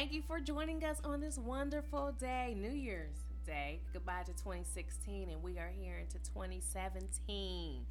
thank 0.00 0.14
you 0.14 0.22
for 0.26 0.40
joining 0.40 0.82
us 0.82 0.96
on 1.04 1.20
this 1.20 1.36
wonderful 1.36 2.10
day, 2.18 2.56
New 2.58 2.70
Year's 2.70 3.18
Day. 3.44 3.80
Goodbye 3.92 4.22
to 4.22 4.32
2016, 4.32 5.28
and 5.28 5.42
we 5.42 5.58
are 5.58 5.70
here 5.78 5.98
into 5.98 6.16
2017. 6.32 7.84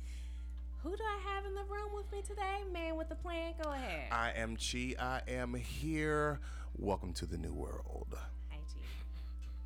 Who 0.82 0.90
do 0.90 1.04
I 1.04 1.36
have 1.36 1.46
in 1.46 1.54
the 1.54 1.62
room 1.66 1.90
with 1.94 2.12
me 2.12 2.24
today? 2.24 2.64
Man 2.74 2.96
with 2.96 3.10
the 3.10 3.16
plan, 3.16 3.54
go 3.64 3.70
ahead. 3.70 4.12
I 4.12 4.32
am 4.32 4.58
Chi. 4.58 4.96
I 5.00 5.22
am 5.28 5.54
here. 5.54 6.40
Welcome 6.80 7.14
to 7.14 7.28
the 7.28 7.38
new 7.38 7.54
world. 7.54 8.18
Hi, 8.50 8.58
G. 8.74 8.80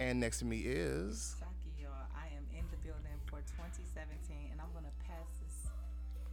And 0.01 0.19
next 0.19 0.39
to 0.39 0.45
me 0.45 0.63
is 0.65 1.37
Saki, 1.39 1.81
y'all. 1.81 1.91
I 2.13 2.25
am 2.35 2.43
in 2.51 2.65
the 2.71 2.77
building 2.85 3.19
for 3.27 3.37
2017, 3.55 4.49
and 4.51 4.59
I'm 4.59 4.67
going 4.73 4.83
to 4.83 5.07
pass 5.07 5.29
this 5.39 5.71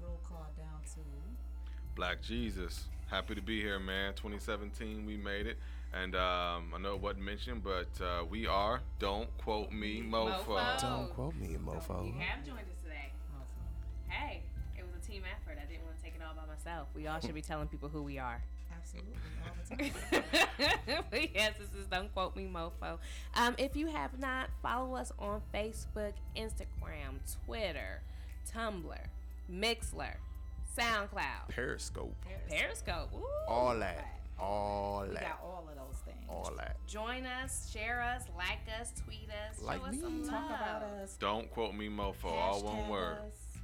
roll 0.02 0.18
call 0.29 0.48
down 0.58 0.82
to. 0.95 1.00
Black 1.95 2.20
Jesus. 2.20 2.88
Happy 3.06 3.36
to 3.36 3.42
be 3.42 3.61
here, 3.61 3.79
man. 3.79 4.14
2017, 4.14 5.06
we 5.06 5.16
made 5.16 5.46
it. 5.46 5.56
And 5.93 6.14
um, 6.14 6.72
I 6.75 6.79
know 6.80 6.95
it 6.95 7.00
wasn't 7.00 7.25
mentioned, 7.25 7.62
but 7.64 7.89
uh, 8.04 8.25
we 8.25 8.46
are, 8.46 8.80
don't 8.99 9.29
quote 9.39 9.72
me, 9.72 10.03
mofo. 10.07 10.46
Mofo. 10.46 10.80
Don't 10.80 11.11
quote 11.14 11.35
me, 11.35 11.57
mofo. 11.57 12.07
You 12.07 12.14
have 12.21 12.44
joined 12.46 12.61
us 12.61 12.79
today. 12.82 13.11
Hey, 14.08 14.43
it 14.79 14.85
was 14.85 14.94
a 15.03 15.07
team 15.07 15.22
effort. 15.25 15.58
I 15.61 15.66
didn't 15.71 15.85
want 15.85 15.96
to 15.96 16.03
take 16.03 16.14
it 16.14 16.21
all 16.26 16.35
by 16.35 16.46
myself. 16.46 16.89
We 16.94 17.07
all 17.08 17.21
should 17.21 17.35
be 17.35 17.43
telling 17.43 17.66
people 17.66 17.89
who 17.89 18.03
we 18.03 18.18
are. 18.18 18.40
Absolutely, 18.72 19.13
all 19.44 19.53
the 19.68 19.85
time. 19.85 21.04
but 21.11 21.29
yes, 21.35 21.54
this 21.58 21.68
is 21.80 21.86
Don't 21.91 22.13
Quote 22.14 22.36
Me 22.36 22.49
Mofo. 22.50 22.99
Um, 23.35 23.54
if 23.58 23.77
you 23.77 23.88
have 23.88 24.18
not, 24.18 24.49
follow 24.63 24.94
us 24.94 25.13
on 25.18 25.43
Facebook, 25.52 26.13
Instagram, 26.36 27.18
Twitter, 27.44 28.00
Tumblr, 28.54 28.96
Mixlr, 29.52 30.14
SoundCloud, 30.79 31.49
Periscope. 31.49 32.14
Periscope. 32.48 33.11
Ooh. 33.14 33.27
All 33.48 33.77
that. 33.78 34.19
All 34.41 35.05
we 35.06 35.14
that. 35.14 35.22
got 35.22 35.41
all 35.44 35.67
of 35.69 35.77
those 35.77 35.98
things. 36.05 36.25
All 36.28 36.50
that. 36.56 36.77
Join 36.86 37.27
us, 37.27 37.70
share 37.72 38.00
us, 38.03 38.25
like 38.36 38.61
us, 38.80 38.92
tweet 39.05 39.28
us, 39.50 39.62
Like 39.62 39.80
show 39.80 39.86
us 39.86 39.94
me. 39.94 40.00
some 40.00 40.22
love. 40.22 40.30
Talk 40.30 40.46
about 40.50 40.83
us. 41.02 41.16
Don't 41.19 41.50
quote 41.50 41.74
me, 41.74 41.88
mofo. 41.88 42.24
All 42.24 42.62
one 42.62 42.88
word. 42.88 43.18
us. 43.27 43.61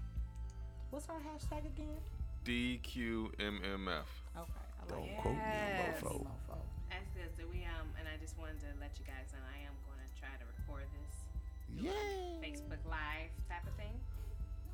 What's 0.91 1.09
our 1.09 1.17
hashtag 1.17 1.67
again? 1.67 1.97
DQMMF. 2.45 4.07
Okay, 4.37 4.53
I 4.79 4.83
like 4.83 4.89
Don't 4.89 5.05
it. 5.09 5.19
quote 5.19 5.35
me, 5.35 5.41
Yes. 5.41 6.01
mofo. 6.01 6.13
Mofo. 6.23 6.59
That's 6.91 7.11
good. 7.15 7.31
So 7.37 7.43
we 7.53 7.65
um, 7.65 7.89
and 7.99 8.07
I 8.09 8.17
just 8.21 8.39
wanted 8.39 8.61
to 8.61 8.67
let 8.81 8.93
you 8.99 9.05
guys 9.05 9.33
know 9.33 9.41
I 9.43 9.67
am 9.67 9.75
going 9.87 9.99
to 9.99 10.21
try 10.21 10.29
to 10.39 10.45
record 10.59 10.85
this 10.95 11.85
Yay. 11.85 12.39
Facebook 12.41 12.79
Live 12.89 13.31
type 13.49 13.67
of 13.67 13.75
thing. 13.75 13.93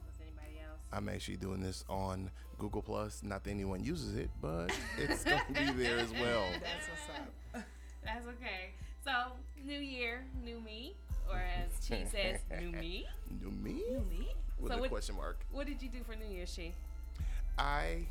Was 0.06 0.20
anybody 0.20 0.60
else? 0.60 0.80
I'm 0.92 1.08
actually 1.08 1.38
doing 1.38 1.60
this 1.60 1.84
on 1.88 2.30
Google 2.62 2.80
Plus. 2.82 3.22
Not 3.24 3.42
that 3.42 3.50
anyone 3.50 3.82
uses 3.82 4.16
it, 4.16 4.30
but 4.40 4.70
it's 4.98 5.24
going 5.24 5.40
to 5.52 5.72
be 5.72 5.82
there 5.82 5.98
as 5.98 6.12
well. 6.12 6.44
That's 6.52 6.88
what's 6.88 7.18
up. 7.18 7.64
That's 8.04 8.26
okay. 8.28 8.70
So, 9.04 9.10
new 9.64 9.80
year, 9.80 10.24
new 10.44 10.60
me, 10.60 10.94
or 11.28 11.38
as 11.38 11.84
she 11.84 12.04
says, 12.10 12.38
new 12.60 12.70
me. 12.70 13.06
New 13.42 13.50
me? 13.50 13.82
New 13.90 14.04
Me? 14.08 14.28
With 14.60 14.70
So 14.72 14.78
a 14.78 14.80
what- 14.80 14.90
question 14.90 15.16
mark. 15.16 15.40
What 15.50 15.66
did 15.66 15.82
you 15.82 15.88
do 15.88 16.04
for 16.04 16.14
New 16.14 16.32
Year's, 16.32 16.54
she? 16.54 16.72
I 17.58 18.06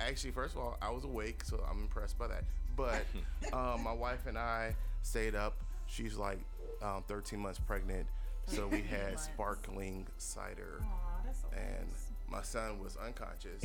actually, 0.00 0.32
first 0.32 0.56
of 0.56 0.60
all, 0.62 0.76
I 0.82 0.90
was 0.90 1.04
awake, 1.04 1.44
so 1.44 1.64
I'm 1.70 1.78
impressed 1.82 2.18
by 2.18 2.26
that. 2.26 2.42
But 2.76 3.04
um, 3.52 3.84
my 3.84 3.92
wife 3.92 4.26
and 4.26 4.36
I 4.36 4.74
stayed 5.02 5.36
up. 5.36 5.54
She's 5.86 6.16
like 6.16 6.38
um, 6.82 7.04
13 7.06 7.38
months 7.38 7.60
pregnant, 7.60 8.06
so 8.46 8.66
we 8.66 8.80
had 8.80 9.20
sparkling 9.20 10.06
cider, 10.16 10.82
Aw, 10.82 11.22
that's 11.24 11.40
so 11.42 11.48
and 11.54 11.86
nice. 11.88 12.11
My 12.32 12.42
son 12.42 12.82
was 12.82 12.96
unconscious, 12.96 13.64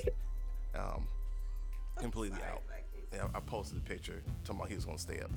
um, 0.75 1.07
completely 1.97 2.39
out. 2.51 2.61
Yeah, 3.13 3.27
I 3.33 3.39
posted 3.39 3.77
a 3.77 3.81
picture, 3.81 4.21
talking 4.43 4.59
about 4.59 4.67
he 4.67 4.75
was 4.75 4.83
gonna 4.83 4.97
stay 4.97 5.21
up. 5.21 5.31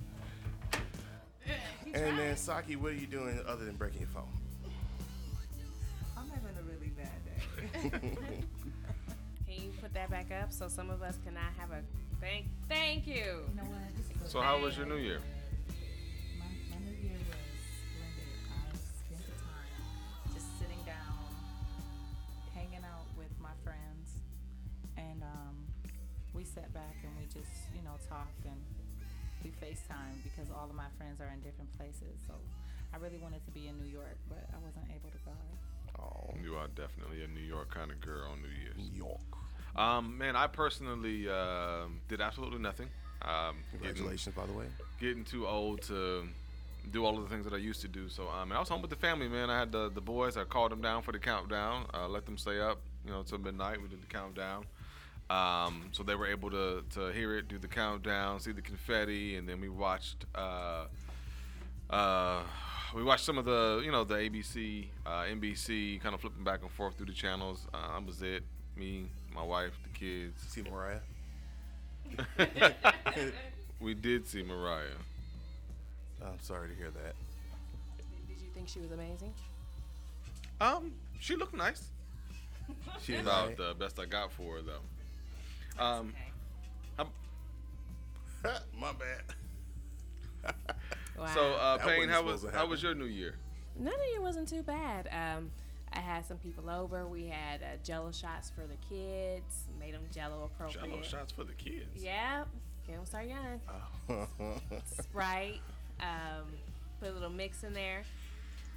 And 1.94 2.18
then 2.18 2.36
Saki, 2.36 2.74
what 2.76 2.92
are 2.92 2.96
you 2.96 3.06
doing 3.06 3.40
other 3.46 3.64
than 3.64 3.76
breaking 3.76 4.00
your 4.00 4.10
phone? 4.10 4.28
I'm 6.16 6.28
having 6.28 6.56
a 6.58 6.62
really 6.62 6.90
bad 6.90 7.90
day. 7.90 8.00
Can 9.46 9.64
you 9.64 9.72
put 9.80 9.94
that 9.94 10.10
back 10.10 10.30
up 10.42 10.52
so 10.52 10.68
some 10.68 10.90
of 10.90 11.02
us 11.02 11.16
cannot 11.24 11.52
have 11.56 11.70
a 11.70 11.82
thank 12.20 12.46
thank 12.68 13.06
you. 13.06 13.14
You 13.14 13.56
know 13.56 13.62
what? 13.62 13.96
This 13.96 14.16
is 14.16 14.26
a 14.26 14.28
So, 14.28 14.40
how 14.40 14.60
was 14.60 14.76
your 14.76 14.86
new 14.86 14.96
year? 14.96 15.20
We 26.40 26.46
sat 26.46 26.72
back 26.72 26.96
and 27.04 27.12
we 27.20 27.26
just, 27.26 27.52
you 27.76 27.82
know, 27.84 27.92
talked 28.08 28.44
and 28.46 28.56
we 29.44 29.50
FaceTime 29.60 30.16
because 30.24 30.48
all 30.56 30.64
of 30.64 30.74
my 30.74 30.88
friends 30.96 31.20
are 31.20 31.28
in 31.28 31.40
different 31.40 31.68
places. 31.76 32.16
So 32.26 32.32
I 32.94 32.96
really 32.96 33.18
wanted 33.18 33.44
to 33.44 33.50
be 33.50 33.68
in 33.68 33.76
New 33.78 33.92
York, 33.92 34.16
but 34.26 34.48
I 34.48 34.56
wasn't 34.64 34.86
able 34.88 35.10
to 35.12 35.20
go. 35.28 35.36
Oh, 36.00 36.32
You 36.42 36.54
are 36.56 36.68
definitely 36.68 37.24
a 37.24 37.28
New 37.28 37.44
York 37.44 37.68
kind 37.74 37.90
of 37.90 38.00
girl 38.00 38.24
on 38.32 38.40
New 38.40 38.48
Year's. 38.48 38.90
New 38.90 38.96
York. 38.96 39.20
Um, 39.76 40.16
man, 40.16 40.34
I 40.34 40.46
personally 40.46 41.28
um 41.28 42.00
did 42.08 42.22
absolutely 42.22 42.58
nothing. 42.58 42.88
Um, 43.20 43.56
getting- 43.72 43.80
Congratulations, 43.88 44.34
by 44.34 44.46
the 44.46 44.54
way. 44.54 44.66
getting 44.98 45.24
too 45.24 45.46
old 45.46 45.82
to 45.82 46.26
do 46.90 47.04
all 47.04 47.18
of 47.18 47.22
the 47.24 47.28
things 47.28 47.44
that 47.44 47.52
I 47.52 47.58
used 47.58 47.82
to 47.82 47.88
do. 47.88 48.08
So 48.08 48.22
um, 48.30 48.48
and 48.50 48.54
I 48.56 48.60
was 48.60 48.70
home 48.70 48.80
with 48.80 48.90
the 48.90 48.96
family, 48.96 49.28
man. 49.28 49.50
I 49.50 49.58
had 49.58 49.72
the, 49.72 49.90
the 49.90 50.00
boys. 50.00 50.38
I 50.38 50.44
called 50.44 50.72
them 50.72 50.80
down 50.80 51.02
for 51.02 51.12
the 51.12 51.18
countdown. 51.18 51.84
Uh, 51.92 52.08
let 52.08 52.24
them 52.24 52.38
stay 52.38 52.58
up, 52.60 52.78
you 53.04 53.10
know, 53.12 53.22
till 53.22 53.36
midnight. 53.38 53.82
We 53.82 53.88
did 53.88 54.00
the 54.00 54.06
countdown. 54.06 54.64
Um, 55.30 55.84
so 55.92 56.02
they 56.02 56.14
were 56.16 56.26
able 56.26 56.50
to, 56.50 56.82
to 56.94 57.12
hear 57.12 57.38
it, 57.38 57.46
do 57.48 57.58
the 57.58 57.68
countdown, 57.68 58.40
see 58.40 58.52
the 58.52 58.60
confetti, 58.62 59.36
and 59.36 59.48
then 59.48 59.60
we 59.60 59.68
watched. 59.68 60.26
Uh, 60.34 60.86
uh, 61.88 62.42
we 62.94 63.04
watched 63.04 63.24
some 63.24 63.38
of 63.38 63.44
the, 63.44 63.80
you 63.84 63.92
know, 63.92 64.02
the 64.02 64.16
ABC, 64.16 64.86
uh, 65.06 65.22
NBC, 65.22 66.00
kind 66.00 66.14
of 66.14 66.20
flipping 66.20 66.42
back 66.42 66.62
and 66.62 66.70
forth 66.72 66.96
through 66.96 67.06
the 67.06 67.12
channels. 67.12 67.66
Uh, 67.72 67.92
that 67.92 68.04
was 68.04 68.22
it. 68.22 68.42
Me, 68.76 69.06
my 69.32 69.42
wife, 69.44 69.72
the 69.84 69.98
kids. 69.98 70.42
See 70.48 70.62
Mariah? 70.62 71.00
We 73.80 73.94
did 73.94 74.26
see 74.26 74.42
Mariah. 74.42 74.88
I'm 76.22 76.38
sorry 76.42 76.68
to 76.68 76.74
hear 76.74 76.90
that. 76.90 77.14
Did 78.28 78.36
you 78.42 78.48
think 78.54 78.68
she 78.68 78.78
was 78.78 78.92
amazing? 78.92 79.32
Um, 80.60 80.92
she 81.18 81.34
looked 81.34 81.54
nice. 81.56 81.88
She's 83.02 83.20
About 83.20 83.48
right. 83.48 83.56
the 83.56 83.74
best 83.78 83.98
I 83.98 84.04
got 84.04 84.32
for 84.32 84.56
her 84.56 84.62
though. 84.62 84.82
Um, 85.78 86.12
Okay. 86.14 87.08
how- 88.42 88.58
My 88.78 88.92
bad. 88.92 90.54
Wow. 91.18 91.26
so 91.34 91.52
uh, 91.52 91.76
That 91.76 91.86
Payne, 91.86 92.08
how 92.08 92.22
was 92.22 92.46
how 92.52 92.66
was 92.66 92.82
your 92.82 92.94
New 92.94 93.04
Year? 93.04 93.34
None 93.78 93.92
of 93.92 94.00
it 94.14 94.22
wasn't 94.22 94.48
too 94.48 94.62
bad. 94.62 95.08
Um, 95.12 95.50
I 95.92 96.00
had 96.00 96.24
some 96.24 96.38
people 96.38 96.70
over. 96.70 97.06
We 97.06 97.26
had 97.26 97.62
uh, 97.62 97.66
Jello 97.84 98.10
shots 98.12 98.50
for 98.50 98.62
the 98.62 98.76
kids. 98.88 99.64
Made 99.78 99.92
them 99.94 100.02
Jello 100.14 100.44
appropriate. 100.44 100.82
Jello 100.90 101.02
shots 101.02 101.32
for 101.32 101.44
the 101.44 101.52
kids. 101.54 102.02
Yeah, 102.02 102.44
get 102.86 102.96
them 102.96 103.04
start 103.06 103.26
young. 103.26 103.60
Sprite. 104.98 105.60
Um, 106.00 106.46
put 107.00 107.10
a 107.10 107.12
little 107.12 107.28
mix 107.30 107.64
in 107.64 107.74
there. 107.74 108.02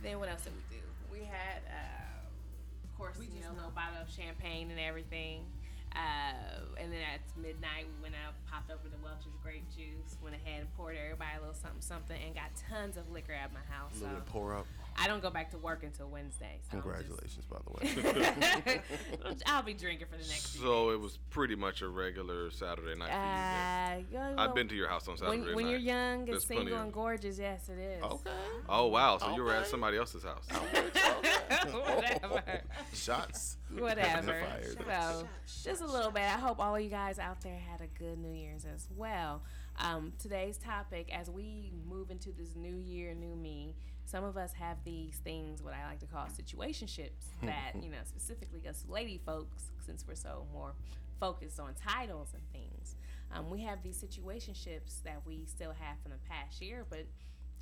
Then 0.01 0.19
what 0.19 0.27
else 0.29 0.41
did 0.43 0.53
we 0.53 0.75
do? 0.77 0.83
We 1.11 1.19
had, 1.25 1.61
uh, 1.69 2.83
of 2.83 2.97
course, 2.97 3.17
We 3.17 3.27
you 3.27 3.41
know, 3.41 3.51
a 3.51 3.55
little 3.55 3.71
bottle 3.71 4.01
of 4.01 4.09
champagne 4.09 4.69
and 4.71 4.79
everything. 4.79 5.45
Uh, 5.95 6.81
and 6.81 6.91
then 6.91 7.01
at 7.01 7.21
midnight, 7.37 7.85
we 7.85 8.01
went 8.01 8.15
out, 8.15 8.33
popped 8.49 8.71
over 8.71 8.89
the 8.89 8.97
Welch's 9.03 9.37
grape 9.43 9.65
juice, 9.75 10.17
went 10.23 10.35
ahead 10.35 10.61
and 10.61 10.77
poured 10.77 10.97
everybody 10.97 11.37
a 11.37 11.39
little 11.39 11.53
something, 11.53 11.81
something, 11.81 12.17
and 12.17 12.33
got 12.33 12.49
tons 12.69 12.97
of 12.97 13.09
liquor 13.11 13.33
at 13.33 13.53
my 13.53 13.61
house. 13.69 13.93
A 13.97 14.03
little 14.03 14.15
bit 14.17 14.25
pour 14.25 14.55
up. 14.55 14.65
I 14.97 15.07
don't 15.07 15.21
go 15.21 15.29
back 15.29 15.51
to 15.51 15.57
work 15.57 15.83
until 15.83 16.07
Wednesday. 16.07 16.59
So 16.69 16.77
I'm 16.77 16.83
just- 16.83 16.93
Congratulations, 17.07 17.45
by 17.45 17.57
the 17.65 17.71
way. 18.71 18.81
I'll 19.47 19.63
be 19.63 19.73
drinking 19.73 20.07
for 20.09 20.17
the 20.17 20.27
next. 20.27 20.47
few 20.55 20.61
So 20.61 20.87
days. 20.89 20.93
it 20.95 21.01
was 21.01 21.17
pretty 21.29 21.55
much 21.55 21.81
a 21.81 21.87
regular 21.87 22.51
Saturday 22.51 22.95
night 22.97 23.09
for 23.09 24.13
you. 24.13 24.19
Uh, 24.19 24.35
I've 24.37 24.53
been 24.55 24.67
to 24.69 24.75
your 24.75 24.87
house 24.87 25.07
on 25.07 25.17
Saturday 25.17 25.37
when, 25.39 25.47
night. 25.47 25.55
when 25.55 25.67
you're 25.67 25.79
young 25.79 26.19
and 26.19 26.27
There's 26.27 26.45
plenty 26.45 26.61
single 26.61 26.77
of- 26.77 26.83
and 26.85 26.93
gorgeous, 26.93 27.39
yes, 27.39 27.69
it 27.69 27.79
is. 27.79 28.03
okay. 28.03 28.29
Oh 28.69 28.87
wow! 28.87 29.17
So 29.17 29.35
you 29.35 29.43
were 29.43 29.53
at 29.53 29.67
somebody 29.67 29.97
else's 29.97 30.23
house. 30.23 30.47
Whatever. 31.71 32.43
Shots. 32.93 33.57
Whatever. 33.77 34.35
So, 34.85 35.27
just 35.63 35.81
a 35.81 35.87
little 35.87 36.11
bit. 36.11 36.23
I 36.23 36.37
hope 36.39 36.59
all 36.59 36.75
of 36.75 36.81
you 36.81 36.89
guys 36.89 37.19
out 37.19 37.41
there 37.41 37.57
had 37.57 37.81
a 37.81 37.87
good 37.99 38.17
New 38.19 38.31
Year's 38.33 38.65
as 38.65 38.87
well. 38.95 39.41
Um, 39.79 40.13
today's 40.19 40.57
topic, 40.57 41.09
as 41.15 41.29
we 41.29 41.71
move 41.89 42.11
into 42.11 42.31
this 42.31 42.55
new 42.55 42.75
year, 42.77 43.13
new 43.15 43.35
me, 43.35 43.75
some 44.05 44.23
of 44.23 44.37
us 44.37 44.53
have 44.53 44.77
these 44.83 45.17
things, 45.23 45.61
what 45.61 45.73
I 45.73 45.87
like 45.89 45.99
to 45.99 46.05
call 46.05 46.25
situationships, 46.25 47.29
that, 47.43 47.73
you 47.81 47.89
know, 47.89 47.97
specifically 48.05 48.61
us 48.67 48.85
lady 48.87 49.19
folks, 49.25 49.71
since 49.85 50.05
we're 50.07 50.15
so 50.15 50.45
more 50.53 50.73
focused 51.19 51.59
on 51.59 51.73
titles 51.73 52.29
and 52.33 52.43
things, 52.51 52.95
um, 53.33 53.49
we 53.49 53.61
have 53.61 53.81
these 53.81 54.03
situationships 54.03 55.01
that 55.03 55.21
we 55.25 55.45
still 55.45 55.71
have 55.71 55.97
from 56.01 56.11
the 56.11 56.17
past 56.29 56.61
year, 56.61 56.85
but 56.89 57.05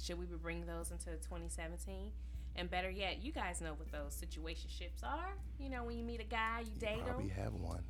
should 0.01 0.19
we 0.19 0.25
be 0.25 0.35
bringing 0.35 0.65
those 0.65 0.91
into 0.91 1.11
2017? 1.11 2.11
And 2.55 2.69
better 2.69 2.89
yet, 2.89 3.23
you 3.23 3.31
guys 3.31 3.61
know 3.61 3.73
what 3.73 3.91
those 3.91 4.13
situationships 4.13 5.03
are. 5.03 5.37
You 5.57 5.69
know, 5.69 5.85
when 5.85 5.97
you 5.97 6.03
meet 6.03 6.19
a 6.19 6.25
guy, 6.25 6.63
you 6.65 6.77
date 6.79 6.97
him. 6.97 7.05
Probably 7.05 7.29
have 7.29 7.53
one. 7.53 7.83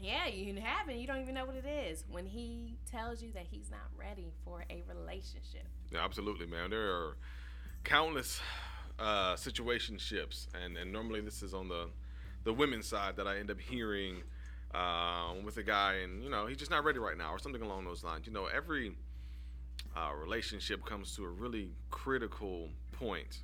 Yeah, 0.00 0.26
you 0.26 0.58
haven't. 0.60 0.98
You 0.98 1.06
don't 1.06 1.20
even 1.20 1.34
know 1.34 1.44
what 1.44 1.56
it 1.56 1.66
is 1.66 2.04
when 2.08 2.24
he 2.26 2.78
tells 2.90 3.22
you 3.22 3.32
that 3.32 3.46
he's 3.50 3.70
not 3.70 3.86
ready 3.96 4.32
for 4.44 4.64
a 4.70 4.82
relationship. 4.88 5.68
Yeah, 5.92 6.02
absolutely, 6.02 6.46
man. 6.46 6.70
There 6.70 6.90
are 6.90 7.16
countless 7.84 8.40
uh, 8.98 9.34
situationships, 9.34 10.46
and 10.62 10.76
and 10.76 10.92
normally 10.92 11.20
this 11.20 11.42
is 11.42 11.54
on 11.54 11.68
the 11.68 11.88
the 12.44 12.52
women's 12.52 12.86
side 12.86 13.16
that 13.16 13.26
I 13.26 13.38
end 13.38 13.50
up 13.50 13.60
hearing 13.60 14.22
um, 14.74 15.44
with 15.44 15.56
a 15.56 15.62
guy, 15.62 15.94
and 16.02 16.22
you 16.22 16.30
know 16.30 16.46
he's 16.46 16.56
just 16.56 16.70
not 16.70 16.84
ready 16.84 16.98
right 16.98 17.16
now, 17.16 17.32
or 17.32 17.38
something 17.38 17.62
along 17.62 17.84
those 17.84 18.04
lines. 18.04 18.26
You 18.26 18.32
know, 18.32 18.46
every 18.46 18.92
uh, 19.96 20.10
relationship 20.14 20.84
comes 20.84 21.14
to 21.16 21.24
a 21.24 21.28
really 21.28 21.70
critical 21.90 22.68
point, 22.92 23.40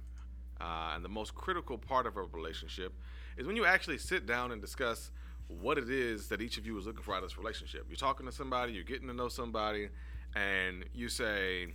uh, 0.60 0.92
and 0.94 1.04
the 1.04 1.08
most 1.08 1.34
critical 1.34 1.78
part 1.78 2.06
of 2.06 2.16
a 2.16 2.22
relationship 2.22 2.92
is 3.36 3.46
when 3.46 3.56
you 3.56 3.66
actually 3.66 3.98
sit 3.98 4.26
down 4.26 4.52
and 4.52 4.60
discuss 4.60 5.10
what 5.48 5.78
it 5.78 5.90
is 5.90 6.28
that 6.28 6.40
each 6.40 6.58
of 6.58 6.66
you 6.66 6.76
is 6.78 6.86
looking 6.86 7.02
for 7.02 7.14
out 7.14 7.22
of 7.22 7.28
this 7.28 7.38
relationship. 7.38 7.84
You're 7.88 7.96
talking 7.96 8.26
to 8.26 8.32
somebody, 8.32 8.72
you're 8.72 8.84
getting 8.84 9.06
to 9.08 9.14
know 9.14 9.28
somebody, 9.28 9.88
and 10.34 10.84
you 10.92 11.08
say, 11.08 11.74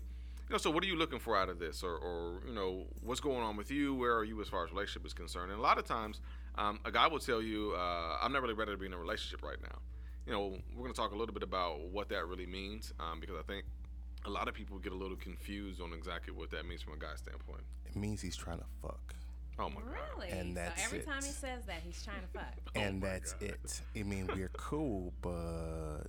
you 0.52 0.56
know, 0.56 0.58
so 0.58 0.70
what 0.70 0.84
are 0.84 0.88
you 0.88 0.98
looking 0.98 1.18
for 1.20 1.38
out 1.38 1.48
of 1.48 1.60
this, 1.60 1.82
or, 1.82 1.96
or 1.96 2.42
you 2.46 2.54
know, 2.54 2.84
what's 3.02 3.22
going 3.22 3.38
on 3.40 3.56
with 3.56 3.72
you? 3.72 3.96
Where 3.96 4.18
are 4.18 4.26
you 4.26 4.42
as 4.42 4.50
far 4.50 4.66
as 4.66 4.72
relationship 4.74 5.06
is 5.06 5.14
concerned? 5.14 5.50
And 5.50 5.58
a 5.58 5.64
lot 5.64 5.78
of 5.78 5.86
times, 5.86 6.20
um, 6.56 6.78
a 6.84 6.92
guy 6.92 7.08
will 7.08 7.20
tell 7.20 7.42
you, 7.42 7.72
uh, 7.74 8.18
I'm 8.22 8.34
not 8.34 8.42
really 8.42 8.54
ready 8.54 8.74
to 8.74 8.78
be 8.78 8.86
in 8.86 8.92
a 8.92 8.98
relationship 8.98 9.44
right 9.44 9.62
now. 9.62 9.78
You 10.26 10.34
know, 10.34 10.58
we're 10.76 10.82
going 10.84 10.94
to 10.94 11.00
talk 11.00 11.14
a 11.14 11.16
little 11.16 11.34
bit 11.34 11.42
about 11.42 11.80
what 11.94 12.10
that 12.10 12.28
really 12.28 12.46
means 12.46 12.92
um, 13.00 13.22
because 13.22 13.38
I 13.40 13.44
think 13.44 13.64
a 14.26 14.30
lot 14.30 14.50
of 14.50 14.54
people 14.54 14.78
get 14.78 14.92
a 14.92 14.96
little 14.96 15.16
confused 15.16 15.80
on 15.80 15.94
exactly 15.94 16.34
what 16.34 16.52
that 16.52 16.66
means 16.66 16.82
from 16.82 16.92
a 16.96 16.98
guy's 16.98 17.20
standpoint. 17.20 17.62
It 17.86 17.96
means 17.96 18.22
he's 18.22 18.36
trying 18.36 18.60
to 18.60 18.66
fuck. 18.82 19.16
Oh 19.58 19.70
my 19.70 19.76
god. 19.76 19.86
Really? 20.18 20.32
And 20.38 20.50
so 20.54 20.62
that's 20.62 20.84
every 20.84 21.00
it. 21.00 21.06
time 21.06 21.24
he 21.24 21.32
says 21.32 21.64
that, 21.68 21.80
he's 21.86 22.04
trying 22.04 22.20
to 22.24 22.28
fuck. 22.38 22.54
and 22.76 23.00
my 23.00 23.08
that's 23.08 23.34
God. 23.36 23.52
it. 23.52 23.82
I 23.98 24.04
mean, 24.04 24.30
we're 24.36 24.50
cool, 24.58 25.14
but 25.22 26.08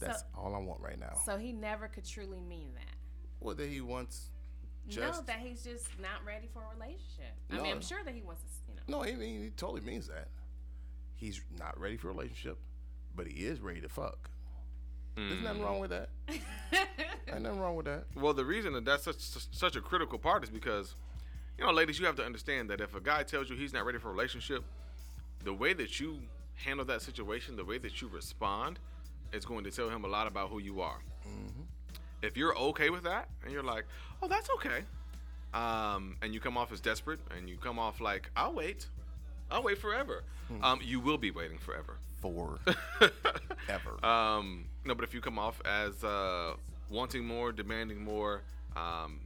that's 0.00 0.20
So- 0.22 0.26
all 0.36 0.52
I 0.56 0.58
want 0.58 0.80
right 0.80 0.98
now. 0.98 1.16
So 1.24 1.38
he 1.38 1.52
never 1.52 1.86
could 1.86 2.04
truly 2.04 2.40
mean 2.40 2.70
that. 2.74 2.91
Well, 3.42 3.54
that 3.56 3.68
he 3.68 3.80
wants 3.80 4.28
no, 4.96 5.12
that 5.26 5.38
he's 5.38 5.62
just 5.62 5.86
not 6.00 6.24
ready 6.26 6.48
for 6.52 6.60
a 6.62 6.74
relationship. 6.74 7.34
I 7.50 7.56
No. 7.56 7.62
mean, 7.62 7.72
I'm 7.72 7.80
sure 7.80 8.02
that 8.04 8.14
he 8.14 8.22
wants 8.22 8.42
to, 8.42 8.48
you 8.72 8.74
know. 8.88 8.98
no. 8.98 9.02
He, 9.04 9.14
mean, 9.14 9.42
he 9.44 9.50
totally 9.50 9.80
means 9.80 10.08
that. 10.08 10.28
He's 11.14 11.40
not 11.56 11.78
ready 11.80 11.96
for 11.96 12.08
a 12.08 12.12
relationship, 12.12 12.58
but 13.14 13.26
he 13.28 13.44
is 13.46 13.60
ready 13.60 13.80
to 13.80 13.88
fuck. 13.88 14.28
There's 15.14 15.34
Mm. 15.34 15.42
nothing 15.44 15.62
wrong 15.62 15.78
with 15.78 15.90
that. 15.90 16.08
Ain't 17.28 17.42
nothing 17.42 17.60
wrong 17.60 17.76
with 17.76 17.86
that. 17.86 18.06
Well, 18.16 18.32
the 18.34 18.44
reason 18.44 18.72
that 18.72 18.84
that's 18.84 19.04
such 19.04 19.18
such 19.20 19.76
a 19.76 19.80
critical 19.80 20.18
part 20.18 20.42
is 20.42 20.50
because, 20.50 20.94
you 21.58 21.64
know, 21.64 21.70
ladies, 21.72 21.98
you 22.00 22.06
have 22.06 22.16
to 22.16 22.24
understand 22.24 22.68
that 22.70 22.80
if 22.80 22.94
a 22.94 23.00
guy 23.00 23.22
tells 23.22 23.48
you 23.50 23.56
he's 23.56 23.72
not 23.72 23.84
ready 23.86 23.98
for 23.98 24.08
a 24.08 24.12
relationship, 24.12 24.64
the 25.44 25.52
way 25.54 25.74
that 25.74 26.00
you 26.00 26.22
handle 26.54 26.84
that 26.86 27.02
situation, 27.02 27.56
the 27.56 27.64
way 27.64 27.78
that 27.78 28.00
you 28.00 28.08
respond, 28.08 28.78
is 29.32 29.44
going 29.44 29.64
to 29.64 29.70
tell 29.70 29.88
him 29.90 30.04
a 30.04 30.08
lot 30.08 30.26
about 30.26 30.48
who 30.50 30.58
you 30.58 30.80
are. 30.80 30.98
If 32.22 32.36
you're 32.36 32.56
okay 32.56 32.90
with 32.90 33.02
that, 33.02 33.28
and 33.42 33.52
you're 33.52 33.62
like, 33.62 33.84
"Oh, 34.22 34.28
that's 34.28 34.48
okay," 34.56 34.84
um, 35.52 36.16
and 36.22 36.32
you 36.32 36.40
come 36.40 36.56
off 36.56 36.72
as 36.72 36.80
desperate, 36.80 37.20
and 37.36 37.48
you 37.48 37.56
come 37.56 37.78
off 37.78 38.00
like, 38.00 38.30
"I'll 38.36 38.52
wait, 38.52 38.86
I'll 39.50 39.62
wait 39.62 39.78
forever," 39.78 40.22
um, 40.62 40.80
you 40.82 41.00
will 41.00 41.18
be 41.18 41.30
waiting 41.30 41.58
forever. 41.58 41.98
For 42.20 42.60
ever. 43.68 44.06
Um, 44.06 44.66
no, 44.84 44.94
but 44.94 45.02
if 45.02 45.12
you 45.12 45.20
come 45.20 45.40
off 45.40 45.60
as 45.64 46.04
uh, 46.04 46.54
wanting 46.88 47.24
more, 47.26 47.50
demanding 47.50 48.04
more, 48.04 48.42
um, 48.76 49.18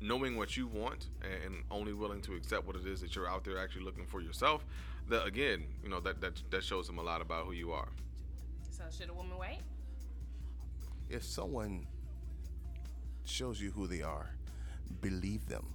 knowing 0.00 0.38
what 0.38 0.56
you 0.56 0.66
want, 0.66 1.08
and 1.20 1.62
only 1.70 1.92
willing 1.92 2.22
to 2.22 2.34
accept 2.34 2.66
what 2.66 2.76
it 2.76 2.86
is 2.86 3.02
that 3.02 3.14
you're 3.14 3.28
out 3.28 3.44
there 3.44 3.58
actually 3.58 3.84
looking 3.84 4.06
for 4.06 4.22
yourself, 4.22 4.64
that 5.10 5.26
again, 5.26 5.64
you 5.82 5.90
know, 5.90 6.00
that 6.00 6.22
that 6.22 6.40
that 6.48 6.64
shows 6.64 6.86
them 6.86 6.96
a 6.96 7.02
lot 7.02 7.20
about 7.20 7.44
who 7.44 7.52
you 7.52 7.72
are. 7.72 7.88
So 8.70 8.84
should 8.90 9.10
a 9.10 9.12
woman 9.14 9.36
wait? 9.36 9.58
if 11.10 11.24
someone 11.24 11.86
shows 13.24 13.60
you 13.60 13.70
who 13.70 13.86
they 13.86 14.02
are, 14.02 14.30
believe 15.00 15.46
them. 15.46 15.66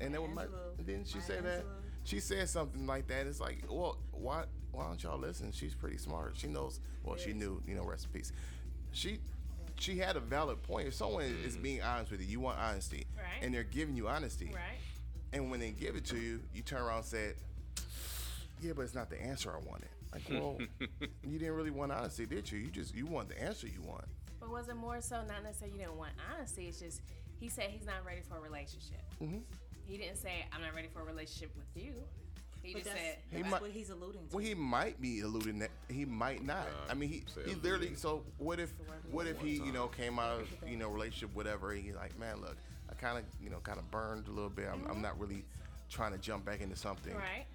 And 0.00 0.14
then 0.14 0.34
my, 0.34 0.46
didn't 0.84 1.06
she 1.06 1.18
Maya 1.18 1.26
say 1.26 1.40
that? 1.40 1.64
She 2.04 2.20
said 2.20 2.48
something 2.48 2.86
like 2.86 3.06
that. 3.08 3.26
It's 3.26 3.40
like, 3.40 3.64
well, 3.68 3.98
why 4.12 4.44
why 4.72 4.86
don't 4.86 5.02
y'all 5.02 5.18
listen? 5.18 5.52
She's 5.52 5.74
pretty 5.74 5.98
smart. 5.98 6.34
She 6.36 6.48
knows. 6.48 6.80
Well, 7.04 7.16
she 7.16 7.32
knew, 7.32 7.62
you 7.66 7.74
know, 7.74 7.84
recipes. 7.84 8.32
She 8.92 9.18
she 9.78 9.98
had 9.98 10.16
a 10.16 10.20
valid 10.20 10.62
point. 10.62 10.88
If 10.88 10.94
someone 10.94 11.24
is 11.24 11.54
mm-hmm. 11.54 11.62
being 11.62 11.82
honest 11.82 12.10
with 12.10 12.20
you, 12.20 12.26
you 12.26 12.40
want 12.40 12.58
honesty, 12.58 13.06
Right. 13.16 13.42
and 13.42 13.54
they're 13.54 13.64
giving 13.64 13.96
you 13.96 14.08
honesty, 14.08 14.50
Right. 14.54 14.78
and 15.32 15.50
when 15.50 15.60
they 15.60 15.70
give 15.70 15.96
it 15.96 16.04
to 16.06 16.16
you, 16.16 16.40
you 16.54 16.62
turn 16.62 16.82
around 16.82 16.98
and 16.98 17.06
said, 17.06 17.34
"Yeah, 18.60 18.72
but 18.74 18.82
it's 18.82 18.94
not 18.94 19.10
the 19.10 19.20
answer 19.20 19.52
I 19.52 19.58
wanted." 19.58 19.88
Like, 20.12 20.22
well, 20.30 20.58
you 21.24 21.38
didn't 21.38 21.54
really 21.54 21.70
want 21.70 21.90
honesty, 21.90 22.26
did 22.26 22.50
you? 22.50 22.58
You 22.58 22.70
just 22.70 22.94
you 22.94 23.06
want 23.06 23.28
the 23.28 23.40
answer 23.40 23.66
you 23.66 23.82
want. 23.82 24.04
But 24.44 24.52
was 24.52 24.68
it 24.68 24.76
more 24.76 25.00
so 25.00 25.22
not 25.26 25.42
necessarily 25.42 25.78
you 25.78 25.84
didn't 25.84 25.96
want 25.96 26.12
honesty? 26.34 26.66
It's 26.68 26.78
just 26.78 27.00
he 27.40 27.48
said 27.48 27.70
he's 27.70 27.86
not 27.86 28.04
ready 28.06 28.20
for 28.28 28.36
a 28.36 28.40
relationship. 28.40 29.00
Mm-hmm. 29.22 29.38
He 29.86 29.96
didn't 29.96 30.16
say 30.16 30.44
I'm 30.52 30.60
not 30.60 30.74
ready 30.74 30.88
for 30.92 31.00
a 31.00 31.04
relationship 31.04 31.50
with 31.56 31.82
you. 31.82 31.94
He 32.62 32.72
But 32.74 32.82
just 32.82 32.94
that's, 32.94 33.06
said 33.06 33.16
He 33.30 33.38
that's 33.38 33.50
might- 33.50 33.62
what 33.62 33.70
he's 33.70 33.88
alluding 33.90 34.28
to. 34.28 34.36
Well, 34.36 34.44
he 34.44 34.54
might 34.54 35.00
be 35.00 35.20
alluding 35.20 35.58
that 35.60 35.70
he 35.88 36.04
might 36.04 36.44
not. 36.44 36.66
Uh, 36.66 36.90
I 36.90 36.94
mean, 36.94 37.08
he, 37.08 37.22
he 37.46 37.54
literally. 37.54 37.94
So 37.94 38.22
what 38.38 38.60
if 38.60 38.72
what 39.10 39.26
if 39.26 39.40
he 39.40 39.52
you 39.52 39.72
know 39.72 39.88
came 39.88 40.18
out 40.18 40.40
of 40.40 40.48
you 40.68 40.76
know 40.76 40.88
relationship 40.90 41.34
whatever 41.34 41.72
and 41.72 41.82
he's 41.82 41.94
like, 41.94 42.18
man, 42.18 42.40
look, 42.42 42.56
I 42.90 42.94
kind 42.94 43.16
of 43.16 43.24
you 43.42 43.48
know 43.48 43.60
kind 43.60 43.78
of 43.78 43.90
burned 43.90 44.28
a 44.28 44.30
little 44.30 44.50
bit. 44.50 44.68
I'm, 44.70 44.86
I'm 44.90 45.00
not 45.00 45.18
really 45.18 45.44
trying 45.88 46.12
to 46.12 46.18
jump 46.18 46.44
back 46.44 46.60
into 46.60 46.76
something. 46.76 47.14
right. 47.14 47.46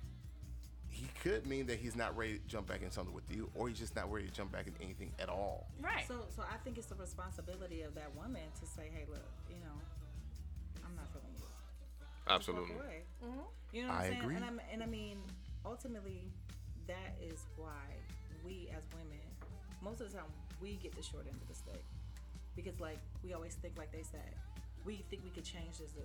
He 0.99 1.07
could 1.23 1.47
mean 1.47 1.65
that 1.67 1.79
he's 1.79 1.95
not 1.95 2.17
ready 2.17 2.39
to 2.39 2.47
jump 2.47 2.67
back 2.67 2.81
in 2.81 2.91
something 2.91 3.13
with 3.15 3.23
you, 3.33 3.49
or 3.55 3.69
he's 3.69 3.79
just 3.79 3.95
not 3.95 4.11
ready 4.11 4.27
to 4.27 4.33
jump 4.33 4.51
back 4.51 4.67
in 4.67 4.73
anything 4.81 5.13
at 5.17 5.29
all. 5.29 5.67
Right. 5.79 6.03
So, 6.05 6.15
so 6.35 6.43
I 6.43 6.57
think 6.57 6.77
it's 6.77 6.87
the 6.87 6.95
responsibility 6.95 7.83
of 7.83 7.95
that 7.95 8.13
woman 8.17 8.41
to 8.59 8.65
say, 8.65 8.89
"Hey, 8.93 9.05
look, 9.09 9.23
you 9.49 9.55
know, 9.63 9.79
I'm 10.85 10.93
not 10.97 11.07
feeling 11.13 11.31
you. 11.37 11.45
Absolutely. 12.27 12.75
away." 12.75 13.03
Mhm. 13.23 13.45
You 13.71 13.83
know 13.83 13.87
what 13.89 13.97
I 13.97 14.03
I'm 14.03 14.09
saying? 14.11 14.21
agree. 14.23 14.35
And, 14.35 14.43
I'm, 14.45 14.61
and 14.73 14.83
I 14.83 14.87
mean, 14.87 15.23
ultimately, 15.65 16.29
that 16.87 17.15
is 17.21 17.45
why 17.55 17.95
we 18.43 18.67
as 18.75 18.83
women, 18.93 19.23
most 19.81 20.01
of 20.01 20.11
the 20.11 20.17
time, 20.17 20.27
we 20.59 20.75
get 20.83 20.93
the 20.97 21.03
short 21.03 21.27
end 21.27 21.41
of 21.41 21.47
the 21.47 21.55
stick. 21.55 21.83
Because, 22.57 22.77
like, 22.81 22.99
we 23.23 23.33
always 23.33 23.55
think, 23.55 23.77
like 23.77 23.93
they 23.93 24.03
said, 24.03 24.35
we 24.83 24.97
think 25.09 25.23
we 25.23 25.29
could 25.29 25.45
change 25.45 25.77
this 25.77 25.91
dude. 25.91 26.03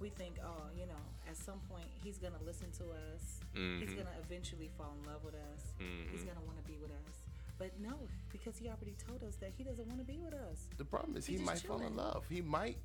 We 0.00 0.10
think, 0.10 0.36
oh, 0.44 0.62
you 0.78 0.86
know, 0.86 1.00
at 1.28 1.36
some 1.36 1.58
point, 1.70 1.86
he's 2.04 2.18
going 2.18 2.34
to 2.34 2.44
listen 2.44 2.70
to 2.78 2.84
us. 2.92 3.40
He's 3.54 3.88
Mhm. 3.90 3.94
going 3.94 4.06
to 4.06 4.18
eventually 4.20 4.68
fall 4.76 4.94
in 5.00 5.10
love 5.10 5.24
with 5.24 5.34
us. 5.34 5.72
He's 5.78 6.20
Mhm. 6.20 6.24
going 6.26 6.36
to 6.36 6.42
want 6.42 6.58
to 6.58 6.64
be 6.70 6.76
with 6.78 6.90
us. 6.90 7.22
But 7.58 7.78
no, 7.80 8.06
because 8.30 8.58
he 8.58 8.68
already 8.68 8.94
told 8.98 9.22
us 9.22 9.36
that 9.36 9.52
he 9.56 9.64
doesn't 9.64 9.86
want 9.86 9.98
to 9.98 10.04
be 10.04 10.18
with 10.18 10.34
us. 10.34 10.68
The 10.76 10.84
problem 10.84 11.16
is 11.16 11.24
he 11.24 11.32
He's 11.32 11.40
just 11.40 11.64
might 11.64 11.66
fall 11.68 11.80
in 11.80 11.96
love. 11.96 12.26
He 12.28 12.42
might, 12.42 12.76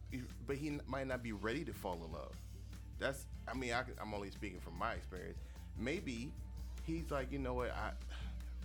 but 0.47 0.55
he 0.55 0.79
might 0.87 1.07
not 1.07 1.21
be 1.21 1.33
ready 1.33 1.65
to 1.65 1.73
fall 1.73 2.01
in 2.05 2.11
love. 2.13 2.33
That's. 2.97 3.25
I 3.47 3.53
mean, 3.53 3.73
I, 3.73 3.83
I'm 3.99 4.13
only 4.13 4.31
speaking 4.31 4.61
from 4.61 4.77
my 4.77 4.93
experience. 4.93 5.37
Maybe 5.77 6.31
he's 6.85 7.11
like, 7.11 7.31
you 7.33 7.39
know 7.39 7.53
what, 7.55 7.71
I, 7.71 7.91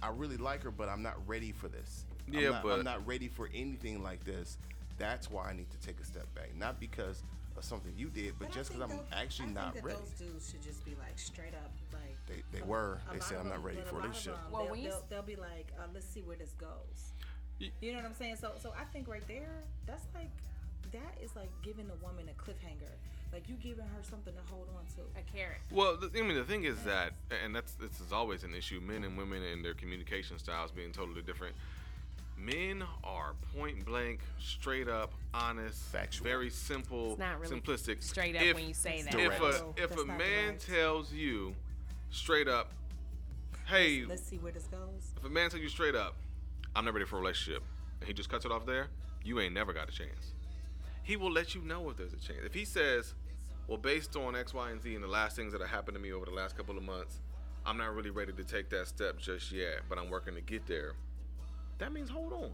I 0.01 0.11
really 0.11 0.37
like 0.37 0.63
her, 0.63 0.71
but 0.71 0.89
I'm 0.89 1.03
not 1.03 1.27
ready 1.27 1.51
for 1.51 1.67
this. 1.69 2.05
Yeah, 2.29 2.39
I'm 2.41 2.53
not, 2.53 2.63
but- 2.63 2.79
I'm 2.79 2.85
not 2.85 3.05
ready 3.07 3.27
for 3.29 3.49
anything 3.53 4.03
like 4.05 4.23
this. 4.25 4.59
That's 4.99 5.29
why 5.31 5.49
I 5.49 5.53
need 5.55 5.71
to 5.71 5.79
take 5.79 5.99
a 6.01 6.05
step 6.05 6.33
back, 6.35 6.55
not 6.55 6.79
because 6.79 7.23
of 7.57 7.65
something 7.65 7.93
you 7.97 8.09
did, 8.09 8.35
but, 8.39 8.49
I 8.49 8.51
just 8.53 8.71
because 8.71 8.83
I'm 8.91 8.97
those- 8.97 9.07
actually 9.13 9.49
I 9.51 9.53
not 9.53 9.73
think 9.75 9.85
ready. 9.87 9.99
Those 9.99 10.11
dudes 10.11 10.51
should 10.51 10.63
just 10.63 10.85
be 10.85 10.93
like 10.99 11.19
straight 11.19 11.55
up, 11.55 11.71
like 11.93 12.17
They, 12.27 12.43
they 12.53 12.63
a- 12.63 12.67
were. 12.67 13.01
They 13.13 13.21
said 13.21 13.39
I'm 13.41 13.49
not 13.49 13.63
ready 13.65 13.79
for 13.83 13.97
a 13.97 13.99
lot 13.99 14.03
relationship. 14.05 14.35
them, 14.43 14.53
Well, 14.53 14.63
they'll, 14.63 14.71
when 14.73 14.81
you 14.81 14.91
they'll, 14.91 15.05
they'll 15.09 15.23
be 15.23 15.37
like, 15.37 15.73
uh, 15.79 15.83
let's 15.95 16.07
see 16.07 16.23
where 16.23 16.37
this 16.37 16.53
goes. 16.59 17.13
Ye- 17.59 17.73
You 17.81 17.93
know 17.93 17.99
what 17.99 18.07
I'm 18.07 18.15
saying? 18.15 18.37
So, 18.37 18.53
so 18.61 18.73
I 18.79 18.85
think 18.85 19.09
right 19.09 19.27
there, 19.29 19.63
that's 19.87 20.05
like, 20.15 20.31
that 20.93 21.19
is 21.23 21.35
like 21.37 21.51
giving 21.63 21.87
a 21.91 22.05
woman 22.05 22.29
a 22.29 22.35
cliffhanger. 22.43 22.93
Like 23.33 23.49
you 23.49 23.57
giving 23.57 23.85
her 23.85 24.03
something 24.09 24.33
to 24.35 24.41
hold 24.53 24.69
on 24.77 24.85
to. 24.95 25.03
A 25.21 25.37
carrot. 25.37 25.59
Well, 25.71 25.97
the, 25.97 26.07
I 26.19 26.23
mean, 26.23 26.37
the 26.37 26.45
thing 26.45 26.65
is 26.65 26.81
that, 26.85 27.13
and 27.45 27.55
that's 27.55 27.73
this 27.75 28.01
is 28.01 28.13
always 28.13 28.45
an 28.45 28.55
issue. 28.55 28.81
Men 28.81 29.03
and 29.05 29.19
women 29.19 29.43
and 29.43 29.65
their 29.65 29.75
communication 29.75 30.39
styles 30.39 30.71
being 30.71 30.93
totally 30.93 31.23
different. 31.23 31.55
Men 32.39 32.85
are 33.03 33.35
point 33.57 33.85
blank, 33.85 34.21
straight 34.39 34.89
up, 34.89 35.13
honest, 35.33 35.79
Factual. 35.85 36.25
very 36.25 36.51
simple, 36.51 37.11
It's 37.13 37.19
not 37.19 37.41
really 37.41 37.61
simplistic. 37.61 38.03
straight 38.03 38.37
up 38.37 38.43
if, 38.43 38.55
when 38.55 38.69
you 38.69 38.75
say 38.75 39.03
that. 39.03 39.11
Direct. 39.13 39.35
If 39.35 39.41
No, 39.41 39.75
a 39.79 39.83
if 39.83 39.97
a 39.99 40.05
man 40.05 40.19
direct. 40.19 40.67
tells 40.67 41.13
you 41.13 41.55
straight 42.11 42.47
up, 42.47 42.73
hey, 43.67 44.05
Let's 44.07 44.23
see 44.23 44.37
where 44.37 44.53
this 44.53 44.65
goes. 44.65 45.13
if 45.17 45.25
a 45.25 45.29
man 45.31 45.51
tells 45.51 45.63
you 45.63 45.69
straight 45.69 45.95
up, 45.95 46.15
I'm 46.75 46.85
not 46.85 46.93
ready 46.95 47.07
for 47.07 47.17
a 47.17 47.21
relationship, 47.21 47.63
and 48.01 48.07
he 48.07 48.13
just 48.13 48.29
cuts 48.29 48.45
it 48.45 48.53
off 48.53 48.67
there, 48.67 48.89
you 49.25 49.41
ain't 49.41 49.55
never 49.55 49.73
got 49.73 49.89
a 49.89 49.93
chance. 49.93 50.35
He 51.03 51.17
will 51.17 51.31
let 51.33 51.55
you 51.55 51.63
know 51.63 51.89
if 51.91 51.97
there's 51.97 52.13
a 52.13 52.17
chance. 52.17 52.41
If 52.45 52.53
he 52.53 52.65
says, 52.65 53.15
well, 53.67 53.79
based 53.79 54.15
on 54.15 54.37
X, 54.37 54.53
Y, 54.53 54.71
and 54.71 54.81
Z 54.83 54.95
and 54.95 55.03
the 55.03 55.09
last 55.09 55.37
things 55.37 55.53
that 55.53 55.61
have 55.63 55.71
happened 55.71 55.97
to 55.97 56.01
me 56.03 56.13
over 56.13 56.27
the 56.27 56.33
last 56.33 56.57
couple 56.57 56.77
of 56.77 56.83
months, 56.85 57.21
I'm 57.65 57.79
not 57.79 57.95
really 57.95 58.11
ready 58.11 58.33
to 58.33 58.45
take 58.45 58.69
that 58.71 58.89
step 58.89 59.19
just 59.19 59.51
yet, 59.51 59.81
but 59.89 59.99
I'm 59.99 60.11
working 60.11 60.35
to 60.35 60.41
get 60.41 60.67
there. 60.67 60.93
That 61.79 61.93
means 61.93 62.09
hold 62.11 62.33
on. 62.33 62.51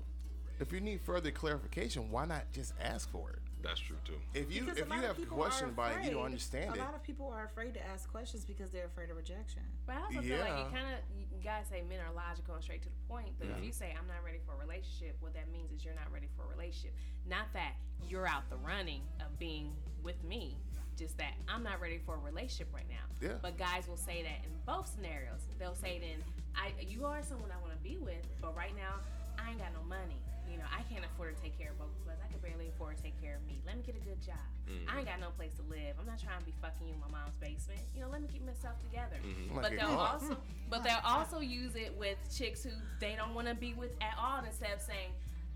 If 0.61 0.73
you 0.73 0.81
need 0.81 1.01
further 1.01 1.31
clarification, 1.31 2.11
why 2.11 2.27
not 2.27 2.45
just 2.53 2.75
ask 2.81 3.11
for 3.11 3.31
it? 3.31 3.39
That's 3.63 3.79
true 3.81 3.97
too. 4.05 4.19
If 4.35 4.53
you 4.53 4.63
Because 4.65 4.79
if 4.79 4.89
you 4.89 4.95
have 5.03 5.17
people 5.17 5.37
question 5.37 5.69
are 5.69 5.71
about 5.71 5.93
it, 5.93 6.05
you 6.05 6.11
don't 6.11 6.19
afraid- 6.19 6.25
understand 6.27 6.71
a 6.71 6.75
it. 6.75 6.81
lot 6.81 6.95
of 6.97 7.03
people 7.05 7.29
are 7.29 7.45
afraid 7.45 7.75
to 7.75 7.87
ask 7.87 8.11
questions 8.11 8.45
because 8.45 8.71
they're 8.73 8.87
afraid 8.87 9.11
of 9.11 9.17
rejection. 9.17 9.63
But 9.87 9.97
I 9.97 10.03
also 10.03 10.21
feel 10.21 10.39
like 10.41 10.59
you 10.59 10.65
kind 10.77 10.95
of 10.95 10.99
you 11.17 11.41
guys 11.45 11.67
say 11.69 11.83
men 11.89 12.01
are 12.01 12.13
logical 12.13 12.55
and 12.55 12.63
straight 12.63 12.83
to 12.83 12.89
the 12.89 12.95
point. 13.09 13.29
But 13.39 13.49
if 13.57 13.65
you 13.65 13.71
say 13.73 13.95
I'm 13.99 14.07
not 14.09 14.25
ready 14.25 14.39
for 14.45 14.55
a 14.55 14.59
relationship, 14.59 15.17
what 15.21 15.33
that 15.35 15.51
means 15.53 15.71
is 15.71 15.85
you're 15.85 15.95
not 15.95 16.11
ready 16.13 16.27
for 16.37 16.45
a 16.45 16.49
relationship. 16.49 16.93
Not 17.29 17.53
that 17.53 17.75
you're 18.09 18.27
out 18.27 18.49
the 18.51 18.57
running 18.57 19.03
of 19.21 19.39
being 19.39 19.73
with 20.03 20.23
me. 20.25 20.59
Just 20.99 21.17
that 21.19 21.33
I'm 21.49 21.63
not 21.63 21.81
ready 21.81 21.99
for 22.05 22.17
a 22.17 22.19
relationship 22.19 22.69
right 22.75 22.89
now. 22.89 23.07
Yeah. 23.27 23.35
But 23.41 23.57
guys 23.57 23.87
will 23.89 23.97
say 23.97 24.23
that 24.23 24.45
in 24.45 24.51
both 24.67 24.87
scenarios. 24.89 25.41
They'll 25.59 25.75
say 25.75 25.99
then 26.01 26.23
I 26.55 26.73
you 26.83 27.07
are 27.07 27.23
someone 27.23 27.51
I 27.53 27.61
want 27.63 27.72
to 27.72 27.72
be 27.83 27.99
with, 28.01 28.23
but 28.41 28.57
right 28.57 28.75
now 28.77 29.01
I 29.39 29.51
ain't 29.51 29.59
got 29.59 29.73
no 29.75 29.83
money. 29.89 30.17
You 30.51 30.59
know, 30.59 30.69
I 30.69 30.83
can't 30.93 31.05
afford 31.05 31.35
to 31.37 31.41
take 31.43 31.57
care 31.57 31.71
of 31.71 31.79
both 31.79 31.95
of 32.05 32.13
us. 32.13 32.19
I 32.21 32.29
can 32.31 32.37
barely 32.45 32.69
afford 32.69 32.97
to 32.99 33.03
take 33.03 33.17
care 33.23 33.37
of 33.41 33.43
me. 33.49 33.63
Let 33.65 33.77
me 33.79 33.83
get 33.87 33.97
a 33.97 34.05
good 34.05 34.21
job. 34.21 34.37
Mm-hmm. 34.69 34.85
I 34.91 34.99
ain't 35.01 35.09
got 35.09 35.19
no 35.21 35.31
place 35.31 35.55
to 35.57 35.63
live. 35.71 35.97
I'm 35.99 36.05
not 36.05 36.21
trying 36.21 36.39
to 36.41 36.45
be 36.45 36.53
fucking 36.61 36.87
you 36.87 36.93
in 36.93 37.01
my 37.01 37.09
mom's 37.09 37.37
basement. 37.41 37.81
You 37.97 38.03
know, 38.03 38.11
let 38.13 38.21
me 38.21 38.29
keep 38.31 38.45
myself 38.45 38.77
together. 38.85 39.17
Mm-hmm. 39.25 39.57
Like 39.57 39.63
But 39.63 39.71
they'll 39.79 39.97
car. 39.97 40.13
also, 40.21 40.37
but 40.69 40.85
they'll 40.85 41.05
also 41.07 41.41
use 41.41 41.75
it 41.75 41.95
with 41.97 42.19
chicks 42.29 42.63
who 42.63 42.71
they 43.01 43.15
don't 43.17 43.33
want 43.35 43.49
to 43.49 43.55
be 43.55 43.73
with 43.73 43.97
at 44.03 44.13
all. 44.21 44.45
Instead 44.45 44.77
of 44.77 44.83
saying, 44.83 45.11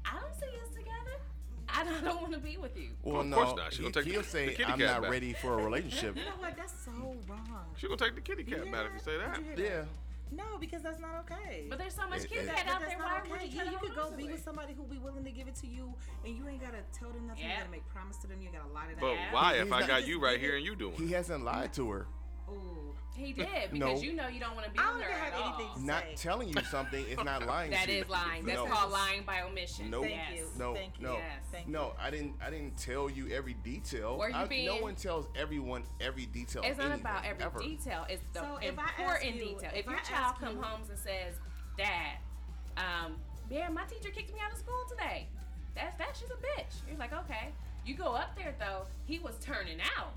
"I 0.07 0.17
don't 0.17 0.33
see 0.41 0.49
us 0.65 0.71
together. 0.73 1.17
I 1.69 1.83
don't, 1.85 2.05
don't 2.05 2.23
want 2.23 2.33
to 2.33 2.41
be 2.41 2.57
with 2.57 2.79
you." 2.79 2.91
Well, 3.03 3.21
Of 3.21 3.27
no, 3.27 3.37
course 3.37 3.57
not. 3.59 3.73
She 3.75 3.79
he, 3.79 3.83
gonna 3.91 3.93
take 3.93 4.05
he'll 4.11 4.23
the- 4.23 4.29
say 4.29 4.47
the 4.47 4.53
kitty 4.53 4.73
I'm 4.73 4.79
cat 4.79 4.87
not 4.97 5.03
back." 5.03 5.11
ready 5.11 5.33
for 5.35 5.59
a 5.59 5.63
relationship. 5.63 6.17
You 6.17 6.25
know 6.25 6.39
what? 6.41 6.57
That's 6.57 6.73
so 6.87 6.93
wrong. 7.29 7.67
She 7.77 7.87
gonna 7.87 7.99
take 7.99 8.15
the 8.15 8.23
kitty 8.23 8.45
cat 8.45 8.65
You 8.65 8.73
back 8.73 8.87
if 8.87 8.93
you 8.95 9.01
say 9.13 9.19
that. 9.19 9.39
You 9.59 9.63
yeah. 9.65 9.71
that? 9.83 9.87
No, 10.33 10.59
because 10.59 10.83
that's 10.83 10.99
not 10.99 11.15
okay. 11.21 11.67
But 11.69 11.79
there's 11.79 11.95
so 11.95 12.09
much 12.09 12.25
It- 12.25 12.31
kid 12.31 12.45
it- 12.45 12.49
cat 12.55 12.67
out 12.67 12.81
that's 12.81 12.93
there. 12.93 12.99
not 12.99 13.11
Why 13.13 13.19
okay. 13.21 13.31
would 13.31 13.53
you 13.55 13.65
You, 13.65 13.71
you 13.71 13.79
could 13.79 13.95
go 13.95 14.11
be 14.11 14.25
to 14.27 14.33
with 14.33 14.43
somebody 14.43 14.75
who 14.75 14.85
be 14.85 14.99
willing 14.99 15.25
to 15.25 15.31
give 15.31 15.47
it 15.49 15.55
to 15.57 15.67
you, 15.67 15.95
and 16.25 16.37
you 16.37 16.49
ain't 16.49 16.61
gotta 16.61 16.83
tell 16.93 17.11
them 17.11 17.27
nothing. 17.29 17.45
You 17.45 17.51
gotta 17.57 17.71
make 17.71 17.87
promise 17.89 18.17
to 18.19 18.27
them. 18.27 18.43
You 18.43 18.51
gotta 18.51 18.69
lie 18.73 18.87
to 18.87 18.91
them. 18.91 19.01
But 19.01 19.17
why 19.33 19.55
if 19.55 19.73
I 19.73 19.87
got 19.87 20.07
you 20.07 20.21
right 20.21 20.41
here 20.41 20.57
and 20.57 20.65
you 20.65 20.75
doing? 20.75 20.95
He 20.95 21.13
hasn't 21.13 21.45
lied 21.45 21.73
to 21.75 21.91
her. 21.91 22.07
Ooh. 22.51 22.95
He 23.17 23.33
did 23.33 23.47
because 23.73 23.73
No. 23.73 23.97
you 23.97 24.13
know 24.13 24.29
you 24.29 24.39
don't 24.41 24.55
want 24.55 24.67
to 24.67 24.73
be 24.73 24.79
I 24.79 24.83
don't 24.85 24.97
with 24.97 25.05
her 25.05 25.11
even 25.11 25.21
have 25.23 25.33
at 25.33 25.41
all. 25.41 25.55
anything 25.59 25.75
to 25.81 25.87
Not 25.87 26.05
telling 26.17 26.49
you 26.49 26.55
something 26.71 27.03
is 27.07 27.17
not 27.25 27.47
lying. 27.47 27.71
That 27.71 27.87
to 27.87 27.97
you. 27.97 28.05
lying. 28.11 28.45
That's 28.45 28.59
no. 28.59 28.67
called 28.67 28.93
lying 28.93 29.23
by 29.25 29.41
omission. 29.43 29.89
Nope. 29.91 30.03
Thank 30.05 30.17
yes. 30.17 30.39
you. 30.39 30.47
No, 30.59 30.75
Thank 30.75 30.99
you. 31.01 31.07
no, 31.07 31.13
Yes. 31.15 31.23
Thank 31.51 31.69
no. 31.69 31.95
I 31.99 32.11
didn't. 32.11 32.35
I 32.45 32.51
didn't 32.51 32.77
tell 32.77 33.09
you 33.09 33.29
every 33.31 33.55
detail. 33.55 34.19
Were 34.19 34.29
you 34.29 34.35
I- 34.35 34.65
no 34.67 34.77
one 34.83 34.95
tells 34.97 35.27
everyone 35.35 35.85
every 36.01 36.27
detail. 36.27 36.63
It's 36.65 36.79
not 36.79 36.99
about 37.01 37.25
every 37.25 37.43
ever. 37.45 37.59
detail. 37.59 38.05
It's 38.11 38.23
the 38.35 38.41
So 38.41 38.59
if 38.61 38.69
important 38.71 39.35
you- 39.37 39.41
detail. 39.55 39.71
If, 39.73 39.79
if 39.81 39.87
your 39.87 39.99
child 40.01 40.35
ask 40.35 40.41
comes 40.41 40.63
home 40.63 40.81
and 40.89 40.99
says, 40.99 41.35
"Dad, 41.79 42.19
um, 42.77 43.17
yeah, 43.51 43.69
my 43.71 43.85
teacher 43.85 44.11
kicked 44.11 44.33
me 44.35 44.41
out 44.45 44.53
of 44.53 44.59
school 44.59 44.85
today," 44.91 45.27
that's 45.75 45.97
that. 45.97 46.15
She's 46.21 46.29
a 46.31 46.35
bitch. 46.35 46.87
You're 46.87 46.99
like, 46.99 47.15
okay. 47.15 47.49
You 47.87 47.95
go 47.95 48.15
up 48.15 48.37
there 48.37 48.55
though. 48.59 48.83
He 49.07 49.21
was 49.21 49.37
turning 49.41 49.79
out. 49.97 50.13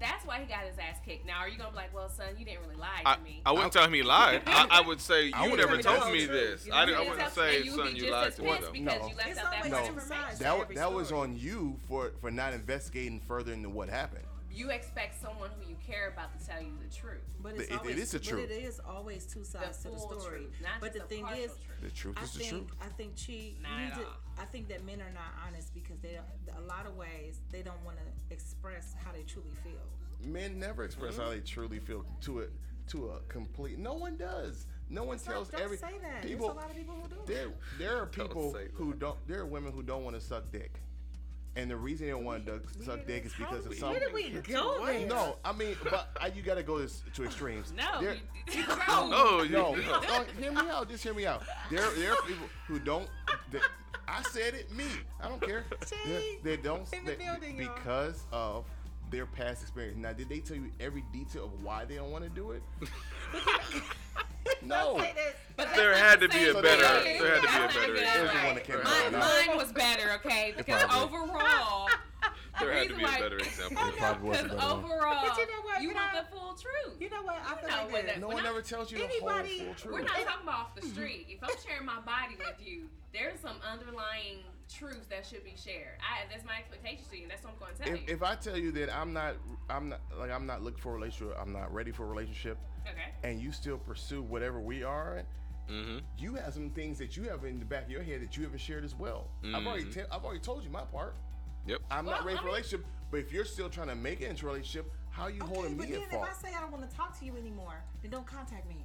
That's 0.00 0.26
why 0.26 0.40
he 0.40 0.46
got 0.46 0.60
his 0.64 0.76
ass 0.78 0.98
kicked. 1.04 1.24
Now, 1.24 1.38
are 1.38 1.48
you 1.48 1.56
gonna 1.56 1.70
be 1.70 1.76
like, 1.76 1.94
"Well, 1.94 2.08
son, 2.08 2.26
you 2.36 2.44
didn't 2.44 2.62
really 2.62 2.74
lie 2.76 3.14
to 3.16 3.20
me"? 3.22 3.40
I 3.46 3.52
wouldn't 3.52 3.72
tell 3.72 3.84
him 3.84 3.92
he 3.92 4.02
lied. 4.02 4.42
I, 4.46 4.66
I 4.70 4.80
would 4.80 5.00
say 5.00 5.30
I 5.32 5.44
you 5.44 5.50
would 5.52 5.60
never 5.60 5.80
tell 5.80 6.00
told 6.00 6.12
me 6.12 6.26
the 6.26 6.32
this. 6.32 6.62
truth. 6.62 6.74
I, 6.74 6.84
didn't- 6.84 7.00
I 7.06 7.08
wouldn't 7.08 7.32
say, 7.32 7.62
you 7.62 7.76
would 7.76 7.86
son, 7.86 7.96
you 7.96 8.10
lied 8.10 8.34
to 8.36 8.42
me. 8.42 8.48
because 8.50 8.72
No. 8.74 9.08
you 9.08 9.14
left 9.16 9.28
It's 9.30 9.38
out 9.38 9.50
that 9.50 9.56
always 9.58 9.70
much 9.72 9.80
No, 9.84 9.88
two 9.94 10.00
sides 10.00 10.10
information. 10.10 10.36
to 10.36 10.44
that 10.44 10.74
that 10.74 10.92
was 10.92 11.12
on 11.12 11.38
you 11.38 11.78
for 11.88 12.12
for 12.20 12.30
not 12.30 12.52
investigating 12.52 13.20
further 13.20 13.52
into 13.52 13.70
what 13.70 13.88
happened. 13.88 14.24
You 14.54 14.70
expect 14.70 15.20
someone 15.20 15.50
who 15.58 15.68
you 15.68 15.76
care 15.84 16.08
about 16.08 16.38
to 16.38 16.46
tell 16.46 16.62
you 16.62 16.72
the 16.80 16.94
truth. 16.94 17.22
But 17.42 17.54
it's 17.56 17.70
it 17.70 17.78
always, 17.78 17.96
is 17.96 18.10
the 18.12 18.18
but 18.18 18.26
truth. 18.28 18.48
But 18.48 18.56
it 18.56 18.64
is 18.64 18.80
always 18.88 19.26
two 19.26 19.44
sides 19.44 19.78
to 19.78 19.90
the 19.90 19.98
story. 19.98 20.18
truth, 20.18 20.52
not 20.62 20.80
but 20.80 20.94
just 20.94 21.08
the 21.08 21.14
thing 21.14 21.24
partial 21.24 21.44
is, 21.44 21.50
truth. 21.50 21.80
The 21.82 21.90
truth 21.90 22.16
I 22.18 22.22
is 22.22 22.32
the 22.32 22.38
think 22.38 22.50
truth. 22.50 22.70
I 22.80 22.86
think 22.86 23.12
she 23.16 23.56
Not 23.62 23.80
you 23.80 23.86
at 23.86 23.98
all. 23.98 24.04
I 24.38 24.44
think 24.46 24.68
that 24.68 24.84
men 24.84 25.00
are 25.00 25.12
not 25.12 25.34
honest 25.46 25.74
because 25.74 25.98
they 26.00 26.12
don't, 26.12 26.56
a 26.56 26.66
lot 26.66 26.86
of 26.86 26.96
ways 26.96 27.40
they 27.50 27.62
don't 27.62 27.82
want 27.84 27.96
to 27.98 28.34
express 28.34 28.94
how 29.04 29.12
they 29.12 29.22
truly 29.22 29.52
feel. 29.62 29.82
Men 30.30 30.58
never 30.58 30.84
express 30.84 31.16
how 31.16 31.28
they 31.28 31.36
mm-hmm. 31.36 31.44
truly 31.44 31.78
feel 31.78 32.04
to 32.22 32.40
it 32.40 32.52
to 32.88 33.10
a 33.10 33.20
complete. 33.28 33.78
No 33.78 33.94
one 33.94 34.16
does. 34.16 34.66
No 34.90 35.04
one 35.04 35.16
It's 35.16 35.26
not- 35.26 35.32
tells 35.32 35.48
don't 35.48 35.62
every 35.62 35.76
say 35.76 35.94
that. 36.02 36.22
people. 36.22 36.48
There's 36.48 36.58
a 36.58 36.60
lot 36.60 36.70
of 36.70 36.76
people 36.76 36.94
who 36.94 37.08
do. 37.08 37.16
There, 37.26 37.48
there 37.78 37.96
are 37.96 38.06
Don't 38.06 38.28
people 38.28 38.56
who 38.74 38.92
don't. 38.94 39.16
There 39.26 39.40
are 39.40 39.46
women 39.46 39.72
who 39.72 39.82
don't 39.82 40.04
want 40.04 40.14
to 40.16 40.20
suck 40.20 40.50
dick, 40.52 40.80
and 41.56 41.70
the 41.70 41.76
reason 41.76 42.06
they 42.06 42.12
don't 42.12 42.24
want 42.24 42.46
to 42.46 42.60
suck 42.84 43.06
dick 43.06 43.26
is 43.26 43.32
because 43.32 43.64
of 43.66 43.74
something. 43.74 43.90
Where 43.90 44.00
did 44.00 44.12
we 44.12 44.30
go 44.52 44.84
there? 44.84 45.06
No, 45.06 45.36
I 45.44 45.52
mean, 45.52 45.76
but 45.84 46.08
I, 46.20 46.28
you 46.28 46.42
got 46.42 46.56
to 46.56 46.62
go 46.62 46.78
this, 46.78 47.02
to 47.14 47.24
extremes. 47.24 47.72
No. 47.76 48.00
There- 48.00 48.14
you- 48.14 48.20
Oh, 48.88 49.42
you, 49.42 49.50
no, 49.50 49.74
no, 49.74 50.24
hear 50.38 50.52
me 50.52 50.70
out. 50.70 50.88
Just 50.88 51.02
hear 51.02 51.14
me 51.14 51.26
out. 51.26 51.42
There, 51.70 51.88
there 51.96 52.12
are 52.12 52.22
people 52.26 52.46
who 52.66 52.78
don't. 52.78 53.08
That, 53.52 53.62
I 54.06 54.22
said 54.22 54.54
it. 54.54 54.70
Me. 54.72 54.84
I 55.20 55.28
don't 55.28 55.40
care. 55.40 55.64
They, 56.06 56.38
they 56.42 56.56
don't. 56.56 56.92
in 56.92 57.04
the 57.04 57.12
they- 57.12 57.24
building, 57.24 57.56
y'all. 57.60 57.74
because 57.74 58.24
of 58.32 58.64
their 59.10 59.26
past 59.26 59.62
experience. 59.62 59.96
Now, 59.98 60.12
did 60.12 60.28
they 60.28 60.40
tell 60.40 60.56
you 60.56 60.70
every 60.80 61.04
detail 61.12 61.44
of 61.44 61.62
why 61.62 61.84
they 61.84 61.94
don't 61.96 62.10
want 62.10 62.24
to 62.24 62.30
do 62.30 62.50
it? 62.52 62.62
no. 64.62 65.02
But 65.56 65.68
There 65.76 65.90
that's 65.94 66.00
had 66.00 66.20
not 66.20 66.30
to 66.32 66.38
be 66.38 66.48
a 66.48 66.54
better- 66.54 67.02
same. 67.04 67.22
there 67.22 67.40
had 67.40 67.42
to 67.42 67.48
be 67.48 67.54
a 67.54 67.68
better 67.68 67.86
good. 67.86 67.98
example. 67.98 68.22
There's 68.24 68.32
the 68.32 68.46
one 68.46 68.54
that 68.56 68.64
came 68.64 68.82
Mine, 68.82 69.14
out. 69.14 69.46
Mine 69.48 69.56
was 69.56 69.72
better, 69.72 70.10
okay? 70.14 70.54
Because 70.56 70.82
overall, 70.94 71.88
there 72.60 72.72
had 72.72 72.88
to 72.88 72.94
be 72.96 73.04
a 73.04 73.06
better 73.06 73.36
example. 73.38 73.78
I 73.80 73.90
know. 73.90 73.96
probably 73.96 74.28
was 74.30 74.40
a 74.40 74.42
because 74.44 74.58
better 74.58 74.72
overall, 74.74 75.24
But 75.28 75.38
you 75.38 75.46
know 75.46 75.62
what? 75.62 75.82
you 75.82 75.88
You 75.90 75.94
want 75.94 76.12
know- 76.14 76.20
the 76.22 76.26
full 76.36 76.54
truth. 76.54 77.00
You 77.00 77.10
know 77.10 77.22
what? 77.22 77.36
I 77.46 77.54
feel 77.60 77.68
know 77.70 77.76
like 77.84 77.92
what 77.92 78.02
this. 78.02 78.12
that- 78.14 78.20
No 78.20 78.28
We're 78.28 78.34
one 78.34 78.42
not- 78.42 78.50
ever 78.52 78.62
tells 78.62 78.90
you 78.92 78.98
anybody- 79.04 79.58
the 79.58 79.64
whole 79.66 79.74
full 79.74 79.92
We're 79.92 80.00
not 80.02 80.08
talking 80.16 80.42
about 80.42 80.54
off 80.54 80.74
the 80.74 80.82
street. 80.88 81.26
If 81.30 81.42
I'm 81.44 81.56
sharing 81.66 81.86
my 81.86 82.00
body 82.00 82.34
with 82.36 82.58
you, 82.66 82.88
there's 83.12 83.38
some 83.40 83.56
underlying 83.62 84.42
truth 84.68 85.08
that 85.10 85.26
should 85.26 85.44
be 85.44 85.54
shared. 85.56 85.98
I, 86.00 86.30
that's 86.30 86.44
my 86.44 86.56
expectation 86.58 87.04
to 87.10 87.16
you. 87.16 87.22
and 87.24 87.30
That's 87.30 87.44
what 87.44 87.52
I'm 87.54 87.58
going 87.58 87.74
to 87.76 87.82
tell 87.82 87.92
If, 87.94 88.08
you. 88.08 88.14
if 88.14 88.22
I 88.22 88.34
tell 88.34 88.56
you 88.56 88.72
that 88.72 88.94
I'm 88.94 89.12
not, 89.12 89.34
I'm 89.70 89.88
not 89.88 90.00
like 90.18 90.30
I'm 90.30 90.46
not 90.46 90.62
looking 90.62 90.80
for 90.80 90.92
a 90.92 90.94
relationship, 90.94 91.36
I'm 91.40 91.52
not 91.52 91.72
ready 91.72 91.90
for 91.92 92.04
a 92.04 92.08
relationship, 92.08 92.58
okay. 92.86 93.12
and 93.22 93.40
you 93.40 93.52
still 93.52 93.78
pursue 93.78 94.22
whatever 94.22 94.60
we 94.60 94.82
are, 94.82 95.22
Mm-hmm. 95.70 96.00
you 96.18 96.34
have 96.34 96.52
some 96.52 96.68
things 96.68 96.98
that 96.98 97.16
you 97.16 97.22
have 97.30 97.46
in 97.46 97.58
the 97.58 97.64
back 97.64 97.84
of 97.86 97.90
your 97.90 98.02
head 98.02 98.20
that 98.20 98.36
you 98.36 98.42
haven't 98.42 98.58
shared 98.60 98.84
as 98.84 98.94
well. 98.94 99.28
I've 99.42 99.66
already, 99.66 99.84
Mhm. 99.84 99.94
te- 99.94 100.10
I've 100.12 100.22
already 100.22 100.40
told 100.40 100.62
you 100.62 100.68
my 100.68 100.82
part. 100.84 101.16
Yep. 101.66 101.80
I'm 101.90 102.04
Well, 102.04 102.16
not 102.16 102.26
ready 102.26 102.36
I 102.36 102.42
for 102.42 102.48
a 102.48 102.50
relationship, 102.50 102.84
but 103.10 103.20
if 103.20 103.32
you're 103.32 103.46
still 103.46 103.70
trying 103.70 103.88
to 103.88 103.94
make 103.94 104.20
it 104.20 104.28
into 104.28 104.44
a 104.44 104.50
relationship, 104.50 104.92
how 105.08 105.22
are 105.22 105.30
you 105.30 105.40
Okay, 105.42 105.54
holding 105.54 105.78
but 105.78 105.86
me 105.88 105.92
then 105.94 106.02
at 106.02 106.12
if? 106.12 106.20
I 106.22 106.32
say 106.34 106.54
I 106.54 106.60
don't 106.60 106.70
want 106.70 106.86
to 106.90 106.94
talk 106.94 107.18
to 107.18 107.24
you 107.24 107.38
anymore, 107.38 107.82
then 108.02 108.10
don't 108.10 108.26
contact 108.26 108.68
me. 108.68 108.84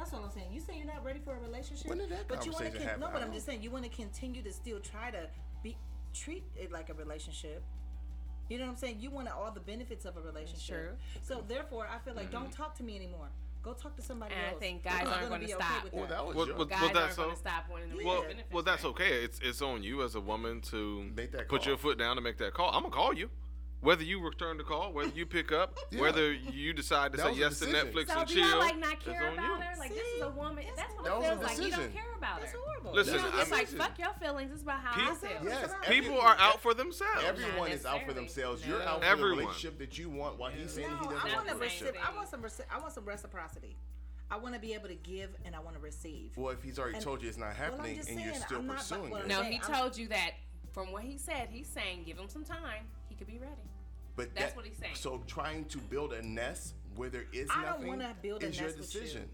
That's 0.00 0.12
what 0.12 0.22
I'm 0.24 0.30
saying. 0.30 0.46
You 0.50 0.60
say 0.60 0.78
you're 0.78 0.86
not 0.86 1.04
ready 1.04 1.20
for 1.22 1.36
a 1.36 1.38
relationship, 1.38 1.86
When 1.86 1.98
did 1.98 2.08
that 2.08 2.26
but 2.26 2.46
you 2.46 2.52
want 2.52 2.64
to 2.64 2.70
conversation 2.70 2.88
happen? 2.88 3.00
no. 3.02 3.10
But 3.12 3.22
I'm 3.22 3.34
just 3.34 3.44
saying 3.44 3.62
you 3.62 3.70
want 3.70 3.84
to 3.84 3.90
continue 3.90 4.40
to 4.42 4.50
still 4.50 4.80
try 4.80 5.10
to 5.10 5.28
be 5.62 5.76
treat 6.14 6.42
it 6.56 6.72
like 6.72 6.88
a 6.88 6.94
relationship. 6.94 7.62
You 8.48 8.56
know 8.58 8.64
what 8.64 8.70
I'm 8.70 8.76
saying? 8.78 8.96
You 8.98 9.10
want 9.10 9.28
all 9.28 9.50
the 9.52 9.60
benefits 9.60 10.06
of 10.06 10.16
a 10.16 10.20
relationship. 10.22 10.74
True. 10.74 10.90
So 11.22 11.44
therefore, 11.46 11.86
I 11.86 11.98
feel 11.98 12.14
like 12.14 12.32
don't 12.32 12.44
mm-hmm. 12.44 12.62
talk 12.62 12.74
to 12.78 12.82
me 12.82 12.96
anymore. 12.96 13.28
Go 13.62 13.74
talk 13.74 13.94
to 13.96 14.02
somebody 14.02 14.34
And 14.34 14.46
I 14.46 14.50
else. 14.52 14.58
think 14.58 14.82
guys 14.82 15.02
I'm 15.02 15.08
aren't 15.08 15.20
gonna 15.20 15.28
gonna 15.28 15.46
be 15.46 15.52
stop. 15.52 15.84
with 15.84 15.92
well, 15.92 16.02
that. 16.04 16.08
that 16.08 16.26
was 16.26 16.34
Well, 16.34 16.56
well, 16.56 16.64
Guys 16.64 16.80
that's 16.80 16.96
aren't 16.96 17.12
so- 17.12 17.22
going 17.24 17.34
to 17.34 17.40
stop 17.40 17.64
wanting 17.70 17.90
to 17.90 17.98
Yeah. 17.98 18.04
Well, 18.06 18.22
the 18.22 18.28
benefits, 18.28 18.54
well, 18.54 18.62
that's 18.62 18.84
right? 18.84 18.90
okay. 18.90 19.22
It's 19.22 19.38
it's 19.40 19.60
on 19.60 19.82
you 19.82 20.02
as 20.02 20.14
a 20.14 20.20
woman 20.20 20.62
to 20.62 21.10
Make 21.14 21.32
that 21.32 21.46
put 21.46 21.66
your 21.66 21.76
foot 21.76 21.98
down 21.98 22.16
and 22.16 22.24
make 22.24 22.38
that 22.38 22.54
call. 22.54 22.70
I'm 22.70 22.82
gonna 22.82 22.94
call 22.94 23.12
you, 23.12 23.28
whether 23.80 24.02
you 24.02 24.20
return 24.22 24.58
the 24.58 24.62
call, 24.64 24.92
whether 24.92 25.10
you 25.10 25.24
pick 25.26 25.52
up, 25.52 25.76
Yeah. 25.90 26.00
whether 26.02 26.32
you 26.32 26.72
decide 26.72 27.12
to 27.12 27.16
That 27.18 27.32
say 27.34 27.38
yes 27.40 27.58
to. 27.60 27.66
Netflix 27.66 28.08
So 28.08 28.20
and 28.20 28.28
do 28.28 28.34
chill. 28.34 28.48
y'all 28.48 28.58
like 28.58 28.78
not 28.78 28.92
it's 28.94 29.04
care 29.04 29.26
on 29.26 29.32
about 29.34 29.44
you. 29.44 29.54
her? 29.54 29.74
Like 29.78 29.94
this 29.94 30.06
is 30.16 30.22
a 30.22 30.30
woman. 30.30 30.64
See, 30.64 30.70
That's 30.76 30.94
what 30.94 31.04
that 31.04 31.12
it 31.14 31.18
was 31.18 31.26
feels 31.28 31.42
like. 31.42 31.58
You 31.58 31.76
don't 31.76 31.92
care 31.94 32.02
about 32.18 32.40
That's 32.40 32.52
her. 32.52 32.58
horrible. 32.66 32.92
Listen, 32.92 33.14
You 33.14 33.20
don't 33.20 33.34
I 33.34 33.38
just 33.38 33.50
like 33.52 33.68
fuck 33.68 33.98
your 33.98 34.12
feelings. 34.20 34.50
It's 34.52 34.62
about 34.62 34.80
how 34.80 34.92
I 34.92 35.04
People- 35.04 35.16
feel. 35.16 35.30
Yes, 35.44 35.60
People 35.62 35.76
every- 35.84 36.00
People 36.00 36.20
are 36.20 36.36
out 36.38 36.60
for 36.60 36.74
themselves. 36.74 37.24
Everyone 37.24 37.70
is 37.70 37.86
out 37.86 38.04
for 38.06 38.12
themselves. 38.12 38.62
No. 38.66 38.68
You're 38.74 38.82
out 38.82 39.00
for 39.00 39.04
Everyone. 39.06 39.30
the 39.30 39.36
relationship 39.44 39.78
that 39.78 39.98
you 39.98 40.10
want, 40.10 40.38
while 40.38 40.50
he's 40.50 40.72
saying 40.72 40.88
No, 40.90 40.96
he 40.98 41.04
doesn't 41.04 41.18
I 41.18 41.22
want 41.24 41.34
want 41.36 41.48
the 41.48 41.54
relationship. 41.54 41.96
I 42.06 42.14
want 42.16 42.28
some. 42.28 42.42
reci- 42.42 42.66
I 42.70 42.78
want 42.78 42.92
some 42.92 43.04
reciprocity. 43.04 43.76
I 44.30 44.36
want 44.36 44.54
to 44.54 44.60
be 44.60 44.74
able 44.74 44.88
to 44.88 44.94
give 44.94 45.30
and 45.44 45.56
I 45.56 45.58
want 45.58 45.74
to 45.76 45.82
receive. 45.82 46.36
Well, 46.36 46.50
if 46.52 46.62
he's 46.62 46.78
already 46.78 46.96
And- 46.96 47.04
told 47.04 47.22
you 47.22 47.28
it's 47.28 47.38
not 47.38 47.54
happening 47.54 47.96
just 47.96 48.10
and 48.10 48.20
you're 48.20 48.34
still 48.34 48.58
I'm 48.58 48.66
not- 48.68 48.76
pursuing 48.76 49.10
well, 49.10 49.22
it, 49.22 49.26
No, 49.26 49.42
he 49.42 49.58
I'm- 49.58 49.74
told 49.74 49.96
you 49.98 50.06
that 50.08 50.32
from 50.72 50.92
what 50.92 51.02
he 51.02 51.18
said. 51.18 51.48
He's 51.50 51.66
saying 51.66 52.04
give 52.04 52.16
him 52.18 52.28
some 52.28 52.44
time. 52.44 52.84
He 53.20 53.24
could 53.26 53.32
be 53.34 53.38
ready. 53.38 53.60
but 54.16 54.34
that's 54.34 54.46
that- 54.52 54.56
what 54.56 54.64
he's 54.66 54.76
saying. 54.78 54.94
So 54.96 55.22
trying 55.26 55.66
to 55.66 55.78
build 55.78 56.12
a 56.14 56.22
nest 56.26 56.74
where 56.96 57.10
there 57.10 57.26
is 57.32 57.48
I 57.50 57.64
don't 57.64 57.98
nothing 57.98 58.16
build 58.22 58.42
a 58.42 58.46
is 58.46 58.56
your 58.58 58.66
nest 58.68 58.78
with 58.78 58.94
you. 58.94 59.00
decision. 59.02 59.30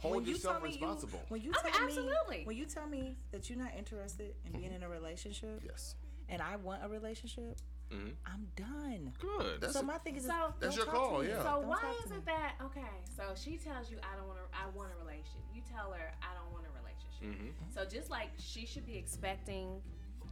When 0.00 0.12
Hold 0.12 0.26
you 0.26 0.32
yourself 0.34 0.54
tell 0.58 0.62
me 0.62 0.68
you- 0.68 0.74
responsible. 0.76 1.22
when 1.28 1.42
you 1.42 1.50
Okay, 1.50 1.70
tell 1.72 1.84
absolutely. 1.84 2.38
me 2.38 2.44
when 2.46 2.56
you 2.56 2.66
tell 2.66 2.86
me 2.86 3.16
that 3.32 3.50
you're 3.50 3.58
not 3.58 3.74
interested 3.76 4.34
in 4.44 4.52
Mm-hmm. 4.52 4.60
being 4.60 4.72
in 4.72 4.82
a 4.84 4.88
relationship, 4.88 5.60
yes, 5.64 5.96
and 6.28 6.40
I 6.40 6.54
want 6.56 6.84
a 6.84 6.88
relationship, 6.88 7.58
Mhm. 7.90 8.14
I'm 8.24 8.46
done. 8.54 9.14
Good. 9.18 9.60
That's 9.60 9.72
so 9.72 9.80
a- 9.80 9.82
my 9.82 9.98
thing 9.98 10.14
is, 10.16 10.22
So- 10.26 10.28
don't 10.30 10.60
That's 10.60 10.76
your 10.76 10.84
talk 10.84 10.94
to 10.94 11.00
call, 11.00 11.20
me. 11.22 11.28
yeah. 11.28 11.38
So 11.42 11.60
Don't 11.60 11.66
why 11.68 12.00
is 12.04 12.10
me. 12.10 12.16
it 12.18 12.24
that 12.26 12.54
okay? 12.62 13.02
So 13.16 13.34
she 13.34 13.58
tells 13.58 13.90
you 13.90 13.98
I 14.04 14.14
don't 14.16 14.28
want 14.28 14.38
to. 14.38 14.56
I 14.56 14.66
want 14.68 14.92
a 14.92 14.96
relationship. 14.98 15.42
You 15.52 15.62
tell 15.62 15.90
her 15.92 16.14
I 16.22 16.34
don't 16.34 16.52
want 16.52 16.64
a 16.66 16.70
relationship. 16.70 17.22
Mhm. 17.22 17.72
So 17.74 17.84
just 17.84 18.08
like 18.10 18.30
she 18.38 18.66
should 18.66 18.86
be 18.86 18.96
expecting, 18.96 19.82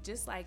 just 0.05 0.29
like 0.29 0.47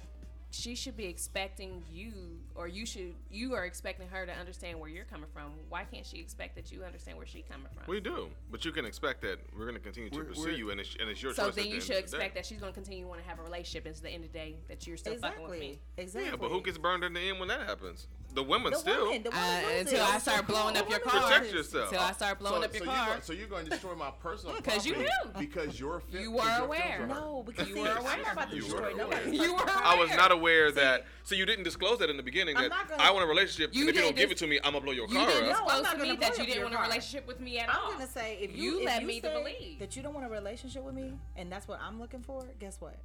she 0.51 0.74
should 0.75 0.98
be 0.98 1.06
expecting 1.06 1.84
you, 1.91 2.12
or 2.56 2.68
you 2.68 2.86
should 2.86 3.13
you 3.29 3.53
are 3.53 3.65
expecting 3.65 4.08
her 4.08 4.25
to 4.25 4.32
understand 4.34 4.79
where 4.79 4.89
you're 4.89 5.06
coming 5.06 5.29
from. 5.32 5.51
Why 5.70 5.84
can't 5.84 6.06
she 6.06 6.18
expect 6.18 6.56
that 6.56 6.72
you 6.72 6.84
understand 6.84 7.18
where 7.18 7.27
she's 7.27 7.44
coming 7.48 7.68
from? 7.74 7.84
We 7.88 8.00
do, 8.00 8.29
but 8.51 8.65
you 8.65 8.72
can 8.72 8.84
expect 8.86 9.22
that 9.22 9.38
we're 9.56 9.65
going 9.65 9.75
to 9.75 9.79
continue 9.79 10.10
to 10.10 10.15
We're- 10.15 10.27
pursue 10.29 10.41
we're- 10.46 10.58
you, 10.58 10.72
and 10.72 10.79
it's, 10.79 10.96
and 11.00 11.08
it's 11.10 11.22
your 11.22 11.34
so 11.36 11.46
choice. 11.48 11.56
then 11.56 11.63
at 11.65 11.65
the 11.65 11.70
you 11.70 11.75
end 11.75 11.84
should 11.84 11.96
of 11.98 12.06
the 12.06 12.12
day. 12.12 12.18
expect 12.18 12.36
that 12.36 12.46
she's 12.48 12.60
going 12.60 12.74
to 12.74 12.75
continue 12.75 13.03
to 13.03 13.08
want 13.10 13.22
to 13.22 13.27
have 13.29 13.38
a 13.39 13.44
relationship. 13.44 13.86
And 13.86 13.91
it's 13.91 14.01
the 14.01 14.10
end 14.10 14.25
of 14.25 14.32
the 14.32 14.38
day 14.39 14.56
that 14.68 14.88
you're 14.88 14.98
still 14.98 15.15
fucking 15.18 15.48
with 15.48 15.60
me. 15.60 15.79
Exactly. 15.98 16.29
Yeah, 16.32 16.36
but 16.36 16.50
who 16.50 16.62
gets 16.62 16.77
burned 16.79 17.03
in 17.03 17.13
the 17.13 17.20
end 17.20 17.39
when 17.39 17.48
that 17.50 17.62
happens? 17.68 18.08
The 18.34 18.44
women 18.44 18.72
the 18.74 18.77
still. 18.77 19.06
woman, 19.06 19.24
the 19.24 19.29
woman 19.32 19.44
Uh, 19.44 19.62
loses. 19.70 19.91
until 19.94 20.06
I 20.06 20.18
start 20.20 20.48
blowing 20.48 20.77
up 20.77 20.88
your 20.89 21.00
car. 21.00 21.27
Protect 21.29 21.51
yourself. 21.53 21.89
Till 21.89 22.00
I 22.00 22.12
start 22.12 22.38
blowing 22.39 22.62
so, 22.62 22.65
up 22.65 22.74
your 22.74 22.84
so 22.86 22.89
car. 22.91 22.96
You're 22.98 23.08
going, 23.13 23.22
so 23.24 23.34
you're 23.34 23.48
going 23.48 23.63
to 23.65 23.72
destroy 23.72 23.96
my 23.96 24.12
personal 24.22 24.56
'Cause 24.62 24.86
you 24.86 24.94
property 24.94 25.12
knew. 25.34 25.39
because 25.39 25.79
you're 25.79 26.00
fi- 26.01 26.20
You 26.20 26.32
'cause 26.32 26.60
were 26.60 26.65
aware. 26.65 26.98
feelings. 27.00 27.10
No, 27.10 27.44
because 27.46 27.68
You 27.70 27.75
see, 27.75 27.82
were 27.82 27.88
aware. 27.96 28.32
about 28.32 28.50
to 28.51 28.56
You 28.56 28.62
destroy 28.62 28.91
were 28.91 28.98
nobody. 28.98 29.32
You 29.38 29.53
were 29.56 29.63
I 29.68 29.96
was 29.96 30.10
not 30.12 30.32
aware 30.32 30.38
that. 30.39 31.05
So 31.24 31.36
you 31.36 31.46
didn't 31.46 31.63
disclose 31.63 32.00
that 32.00 32.10
in 32.10 32.17
the 32.17 32.24
beginning 32.24 32.55
I'm 32.58 32.63
that 32.63 32.69
not 32.69 32.89
gonna- 32.89 33.03
I 33.03 33.12
want 33.12 33.24
a 33.25 33.27
relationship, 33.27 33.74
You 33.74 33.81
and 33.81 33.89
if 33.89 33.96
you 33.96 34.01
don't 34.01 34.15
didn't 34.15 34.17
give 34.17 34.29
dis- 34.29 34.41
it 34.41 34.46
to 34.46 34.50
me, 34.50 34.58
I'm 34.63 34.74
gonna 34.74 34.81
blow 34.81 34.93
your 34.93 35.08
You 35.08 35.13
car 35.15 35.27
didn't 35.27 35.43
up. 35.43 35.50
No, 35.50 35.50
I'm 35.50 35.63
disclose 35.65 35.84
not 35.84 35.91
to 35.91 35.98
gonna 35.98 36.10
me 36.12 36.17
blow 36.17 36.27
that 36.27 36.38
you 36.38 36.41
up 36.41 36.48
didn't 36.48 36.55
your 36.55 36.63
want 36.65 36.74
a 36.74 36.77
car. 36.77 36.86
relationship 36.88 37.27
with 37.27 37.39
me 37.39 37.60
at 37.60 37.69
all. 37.69 37.91
I'm 37.91 37.93
gonna 37.93 38.08
say 38.08 38.38
if 38.41 38.55
You 38.55 38.63
you, 38.63 38.79
if 38.79 38.86
led 38.86 39.01
you 39.01 39.08
me 39.08 39.22
to 39.22 39.27
say 39.27 39.34
believe. 39.34 39.79
that 39.79 39.96
you 39.96 40.01
don't 40.03 40.13
want 40.13 40.25
a 40.25 40.29
relationship 40.29 40.84
with 40.84 40.96
me, 40.96 41.13
and 41.36 41.51
that's 41.51 41.67
what 41.67 41.79
I'm 41.81 42.00
looking 42.00 42.22
for. 42.24 42.43
Guess 42.60 42.77
what? 42.81 42.98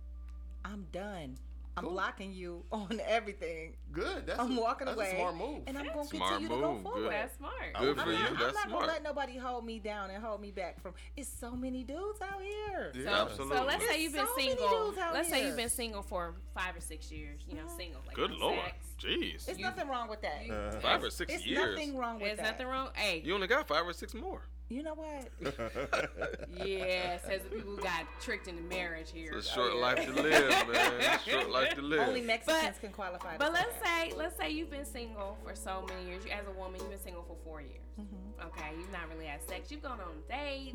I'm 0.65 0.87
done. 0.93 1.37
I'm 1.77 1.83
Cool. 1.85 1.93
blocking 1.95 2.33
you 2.33 2.63
on 2.71 3.01
everything. 3.05 3.75
Good. 3.91 4.27
That's 4.27 4.39
I'm 4.39 4.57
a, 4.57 4.61
walking 4.61 4.85
that's 4.87 4.97
away, 4.97 5.11
a 5.13 5.17
smart 5.17 5.37
move. 5.37 5.63
and 5.67 5.77
I'm 5.77 5.87
gonna 5.89 6.05
Smart 6.05 6.31
continue 6.41 6.49
to 6.49 6.55
move, 6.55 6.63
go 6.63 6.75
good. 6.75 6.83
forward. 6.85 7.13
That's 7.13 7.37
smart. 7.37 7.55
Good 7.81 7.99
I'm 7.99 8.05
for 8.07 8.13
not, 8.13 8.21
you. 8.21 8.27
I'm 8.27 8.37
That's 8.39 8.55
not 8.55 8.69
smart. 8.69 8.81
gonna 8.83 8.87
let 8.93 9.03
nobody 9.03 9.37
hold 9.37 9.65
me 9.67 9.79
down 9.81 10.11
and 10.11 10.23
hold 10.23 10.41
me 10.41 10.53
back 10.53 10.81
from. 10.81 10.95
It's 11.17 11.29
so 11.29 11.51
many 11.53 11.83
dudes 11.83 12.21
out 12.23 12.41
here. 12.41 12.93
Yeah. 12.95 13.03
So, 13.05 13.23
Absolutely. 13.27 13.57
so 13.57 13.65
let's 13.65 13.87
say 13.89 14.03
you've 14.03 14.13
been 14.13 14.27
so 14.27 14.37
many 14.37 14.49
single. 14.57 14.87
dudes 14.87 14.99
out 14.99 15.15
Let's 15.15 15.29
say 15.29 15.47
you've 15.47 15.57
been 15.57 15.69
single 15.69 16.03
for 16.03 16.35
five 16.55 16.77
or 16.77 16.81
six 16.81 17.11
years. 17.11 17.41
You 17.49 17.57
know, 17.57 17.67
single. 17.77 18.03
Like 18.07 18.15
Good 18.15 18.31
lord, 18.33 18.61
sex. 18.65 18.77
jeez, 19.01 19.49
It's 19.49 19.59
You- 19.59 19.65
nothing 19.65 19.89
wrong 19.89 20.09
with 20.09 20.23
that. 20.23 20.49
Uh, 20.49 20.79
five 20.81 21.03
or 21.03 21.11
six 21.11 21.33
it's 21.35 21.45
years. 21.47 21.77
nothing 21.77 21.97
wrong 21.97 22.15
with 22.21 22.23
There's 22.25 22.37
that. 22.39 22.53
nothing 22.53 22.67
wrong. 22.69 22.91
Hey, 22.95 23.21
You 23.25 23.35
only 23.35 23.49
got 23.49 23.67
five 23.67 23.85
or 23.85 23.93
six 23.93 24.15
more. 24.15 24.43
You 24.75 24.83
know 24.83 24.95
what? 24.95 25.29
yeah, 26.67 27.19
says 27.25 27.43
the 27.45 27.49
people 27.55 27.77
who 27.77 27.81
got 27.81 28.07
tricked 28.21 28.49
into 28.49 28.63
marriage 28.65 29.13
here. 29.15 29.35
It's 29.37 29.47
a 29.49 29.53
Oh, 29.53 29.55
short 29.55 29.75
yeah. 29.75 29.81
life 29.81 30.05
to 30.07 30.13
live, 30.21 30.69
man. 30.69 31.19
Short 31.25 31.49
life 31.51 31.75
to 31.75 31.83
live. 31.83 32.01
Only 32.09 32.23
Mexicans 32.23 32.63
But- 32.73 32.81
can 32.81 32.91
qualify. 32.91 33.37
But 33.37 33.53
let's 33.53 33.73
that. 33.85 34.09
say, 34.11 34.17
let's 34.17 34.37
say 34.37 34.51
you've 34.51 34.71
been 34.73 34.85
single 34.85 35.39
for 35.45 35.55
so 35.55 35.87
many 35.89 36.09
years. 36.09 36.25
You, 36.25 36.33
as 36.33 36.45
a 36.49 36.59
woman, 36.59 36.81
you've 36.81 36.91
been 36.91 36.99
single 37.01 37.23
for 37.23 37.37
four 37.45 37.61
years. 37.61 37.85
Mm-hmm. 38.01 38.47
Okay, 38.49 38.71
you've 38.77 38.91
not 38.91 39.03
really 39.13 39.27
had 39.27 39.41
sex. 39.43 39.71
You've 39.71 39.83
gone 39.83 40.01
on 40.01 40.15
dates. 40.29 40.75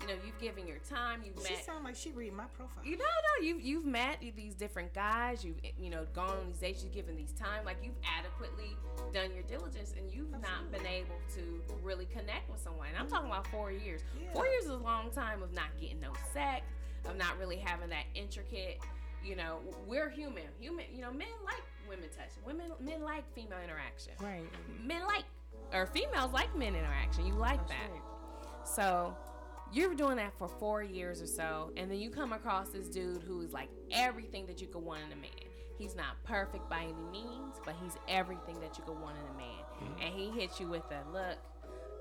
You 0.00 0.06
know, 0.06 0.14
you've 0.24 0.38
given 0.40 0.66
your 0.66 0.78
time. 0.88 1.20
You've 1.24 1.44
She 1.44 1.54
met. 1.54 1.64
sound 1.64 1.84
like 1.84 1.96
she 1.96 2.12
read 2.12 2.32
my 2.32 2.44
profile. 2.56 2.84
You 2.84 2.96
know, 2.96 3.04
no, 3.04 3.44
you've 3.46 3.60
you've 3.60 3.84
met 3.84 4.18
these 4.36 4.54
different 4.54 4.94
guys. 4.94 5.44
You've 5.44 5.56
you 5.78 5.90
know 5.90 6.06
gone 6.14 6.30
on 6.30 6.46
these 6.46 6.58
dates. 6.58 6.84
You've 6.84 6.92
given 6.92 7.16
these 7.16 7.32
time. 7.32 7.64
Like 7.64 7.78
you've 7.82 7.98
adequately 8.18 8.76
done 9.12 9.32
your 9.34 9.42
diligence, 9.44 9.94
and 9.98 10.10
you've 10.12 10.30
not 10.30 10.70
been 10.70 10.86
able 10.86 11.16
to 11.34 11.60
really 11.82 12.06
connect 12.06 12.48
with 12.50 12.60
someone. 12.60 12.86
And 12.88 12.98
I'm 12.98 13.08
talking 13.08 13.28
about 13.28 13.46
four 13.48 13.72
years. 13.72 14.02
Four 14.32 14.46
years 14.46 14.64
is 14.64 14.70
a 14.70 14.76
long 14.76 15.10
time 15.10 15.42
of 15.42 15.52
not 15.52 15.68
getting 15.80 16.00
no 16.00 16.12
sex, 16.32 16.64
of 17.08 17.16
not 17.16 17.36
really 17.38 17.56
having 17.56 17.88
that 17.90 18.04
intricate. 18.14 18.78
You 19.24 19.36
know, 19.36 19.58
we're 19.86 20.08
human. 20.08 20.44
Human. 20.60 20.84
You 20.94 21.02
know, 21.02 21.12
men 21.12 21.28
like 21.44 21.62
women 21.88 22.08
touch 22.16 22.30
Women, 22.46 22.70
men 22.80 23.02
like 23.02 23.24
female 23.34 23.58
interaction. 23.62 24.12
Right. 24.20 24.48
Men 24.84 25.02
like, 25.06 25.24
or 25.72 25.86
females 25.86 26.32
like 26.32 26.54
men 26.56 26.74
interaction. 26.74 27.26
You 27.26 27.34
like 27.34 27.58
That's 27.58 27.70
that. 27.70 27.90
right. 27.92 28.66
So 28.66 29.16
you're 29.72 29.94
doing 29.94 30.16
that 30.16 30.32
for 30.38 30.48
four 30.48 30.82
years 30.82 31.22
or 31.22 31.26
so, 31.26 31.72
and 31.76 31.90
then 31.90 31.98
you 31.98 32.10
come 32.10 32.32
across 32.32 32.70
this 32.70 32.88
dude 32.88 33.22
who 33.22 33.40
is 33.42 33.52
like 33.52 33.68
everything 33.90 34.46
that 34.46 34.60
you 34.60 34.66
could 34.66 34.82
want 34.82 35.00
in 35.06 35.12
a 35.12 35.20
man. 35.20 35.30
He's 35.78 35.96
not 35.96 36.22
perfect 36.24 36.68
by 36.68 36.82
any 36.82 36.92
means, 37.10 37.56
but 37.64 37.74
he's 37.82 37.94
everything 38.06 38.60
that 38.60 38.76
you 38.76 38.84
could 38.84 39.00
want 39.00 39.16
in 39.16 39.24
a 39.34 39.38
man. 39.38 39.64
Mm-hmm. 39.82 40.02
And 40.02 40.14
he 40.14 40.40
hits 40.40 40.60
you 40.60 40.68
with 40.68 40.82
a 40.90 41.10
look. 41.12 41.38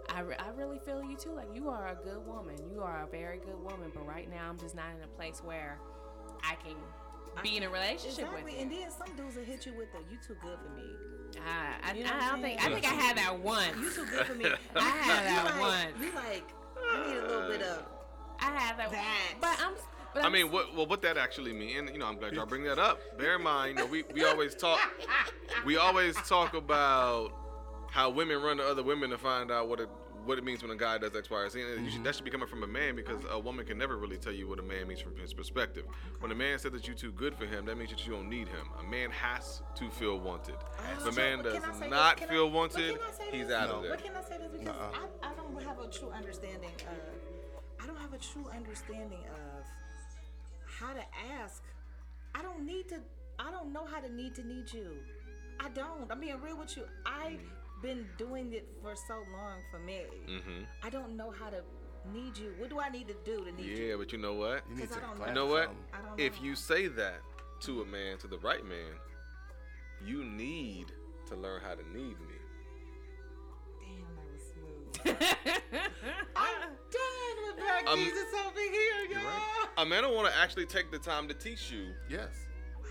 I, 0.09 0.21
re- 0.21 0.35
I 0.39 0.49
really 0.49 0.79
feel 0.79 1.03
you 1.03 1.15
too. 1.15 1.31
Like 1.31 1.47
you 1.53 1.69
are 1.69 1.87
a 1.87 1.95
good 1.95 2.25
woman. 2.25 2.55
You 2.73 2.81
are 2.81 3.03
a 3.03 3.07
very 3.07 3.37
good 3.37 3.61
woman, 3.61 3.91
but 3.93 4.05
right 4.05 4.29
now 4.29 4.49
I'm 4.49 4.57
just 4.57 4.75
not 4.75 4.87
in 4.97 5.03
a 5.03 5.07
place 5.07 5.41
where 5.43 5.79
I 6.43 6.55
can 6.55 6.75
be 7.43 7.57
in 7.57 7.63
a 7.63 7.69
relationship 7.69 8.25
Exactly. 8.25 8.43
with 8.43 8.53
you. 8.53 8.59
And 8.59 8.71
then 8.71 8.91
some 8.91 9.15
dudes 9.15 9.35
will 9.35 9.45
hit 9.45 9.65
you 9.65 9.73
with 9.77 9.91
the 9.91 9.99
"you 10.11 10.17
too 10.25 10.35
good 10.41 10.57
for 10.59 10.75
me." 10.75 10.89
I, 11.37 11.89
I, 11.89 11.93
You 11.93 12.03
know 12.03 12.09
I 12.11 12.19
I'm 12.19 12.31
don't 12.33 12.41
think. 12.41 12.65
I 12.65 12.73
think 12.73 12.85
I 12.85 12.93
had 12.93 13.17
that 13.17 13.39
once. 13.39 13.77
You 13.77 13.91
too 13.91 14.05
good 14.05 14.25
for 14.25 14.35
me. 14.35 14.45
I 14.75 14.79
had 14.79 15.25
that 15.25 15.45
like, 15.45 15.59
once. 15.59 16.05
You 16.05 16.11
like, 16.13 16.53
I 16.91 17.07
need 17.07 17.17
a 17.17 17.27
little 17.27 17.49
bit 17.49 17.61
of. 17.61 17.85
I 18.39 18.45
had 18.45 18.77
that. 18.79 18.91
That. 18.91 19.33
But 19.41 19.57
I'm. 19.61 19.73
But 20.13 20.23
I 20.23 20.25
I'm 20.25 20.31
mean, 20.33 20.51
what 20.51 20.75
well, 20.75 20.87
what 20.87 21.01
that 21.03 21.17
actually 21.17 21.53
mean? 21.53 21.87
You 21.91 21.99
know, 21.99 22.07
I'm 22.07 22.17
glad 22.17 22.33
y'all 22.33 22.45
bring 22.47 22.63
that 22.63 22.79
up. 22.79 22.99
Bear 23.17 23.35
in 23.35 23.43
mind, 23.43 23.77
you 23.77 23.83
know, 23.83 23.91
we, 23.91 24.03
we 24.13 24.23
always 24.23 24.55
talk 24.55 24.79
we 25.65 25.77
always 25.77 26.15
talk 26.27 26.55
about 26.55 27.31
how 27.91 28.09
women 28.09 28.41
run 28.41 28.57
to 28.57 28.63
other 28.63 28.83
women 28.83 29.11
to 29.11 29.17
find 29.17 29.51
out 29.51 29.67
what 29.67 29.79
it 29.79 29.89
what 30.29 30.37
it 30.37 30.43
means 30.43 30.61
when 30.61 30.69
a 30.69 30.75
guy 30.75 30.99
does 30.99 31.15
X, 31.15 31.27
Y, 31.27 31.37
or 31.37 31.49
Z. 31.49 31.59
And 31.59 31.83
you 31.83 31.89
should, 31.89 31.95
mm-hmm. 31.95 32.03
that 32.03 32.13
should 32.15 32.23
be 32.23 32.29
coming 32.29 32.47
from 32.47 32.61
a 32.61 32.67
man 32.67 32.95
because 32.95 33.17
a 33.31 33.39
woman 33.39 33.65
can 33.65 33.79
never 33.79 33.97
really 33.97 34.15
tell 34.15 34.31
you 34.31 34.47
what 34.47 34.59
a 34.59 34.61
man 34.61 34.87
means 34.87 35.01
from 35.01 35.17
his 35.17 35.33
perspective. 35.33 35.85
When 36.19 36.31
a 36.31 36.35
man 36.35 36.59
says 36.59 36.71
that 36.71 36.85
you're 36.85 36.95
too 36.95 37.11
good 37.11 37.33
for 37.33 37.47
him, 37.47 37.65
that 37.65 37.79
means 37.79 37.89
that 37.89 38.05
you 38.05 38.13
don't 38.13 38.29
need 38.29 38.47
him. 38.47 38.69
A 38.79 38.83
man 38.83 39.09
has 39.09 39.63
to 39.73 39.89
feel 39.89 40.19
wanted. 40.19 40.53
Ah, 40.77 41.07
if 41.07 41.07
a 41.07 41.11
man 41.19 41.41
does 41.41 41.53
can 41.55 41.63
I 41.63 41.73
say 41.73 41.79
this? 41.79 41.89
not 41.89 42.17
Can 42.17 42.29
I- 42.29 42.31
feel 42.31 42.47
but 42.47 42.55
wanted, 42.55 42.99
I 42.99 43.35
he's 43.35 43.49
out 43.49 43.69
No. 43.69 43.75
of 43.77 43.81
there. 43.81 43.91
But 43.95 44.03
can 44.05 44.15
I 44.15 44.21
say 44.21 44.37
this 44.37 44.51
because 44.51 44.67
Uh-uh. 44.67 45.07
I, 45.23 45.31
I 45.31 45.33
don't 45.33 45.63
have 45.63 45.79
a 45.79 45.87
true 45.87 46.11
understanding 46.11 46.71
of 46.77 47.83
I 47.83 47.87
don't 47.87 47.97
have 47.97 48.13
a 48.13 48.17
true 48.19 48.45
understanding 48.55 49.23
of 49.33 49.65
how 50.67 50.93
to 50.93 51.03
ask. 51.41 51.63
I 52.35 52.43
don't 52.43 52.67
need 52.67 52.87
to. 52.89 52.99
I 53.39 53.49
don't 53.49 53.73
know 53.73 53.85
how 53.85 53.99
to 53.99 54.13
need 54.13 54.35
to 54.35 54.45
need 54.45 54.71
you. 54.71 54.97
I 55.59 55.69
don't. 55.69 56.11
I'm 56.11 56.19
being 56.19 56.39
real 56.39 56.57
with 56.57 56.77
you. 56.77 56.83
I've 57.05 57.39
mm. 57.39 57.58
Been 57.81 58.05
doing 58.17 58.53
it 58.53 58.67
for 58.81 58.95
so 58.95 59.23
long 59.33 59.59
for 59.71 59.79
me. 59.79 60.01
hmm 60.27 60.63
I 60.83 60.89
don't 60.89 61.15
know 61.15 61.31
how 61.31 61.49
to 61.49 61.61
need 62.13 62.37
you. 62.37 62.53
What 62.57 62.69
do 62.69 62.79
I 62.79 62.89
need 62.89 63.07
to 63.07 63.15
do 63.25 63.43
to 63.45 63.51
need 63.51 63.65
Yeah, 63.65 63.77
you? 63.77 63.85
Yeah, 63.91 63.95
but 63.97 64.11
you 64.11 64.17
know 64.17 64.33
what? 64.33 64.63
You 64.69 64.75
need 64.75 64.87
'Cause 64.89 64.97
to 64.97 65.03
I 65.03 65.07
don't 65.07 65.15
class 65.17 65.29
You 65.29 65.35
know 65.35 65.45
what? 65.45 65.69
I 65.93 66.01
don't 66.01 66.19
If 66.19 66.41
you 66.41 66.55
say 66.55 66.87
that 66.87 67.21
to 67.61 67.81
a 67.81 67.85
man, 67.85 68.17
to 68.19 68.27
the 68.27 68.37
right 68.39 68.65
man, 68.65 68.95
you 70.05 70.23
need 70.23 70.87
to 71.27 71.35
learn 71.35 71.61
how 71.61 71.75
to 71.75 71.83
need 71.89 72.17
me. 72.21 72.35
Damn, 73.81 74.15
that 74.15 74.31
was 74.31 74.41
smooth. 74.53 75.81
I'm 76.35 76.61
done 76.61 77.37
with 77.47 77.57
Black 77.57 77.87
Um, 77.87 77.99
Jesus 77.99 78.33
over 78.45 78.59
here, 78.59 79.05
y'all. 79.11 79.23
right. 79.25 79.67
A 79.77 79.85
man 79.85 80.03
don't 80.03 80.15
want 80.15 80.27
to 80.31 80.37
actually 80.37 80.65
take 80.65 80.91
the 80.91 80.99
time 80.99 81.27
to 81.27 81.33
teach 81.33 81.71
you 81.71 81.93
Yes. 82.09 82.29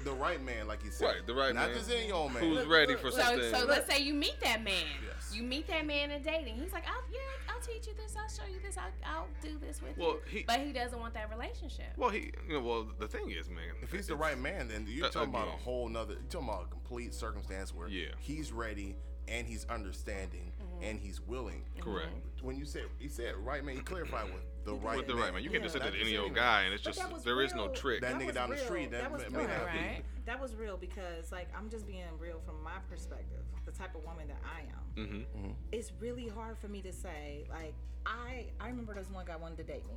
The 0.09 0.15
right 0.15 0.43
man, 0.43 0.67
like 0.67 0.83
you 0.85 0.91
said. 0.91 1.05
Right, 1.05 1.27
the 1.27 1.35
right 1.35 1.55
Not 1.55 1.69
man. 1.69 1.77
just 1.79 1.91
any 1.91 2.11
old 2.11 2.33
man. 2.33 2.43
who's 2.43 2.59
Look, 2.61 2.69
ready 2.71 2.93
look, 2.93 3.01
for 3.03 3.11
look. 3.11 3.21
something. 3.21 3.51
So, 3.53 3.61
so 3.61 3.67
let's 3.67 3.93
say 3.93 4.01
you 4.03 4.15
meet 4.15 4.41
that 4.41 4.65
man. 4.65 4.73
Yes. 5.07 5.35
You 5.37 5.43
meet 5.43 5.67
that 5.69 5.85
man 5.87 6.11
in 6.11 6.23
dating. 6.23 6.55
He's 6.57 6.73
like, 6.73 6.85
I'll, 6.89 7.03
yeah, 7.13 7.19
I'll 7.55 7.61
teach 7.61 7.87
you 7.87 7.93
this. 7.95 8.15
I'll 8.17 8.27
show 8.31 8.51
you 8.51 8.59
this. 8.65 8.79
I'll, 8.79 8.85
I'll 9.05 9.27
do 9.43 9.59
this 9.59 9.83
with 9.83 9.99
Well, 9.99 10.13
you. 10.33 10.39
he- 10.39 10.45
but 10.47 10.61
he 10.61 10.73
doesn't 10.73 10.99
want 10.99 11.13
that 11.13 11.29
relationship. 11.29 11.89
well, 11.99 12.09
he, 12.09 12.33
you 12.49 12.55
know, 12.55 12.61
well, 12.61 12.87
the 12.99 13.07
thing 13.07 13.31
is, 13.31 13.51
man. 13.51 13.75
If 13.83 13.93
he's 13.93 14.07
the 14.07 14.17
right 14.17 14.39
man, 14.39 14.69
then 14.69 14.87
you're 14.89 15.07
Uh, 15.07 15.11
talking 15.11 15.29
about 15.29 15.49
a 15.49 15.63
whole 15.63 15.87
nother. 15.91 16.15
You're 16.15 16.23
talking 16.31 16.49
about 16.49 16.65
a 16.65 16.69
complete 16.71 17.13
circumstance 17.13 17.75
where 17.75 17.89
Yeah. 17.89 18.07
he's 18.19 18.51
ready 18.51 18.97
and 19.29 19.47
he's 19.47 19.67
understanding 19.67 20.53
and 20.81 20.99
he's 20.99 21.21
willing. 21.21 21.65
Correct. 21.83 22.09
When 22.41 22.57
you 22.57 22.65
said 22.65 22.85
he 22.99 23.09
said 23.09 23.35
right 23.37 23.63
man, 23.63 23.77
he 23.77 23.83
clarified 23.83 24.33
with 24.33 24.43
the 24.69 24.75
right 24.75 24.97
With 24.99 25.07
the 25.07 25.15
man. 25.15 25.23
right 25.25 25.35
man, 25.35 25.43
you 25.43 25.51
can't 25.51 25.63
just 25.63 25.75
say 25.75 25.79
Not 25.81 25.93
that 25.93 25.99
to 25.99 26.01
any 26.01 26.17
old 26.17 26.35
guy, 26.35 26.63
and 26.63 26.75
it's 26.75 26.83
just 26.83 26.99
that 26.99 27.13
was 27.13 27.25
there 27.25 27.41
is 27.43 27.55
no 27.55 27.69
trick. 27.69 28.01
That 28.03 28.15
nigga 28.15 28.27
was 28.27 28.35
down 28.35 28.51
the 28.51 28.57
street, 28.59 28.91
that 28.91 29.11
was 29.11 29.23
may 29.31 29.39
real. 29.39 29.49
not 29.49 29.73
be. 29.73 29.79
Right. 29.79 30.03
That 30.27 30.41
was 30.41 30.55
real 30.55 30.77
because, 30.77 31.33
like, 31.33 31.49
I'm 31.57 31.71
just 31.71 31.87
being 31.87 32.05
real 32.19 32.41
from 32.45 32.63
my 32.63 32.79
perspective. 32.91 33.41
The 33.65 33.73
type 33.73 33.95
of 33.95 34.05
woman 34.05 34.29
that 34.29 34.41
I 34.45 34.61
am. 35.03 35.25
hmm 35.35 35.51
It's 35.73 35.91
really 36.01 36.29
hard 36.29 36.59
for 36.59 36.69
me 36.69 36.83
to 36.83 36.93
say. 36.93 37.47
Like, 37.51 37.75
I 38.05 38.47
I 38.61 38.69
remember 38.69 38.95
this 38.95 39.11
one 39.11 39.25
guy 39.27 39.37
wanted 39.37 39.57
to 39.59 39.65
date 39.65 39.87
me, 39.89 39.97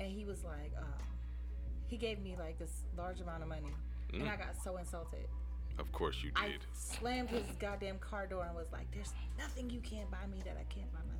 and 0.00 0.10
he 0.10 0.24
was 0.24 0.44
like, 0.44 0.72
um, 0.78 0.84
he 1.86 1.96
gave 1.96 2.18
me 2.20 2.36
like 2.38 2.58
this 2.58 2.82
large 2.96 3.20
amount 3.20 3.42
of 3.42 3.48
money, 3.48 3.72
and 4.12 4.28
I 4.28 4.36
got 4.36 4.54
so 4.62 4.76
insulted. 4.76 5.26
Of 5.78 5.90
course 5.92 6.22
you 6.22 6.30
did. 6.30 6.38
I 6.44 6.48
did. 6.48 6.60
slammed 6.72 7.30
his 7.30 7.46
goddamn 7.58 7.98
car 7.98 8.26
door 8.26 8.44
and 8.46 8.54
was 8.54 8.70
like, 8.70 8.88
"There's 8.92 9.12
nothing 9.38 9.70
you 9.70 9.80
can't 9.80 10.08
buy 10.10 10.24
me 10.30 10.40
that 10.44 10.56
I 10.60 10.64
can't 10.72 10.92
buy 10.92 11.00
myself. 11.00 11.13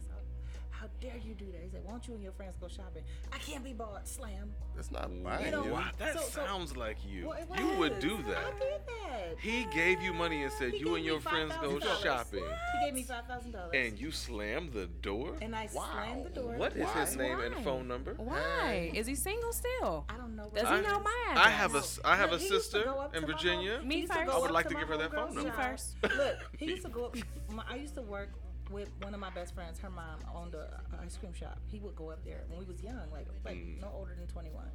How 0.85 0.91
dare 1.01 1.17
you 1.17 1.35
do 1.35 1.47
that?" 1.53 1.63
He 1.63 1.71
said, 1.71 1.83
"Won't 1.85 2.07
you 2.07 2.13
and 2.15 2.23
your 2.23 2.33
friends 2.33 2.57
go 2.61 2.69
shopping?" 2.69 3.05
I 3.33 3.39
can't 3.39 3.65
be 3.65 3.73
bought. 3.73 4.07
Slam. 4.07 4.53
That's 4.77 4.91
not 4.91 5.09
buying 5.25 5.47
You 5.47 5.51
know. 5.53 5.65
Wow, 5.65 5.91
that 5.99 6.15
So- 6.15 6.21
so- 6.21 6.45
sounds 6.47 6.77
like 6.77 6.99
you. 7.07 7.29
Well, 7.29 7.39
it 7.39 7.49
you 7.59 7.69
would 7.79 7.95
was. 7.95 8.03
do 8.03 8.19
I 8.19 8.23
that. 8.33 8.61
did 8.61 8.81
that. 8.87 9.39
He 9.41 9.65
gave 9.67 10.03
you 10.03 10.13
money 10.13 10.43
and 10.43 10.53
said 10.53 10.73
He 10.73 10.81
you 10.81 10.95
and 10.97 11.05
your 11.05 11.21
friends 11.21 11.53
go 11.63 11.79
$5,000. 11.79 12.03
shopping, 12.03 12.45
He 12.73 12.85
gave 12.85 12.95
me 12.95 13.03
five 13.05 13.27
thousand 13.27 13.53
dollars. 13.53 13.71
and 13.73 13.99
you 13.99 14.11
slammed 14.11 14.73
the 14.73 14.87
door. 14.87 15.37
and 15.41 15.55
I 15.57 15.69
Wow. 15.73 15.85
slammed 15.93 16.25
the 16.27 16.31
door. 16.31 16.57
What 16.57 16.77
is 16.77 16.91
his 16.91 17.17
Why? 17.17 17.23
name 17.23 17.41
and 17.41 17.65
phone 17.65 17.89
number? 17.89 18.15
Why? 18.15 18.91
Is 18.95 19.07
he 19.07 19.15
single 19.15 19.53
still? 19.53 20.05
I 20.09 20.17
don't 20.19 20.37
know. 20.37 20.51
Does 20.55 20.65
what 20.65 20.77
he 20.83 20.87
know 20.87 20.99
is. 20.99 21.05
my 21.05 21.33
I 21.37 21.49
have 21.51 21.75
a 21.75 21.79
address? 21.79 21.99
s- 21.99 22.05
I 22.05 22.17
have 22.17 22.31
Look, 22.31 22.41
a 22.41 22.45
he 22.45 22.51
used 22.51 22.71
to 22.73 22.79
sister 22.83 22.95
in 23.15 23.25
Virginia. 23.27 23.81
Me 23.83 24.01
he 24.01 24.07
first. 24.07 24.29
I 24.29 24.39
would 24.39 24.51
like 24.51 24.69
to 24.69 24.75
give 24.75 24.89
her 24.89 24.97
that 24.99 25.13
phone 25.13 25.29
homegirl's 25.29 25.35
number. 25.37 25.51
Me 25.51 25.65
first. 25.65 25.97
Look, 26.03 26.37
he 26.59 26.67
used 26.67 26.83
to 26.83 26.89
go. 26.91 27.13
My, 27.51 27.65
I 27.69 27.77
used 27.77 27.95
to 27.95 28.03
work 28.03 28.31
with 28.71 28.91
one 29.03 29.15
of 29.15 29.21
my 29.21 29.31
best 29.31 29.55
friends. 29.55 29.79
Her 29.79 29.91
mom 29.91 30.21
owned 30.35 30.55
a 30.55 30.81
uh, 30.93 31.03
ice 31.05 31.17
cream 31.17 31.33
shop. 31.35 31.59
He 31.67 31.79
would 31.81 31.97
go 31.97 32.11
up 32.11 32.25
there 32.25 32.45
when 32.49 32.59
we 32.59 32.65
was 32.65 32.83
young, 32.83 33.11
like 33.13 33.27
like 33.45 33.57
Mm. 33.57 33.81
no 33.81 33.91
older 33.95 34.15
than 34.19 34.27
twenty 34.27 34.51
one. 34.51 34.69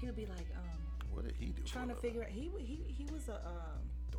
He 0.00 0.06
would 0.06 0.16
be 0.16 0.26
like, 0.26 0.46
um, 0.56 0.78
What 1.12 1.24
did 1.26 1.36
he 1.38 1.46
do? 1.46 1.62
trying 1.62 1.88
to 1.88 1.94
figure 1.94 2.22
out. 2.22 2.28
He 2.30 2.50
he 2.58 2.80
he 2.88 3.04
was 3.12 3.28
a 3.28 3.34
um, 3.46 3.82
The 4.10 4.18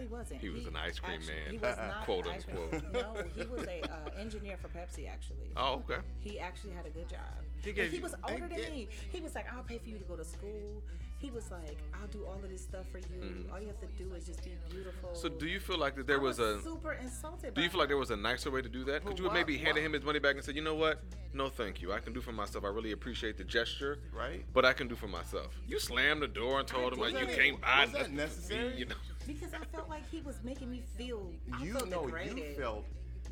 he 0.00 0.06
wasn't. 0.06 0.40
He 0.40 0.48
was 0.50 0.66
an 0.66 0.76
ice 0.76 0.98
cream 0.98 1.20
actu- 1.20 1.32
man, 1.32 1.50
He 1.52 1.58
was 1.58 1.76
not 1.88 2.04
quote, 2.04 2.26
an 2.26 2.32
ice 2.32 2.44
cream- 2.44 2.58
unquote. 2.72 2.92
No, 2.92 3.22
he 3.36 3.46
was 3.46 3.66
a 3.66 3.82
uh, 3.84 4.10
engineer 4.20 4.56
for 4.56 4.68
Pepsi 4.68 5.08
actually. 5.08 5.52
Oh, 5.56 5.82
okay. 5.88 6.00
He 6.20 6.40
actually 6.40 6.72
had 6.72 6.86
a 6.86 6.90
good 6.90 7.08
job. 7.08 7.20
He 7.62 7.72
He, 7.72 7.82
he 7.96 8.00
was 8.00 8.14
older 8.28 8.48
than 8.48 8.58
me. 8.72 8.88
He 9.12 9.20
was 9.20 9.34
like, 9.34 9.46
I'll 9.52 9.62
pay 9.62 9.78
for 9.78 9.88
you 9.88 9.98
to 9.98 10.04
go 10.04 10.16
to 10.16 10.24
school. 10.24 10.82
He 11.24 11.30
was 11.30 11.50
like, 11.50 11.78
I'll 11.98 12.06
do 12.08 12.22
all 12.26 12.34
of 12.34 12.50
this 12.50 12.60
stuff 12.60 12.84
for 12.92 12.98
you. 12.98 13.46
All 13.50 13.58
you 13.58 13.66
have 13.68 13.80
to 13.80 13.86
do 13.96 14.12
is 14.14 14.26
just 14.26 14.44
be 14.44 14.50
beautiful. 14.70 15.08
Mm-hmm. 15.08 15.18
So 15.18 15.30
do 15.30 15.46
you 15.46 15.58
feel 15.58 15.78
like 15.78 15.96
that 15.96 16.06
there 16.06 16.18
I 16.20 16.22
was 16.22 16.38
a 16.38 16.60
super 16.60 16.92
insulted. 16.92 17.54
do 17.54 17.62
you 17.62 17.70
feel 17.70 17.80
like 17.80 17.88
there 17.88 17.96
was 17.96 18.10
a 18.10 18.16
nicer 18.16 18.50
way 18.50 18.60
to 18.60 18.68
do 18.68 18.84
that? 18.84 19.06
Could 19.06 19.18
you 19.18 19.24
have 19.24 19.32
maybe 19.32 19.56
handed 19.56 19.82
him 19.82 19.94
his 19.94 20.04
money 20.04 20.18
back 20.18 20.34
and 20.34 20.44
said, 20.44 20.54
you 20.54 20.60
know 20.60 20.74
what? 20.74 21.02
No, 21.32 21.48
thank 21.48 21.80
you. 21.80 21.94
I 21.94 21.98
can 22.00 22.12
do 22.12 22.20
for 22.20 22.32
myself. 22.32 22.62
I 22.64 22.68
really 22.68 22.92
appreciate 22.92 23.38
the 23.38 23.44
gesture, 23.44 24.00
Right. 24.14 24.44
but 24.52 24.66
I 24.66 24.74
can 24.74 24.86
do 24.86 24.94
for 24.96 25.08
myself. 25.08 25.58
You 25.66 25.80
slammed 25.80 26.20
the 26.20 26.28
door 26.28 26.58
and 26.58 26.68
told 26.68 26.92
him 26.92 26.98
like 27.00 27.14
you 27.18 27.24
that- 27.26 27.34
can't 27.38 27.58
buy 27.62 27.84
was 27.86 27.92
that 27.94 28.12
necessary? 28.12 28.76
You 28.76 28.84
know. 28.84 28.94
because 29.26 29.54
I 29.54 29.64
felt 29.74 29.88
like 29.88 30.06
he 30.10 30.20
was 30.20 30.36
making 30.44 30.70
me 30.70 30.82
feel. 30.98 31.32
I 31.54 31.64
You 31.64 31.72
felt 31.72 31.88
know 31.88 32.04
degraded. 32.04 32.36
you 32.36 32.54
felt 32.58 32.84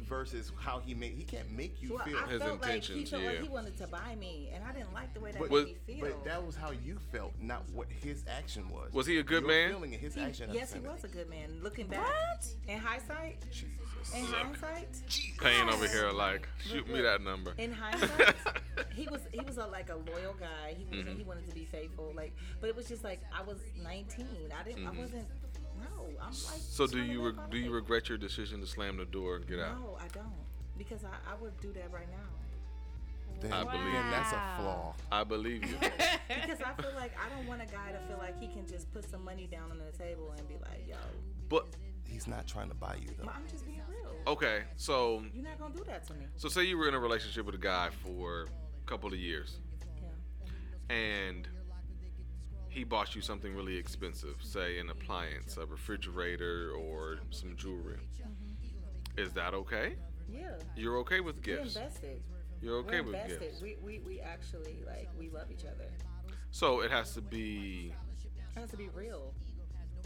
versus 0.09 0.53
how 0.59 0.81
he 0.81 0.95
made. 0.95 1.13
He 1.15 1.25
can't 1.25 1.51
make 1.51 1.81
you 1.83 1.95
Well, 1.95 2.05
feel. 2.05 2.19
I 2.19 2.27
His 2.29 2.43
felt 2.43 2.61
like 2.63 2.71
he 2.71 2.77
intentions, 2.77 3.11
felt 3.11 3.23
yeah. 3.23 3.29
like 3.31 3.41
he 3.43 3.49
wanted 3.49 3.77
to 3.79 3.87
buy 3.87 4.15
me, 4.19 4.51
and 4.55 4.63
I 4.65 4.73
didn't 4.73 4.93
like 4.93 5.13
the 5.15 5.21
way 5.21 5.33
that 5.33 5.39
But- 5.41 5.51
made 5.51 5.65
me 5.67 5.77
feel. 5.87 6.01
But 6.01 6.25
that 6.25 6.45
was 6.45 6.57
how 6.57 6.71
you 6.71 6.99
felt, 7.11 7.33
not 7.41 7.69
what 7.71 7.89
his 7.91 8.25
action 8.29 8.69
was. 8.69 8.93
Was 8.93 9.07
he 9.07 9.19
a 9.19 9.23
good 9.23 9.43
Your 9.45 9.49
man? 9.51 9.71
Feeling 9.71 9.93
and 9.95 10.03
his 10.03 10.15
He- 10.15 10.21
action. 10.21 10.51
yes, 10.53 10.73
he 10.73 10.81
was 10.81 11.05
a 11.05 11.09
good 11.09 11.29
man. 11.31 11.61
Looking 11.63 11.87
back, 11.87 12.01
What? 12.07 12.47
in 12.69 12.79
hindsight, 12.79 13.45
Jesus. 13.51 14.15
in 14.15 14.23
Look. 14.27 14.35
hindsight, 14.35 14.89
Paying 15.41 15.69
over 15.69 15.87
here 15.89 16.11
like 16.11 16.49
shoot 16.59 16.89
me 16.89 17.01
that 17.03 17.21
number. 17.23 17.55
in 17.59 17.73
hindsight, 17.73 18.35
he 18.95 19.07
was 19.09 19.21
he 19.33 19.41
was 19.41 19.59
a, 19.59 19.67
like 19.67 19.89
a 19.91 19.97
loyal 19.97 20.35
guy. 20.39 20.75
He 20.77 20.85
was 20.85 20.93
Mm-hmm. 21.07 21.17
he 21.19 21.23
wanted 21.25 21.49
to 21.49 21.55
be 21.55 21.65
faithful. 21.65 22.13
Like, 22.15 22.33
but 22.61 22.69
it 22.69 22.77
was 22.77 22.87
just 22.89 23.05
like 23.05 23.21
I 23.33 23.43
was 23.43 23.59
19. 23.83 24.27
I 24.59 24.63
didn't. 24.65 24.87
I 24.87 24.91
wasn't. 24.91 25.27
No, 25.83 26.07
I'm 26.21 26.29
like. 26.29 26.61
So 26.61 26.87
do 26.87 27.03
you 27.03 27.27
re- 27.27 27.39
do 27.51 27.59
you 27.59 27.71
regret 27.71 28.09
your 28.09 28.19
decision 28.19 28.61
to 28.61 28.67
slam 28.67 28.97
the 28.97 29.05
door 29.05 29.37
and 29.37 29.47
get 29.47 29.59
out? 29.61 29.81
No, 29.81 29.99
I 30.01 30.09
don't. 30.09 30.33
Because 30.79 31.05
I, 31.05 31.09
I 31.31 31.35
would 31.41 31.59
do 31.61 31.73
that 31.75 31.91
right 31.93 32.09
now. 32.11 32.29
Then, 33.41 33.53
I 33.53 33.65
believe 33.65 33.93
then 33.93 34.11
that's 34.11 34.33
a 34.33 34.41
flaw. 34.61 34.95
I 35.11 35.25
believe 35.25 35.65
you. 35.65 35.77
Because 36.29 36.61
I 36.63 36.81
feel 36.81 36.93
like 36.97 37.13
I 37.19 37.29
don't 37.35 37.47
want 37.47 37.61
a 37.63 37.67
guy 37.67 37.93
to 37.93 37.99
feel 38.09 38.17
like 38.19 38.41
he 38.41 38.47
can 38.49 38.67
just 38.67 38.91
put 38.93 39.09
some 39.09 39.23
money 39.25 39.47
down 39.51 39.71
on 39.71 39.79
the 39.79 39.97
table 39.97 40.33
and 40.37 40.47
be 40.49 40.55
like, 40.63 40.87
yo, 40.89 40.97
but 41.49 41.67
He's 42.07 42.27
not 42.27 42.47
trying 42.47 42.69
to 42.69 42.75
buy 42.75 42.97
you 43.01 43.09
though. 43.19 43.29
I'm 43.29 43.47
just 43.51 43.65
being 43.67 43.81
real. 43.89 44.15
okay, 44.27 44.63
so 44.77 45.23
You're 45.35 45.45
not 45.45 45.59
gonna 45.59 45.75
do 45.75 45.85
that 45.85 46.07
to 46.09 46.15
me. 46.15 46.27
so 46.37 46.49
say 46.49 46.65
you 46.65 46.77
were 46.79 46.89
in 46.89 46.95
a 46.95 46.99
relationship 47.01 47.45
with 47.47 47.55
a 47.55 47.59
guy 47.59 47.89
for 48.05 48.43
a 48.45 48.87
couple 48.87 49.09
of 49.13 49.19
years 49.19 49.59
Yeah. 50.91 50.95
and 50.95 51.49
he 52.73 52.85
bought 52.85 53.15
you 53.15 53.21
something 53.21 53.55
really 53.55 53.77
expensive, 53.77 54.37
say 54.41 54.79
an 54.79 54.89
appliance, 54.89 55.59
a 55.59 55.67
refrigerator 55.67 56.73
or 56.73 57.19
some 57.31 57.55
jewelry. 57.55 57.99
Mm-hmm. 58.19 59.21
Is 59.21 59.33
that 59.35 59.53
okay? 59.53 59.95
Yeah. 60.31 60.53
You're 60.75 60.97
okay 60.99 61.21
with 61.21 61.43
gifts. 61.43 61.59
We 61.59 61.65
gifts. 61.65 61.77
invested. 61.77 62.23
You're 62.63 62.79
okay 62.79 63.01
We're 63.03 63.09
with 63.09 63.15
invested. 63.17 63.41
gifts. 63.41 63.61
We, 63.61 63.77
we 63.83 63.99
we 63.99 64.21
actually 64.21 64.79
like 64.87 65.11
we 65.19 65.29
love 65.29 65.51
each 65.51 65.65
other. 65.65 65.91
So 66.51 66.81
it 66.81 66.91
has 66.91 67.13
to 67.15 67.21
be 67.21 67.93
It 68.57 68.61
has 68.61 68.71
to 68.71 68.77
be 68.79 68.89
real. 68.95 69.35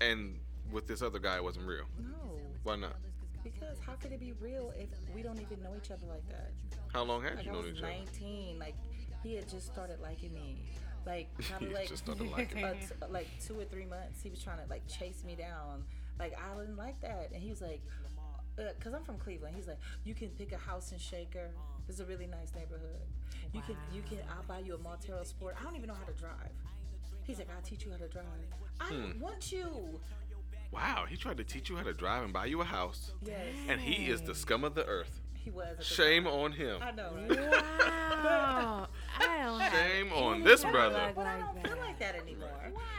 and 0.00 0.38
with 0.72 0.88
this 0.88 1.02
other 1.02 1.20
guy 1.20 1.37
it 1.37 1.44
wasn't 1.44 1.66
real. 1.68 1.85
No. 2.00 2.40
Why 2.64 2.74
not? 2.74 2.96
Because 3.44 3.79
how 3.87 3.92
could 3.92 4.11
it 4.11 4.18
be 4.18 4.33
real 4.40 4.72
if 4.76 4.88
we 5.14 5.22
don't 5.22 5.40
even 5.40 5.62
know 5.62 5.70
each 5.76 5.92
other 5.92 6.07
like 6.09 6.29
that? 6.31 6.50
How 6.92 7.05
long 7.05 7.22
had 7.22 7.37
Like 7.37 7.46
you 7.46 7.52
known 7.52 7.66
each 7.68 7.79
other? 7.79 7.92
19. 7.92 8.59
Like 8.59 8.74
he 9.22 9.37
had 9.37 9.48
just 9.48 9.66
started 9.66 10.00
liking 10.00 10.35
me. 10.35 10.64
Like 11.07 11.29
probably 11.49 11.73
like 11.73 12.57
uh, 12.57 12.73
t- 12.75 13.12
like 13.12 13.29
two 13.45 13.59
or 13.59 13.64
three 13.64 13.87
months. 13.87 14.21
He 14.23 14.29
was 14.31 14.42
trying 14.42 14.59
to 14.59 14.69
like 14.69 14.87
chase 14.88 15.23
me 15.25 15.37
down. 15.37 15.85
Like 16.19 16.35
I 16.37 16.59
didn't 16.59 16.77
like 16.77 17.01
that, 17.03 17.31
and 17.33 17.42
he 17.42 17.51
was 17.51 17.61
like, 17.62 17.81
uh, 18.59 18.62
"Cause 18.81 18.92
I'm 18.92 19.05
from 19.05 19.19
Cleveland." 19.19 19.55
He's 19.57 19.69
like, 19.69 19.79
"You 20.05 20.14
can 20.14 20.29
pick 20.31 20.53
a 20.53 20.57
house 20.57 20.90
in 20.92 20.99
Shaker. 20.99 21.51
This 21.87 21.97
is 21.97 22.01
a 22.01 22.07
really 22.07 22.27
nice 22.27 22.53
neighborhood. 22.57 23.01
You 23.53 23.62
can 23.62 23.77
you 23.92 24.03
can 24.03 24.19
I'll 24.37 24.42
buy 24.49 24.59
you 24.61 24.75
a 24.75 24.79
Montero 24.79 25.23
Sport. 25.23 25.55
I 25.61 25.62
don't 25.64 25.77
even 25.77 25.88
know 25.88 25.95
how 25.95 26.05
to 26.05 26.19
drive." 26.19 26.51
He's 27.23 27.38
like, 27.38 27.49
"I'll 27.55 27.62
teach 27.62 27.85
you 27.85 27.92
how 27.92 27.99
to 27.99 28.09
drive." 28.09 28.25
I 28.81 28.85
Hmm. 28.87 29.21
want 29.21 29.53
you. 29.53 30.01
Wow, 30.73 31.05
he 31.09 31.16
tried 31.16 31.37
to 31.37 31.45
teach 31.45 31.71
you 31.71 31.77
how 31.77 31.85
to 31.85 31.95
drive 31.95 32.25
and 32.25 32.33
buy 32.33 32.47
you 32.47 32.61
a 32.61 32.64
house. 32.64 33.12
Yes, 33.25 33.37
And 33.69 33.81
he 33.81 34.07
is 34.11 34.21
the 34.23 34.35
scum 34.35 34.64
of 34.64 34.75
the 34.75 34.85
earth. 34.87 35.21
He 35.46 35.50
was. 35.50 35.68
at 35.70 35.78
the 35.78 35.85
Shame 35.85 36.24
time. 36.24 36.32
on 36.35 36.52
him. 36.52 36.78
I 36.82 36.90
know, 36.90 37.11
right? 37.14 37.38
Wow. 38.24 38.88
I 39.18 39.42
don't 39.44 39.61
have 39.61 39.72
Shame 39.72 40.12
on 40.12 40.42
this 40.42 40.62
brother. 40.64 40.94
luck 40.98 41.12
But 41.14 41.26
I 41.26 41.38
don't 41.38 41.62
feel 41.66 41.76
like 41.78 41.98
that 42.00 42.16
anymore. 42.16 42.48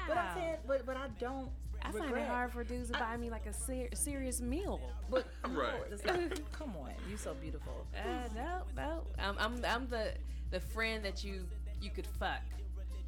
But 0.08 0.18
I'm 0.18 0.36
saying, 0.36 0.56
but 0.68 0.86
but 0.86 0.98
I 0.98 1.08
don't. 1.20 1.50
I 1.84 1.92
find 1.92 2.06
regret. 2.06 2.24
it 2.24 2.28
hard 2.30 2.52
for 2.52 2.64
dudes 2.64 2.90
to 2.92 2.98
buy 2.98 3.16
me 3.18 3.30
like 3.30 3.46
a 3.46 3.54
ser- 3.54 3.90
serious 3.94 4.42
meal. 4.42 4.80
But 5.12 5.26
Right. 5.48 5.74
it's 5.92 6.04
like, 6.06 6.52
come 6.52 6.74
on, 6.82 6.92
you 7.10 7.18
so 7.18 7.34
beautiful. 7.36 7.86
Uh, 7.96 8.28
no, 8.36 8.62
no. 8.76 9.04
I'm, 9.20 9.36
I'm, 9.38 9.64
I'm 9.66 9.88
the 9.88 10.14
the 10.52 10.60
friend 10.60 11.04
that 11.06 11.24
you 11.24 11.46
you 11.82 11.90
could 11.92 12.08
fuck 12.08 12.42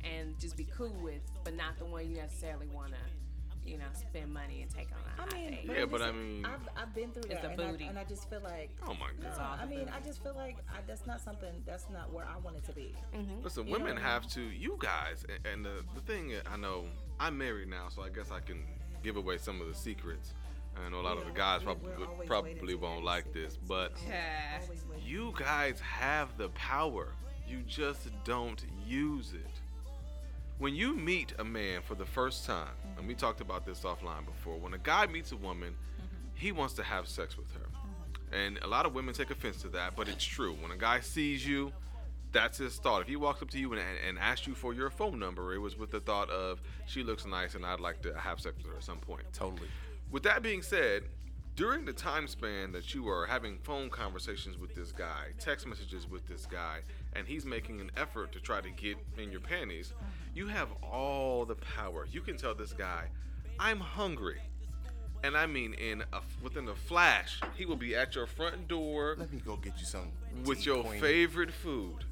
and 0.03 0.37
just 0.39 0.55
be 0.57 0.65
cool 0.77 0.93
with, 1.01 1.21
but 1.43 1.55
not 1.55 1.77
the 1.79 1.85
one 1.85 2.09
you 2.09 2.17
necessarily 2.17 2.67
want 2.67 2.89
to, 2.91 2.99
you 3.69 3.77
know, 3.77 3.85
spend 3.93 4.33
money 4.33 4.61
and 4.63 4.69
take 4.71 4.87
on 4.91 4.97
a 5.05 5.21
I 5.21 5.23
hot 5.25 5.33
mean, 5.33 5.49
date. 5.51 5.67
but 5.67 5.77
Yeah, 5.77 5.85
but 5.85 6.01
I 6.01 6.11
mean- 6.11 6.45
I've, 6.45 6.67
I've 6.81 6.93
been 6.95 7.11
through 7.11 7.23
It's 7.29 7.41
that, 7.41 7.55
the 7.57 7.63
and 7.63 7.77
I, 7.81 7.85
and 7.87 7.99
I 7.99 8.03
just 8.03 8.29
feel 8.29 8.41
like. 8.43 8.71
Oh 8.87 8.93
my 8.95 9.07
No, 9.21 9.29
god. 9.35 9.59
I 9.61 9.65
mean, 9.65 9.89
I 9.95 9.99
just 10.05 10.23
feel 10.23 10.33
like 10.35 10.57
I, 10.69 10.79
that's 10.87 11.05
not 11.05 11.21
something. 11.21 11.51
That's 11.65 11.87
not 11.91 12.11
where 12.11 12.25
I 12.25 12.37
want 12.39 12.57
it 12.57 12.65
to 12.65 12.73
be. 12.73 12.93
Mm-hmm. 13.15 13.43
Listen, 13.43 13.67
You 13.67 13.73
women 13.73 13.95
have 13.97 14.27
to. 14.29 14.41
You 14.41 14.77
guys, 14.79 15.25
a- 15.29 15.47
and 15.51 15.63
the, 15.63 15.83
the 15.95 16.01
thing 16.01 16.33
I 16.51 16.57
know, 16.57 16.85
I'm 17.19 17.37
married 17.37 17.69
now, 17.69 17.89
so 17.89 18.01
I 18.01 18.09
guess 18.09 18.31
I 18.31 18.39
can 18.39 18.63
give 19.03 19.15
away 19.17 19.37
some 19.37 19.61
of 19.61 19.67
the 19.67 19.75
secrets. 19.75 20.33
I 20.85 20.89
know 20.89 20.99
a 20.99 21.01
lot 21.01 21.17
of 21.17 21.25
the 21.25 21.31
guys 21.31 21.61
probably 21.63 21.91
probably 22.25 22.75
won't 22.75 23.03
like 23.03 23.33
this, 23.33 23.57
but 23.67 23.93
Yeah. 24.07 24.59
You 25.05 25.33
guys 25.37 25.79
have 25.81 26.37
the 26.37 26.49
power. 26.49 27.09
You 27.47 27.61
just 27.67 28.07
don't 28.23 28.63
use 28.87 29.33
it. 29.33 29.58
When 30.59 30.75
you 30.75 30.93
meet 30.93 31.33
a 31.39 31.43
man 31.45 31.81
for 31.81 31.95
the 31.95 32.05
first 32.05 32.45
time, 32.45 32.73
and 32.97 33.07
we 33.07 33.15
talked 33.15 33.39
about 33.39 33.65
this 33.65 33.79
offline 33.79 34.25
before, 34.25 34.57
when 34.57 34.73
a 34.73 34.77
guy 34.77 35.07
meets 35.07 35.31
a 35.31 35.37
woman, 35.37 35.69
mm-hmm. 35.69 36.05
he 36.33 36.51
wants 36.51 36.73
to 36.73 36.83
have 36.83 37.07
sex 37.07 37.37
with 37.37 37.49
her. 37.53 37.65
And 38.37 38.59
a 38.61 38.67
lot 38.67 38.85
of 38.85 38.93
women 38.93 39.13
take 39.13 39.31
offense 39.31 39.61
to 39.61 39.69
that, 39.69 39.95
but 39.95 40.09
it's 40.09 40.23
true. 40.23 40.53
When 40.61 40.71
a 40.71 40.77
guy 40.77 40.99
sees 40.99 41.47
you, 41.47 41.71
that's 42.33 42.57
his 42.57 42.75
thought. 42.75 43.01
If 43.01 43.07
he 43.07 43.15
walks 43.15 43.41
up 43.41 43.49
to 43.51 43.57
you 43.57 43.71
and, 43.71 43.81
and 44.05 44.19
asks 44.19 44.47
you 44.47 44.53
for 44.53 44.73
your 44.73 44.89
phone 44.89 45.17
number, 45.17 45.53
it 45.53 45.59
was 45.59 45.77
with 45.77 45.91
the 45.91 46.01
thought 46.01 46.29
of, 46.29 46.61
she 46.85 47.03
looks 47.03 47.25
nice 47.25 47.55
and 47.55 47.65
I'd 47.65 47.79
like 47.79 48.01
to 48.01 48.13
have 48.19 48.41
sex 48.41 48.57
with 48.57 48.67
her 48.67 48.75
at 48.75 48.83
some 48.83 48.99
point. 48.99 49.23
Totally. 49.31 49.69
With 50.11 50.23
that 50.23 50.43
being 50.43 50.61
said, 50.61 51.03
during 51.59 51.83
the 51.83 51.91
time 51.91 52.25
span 52.25 52.71
that 52.71 52.95
you 52.95 53.09
are 53.09 53.25
having 53.25 53.57
phone 53.63 53.89
conversations 53.89 54.57
with 54.57 54.73
this 54.75 54.93
guy, 54.93 55.25
text 55.41 55.67
messages 55.67 56.09
with 56.09 56.25
this 56.25 56.45
guy, 56.45 56.79
and 57.17 57.27
he's 57.27 57.45
making 57.45 57.81
an 57.81 57.91
effort 57.97 58.31
to 58.31 58.39
try 58.39 58.61
to 58.61 58.69
get 58.69 58.95
in 59.17 59.29
your 59.29 59.41
panties, 59.41 59.91
you 60.33 60.47
have 60.47 60.69
all 60.81 61.43
the 61.43 61.55
power. 61.55 62.07
You 62.09 62.21
can 62.21 62.37
tell 62.37 62.55
this 62.55 62.71
guy, 62.71 63.07
I'm 63.59 63.81
hungry. 63.81 64.39
And 65.21 65.35
I 65.35 65.47
mean, 65.47 65.73
in 65.73 66.01
a, 66.13 66.21
within 66.41 66.65
a 66.69 66.75
flash, 66.75 67.41
he 67.57 67.65
will 67.65 67.75
be 67.75 67.93
at 67.93 68.15
your 68.15 68.25
front 68.25 68.69
door 68.69 69.17
Let 69.19 69.33
me 69.33 69.41
go 69.45 69.57
get 69.57 69.73
you 69.77 69.85
some. 69.85 70.13
with 70.45 70.65
your 70.65 70.81
queen. 70.81 71.01
favorite 71.01 71.51
food. 71.51 72.05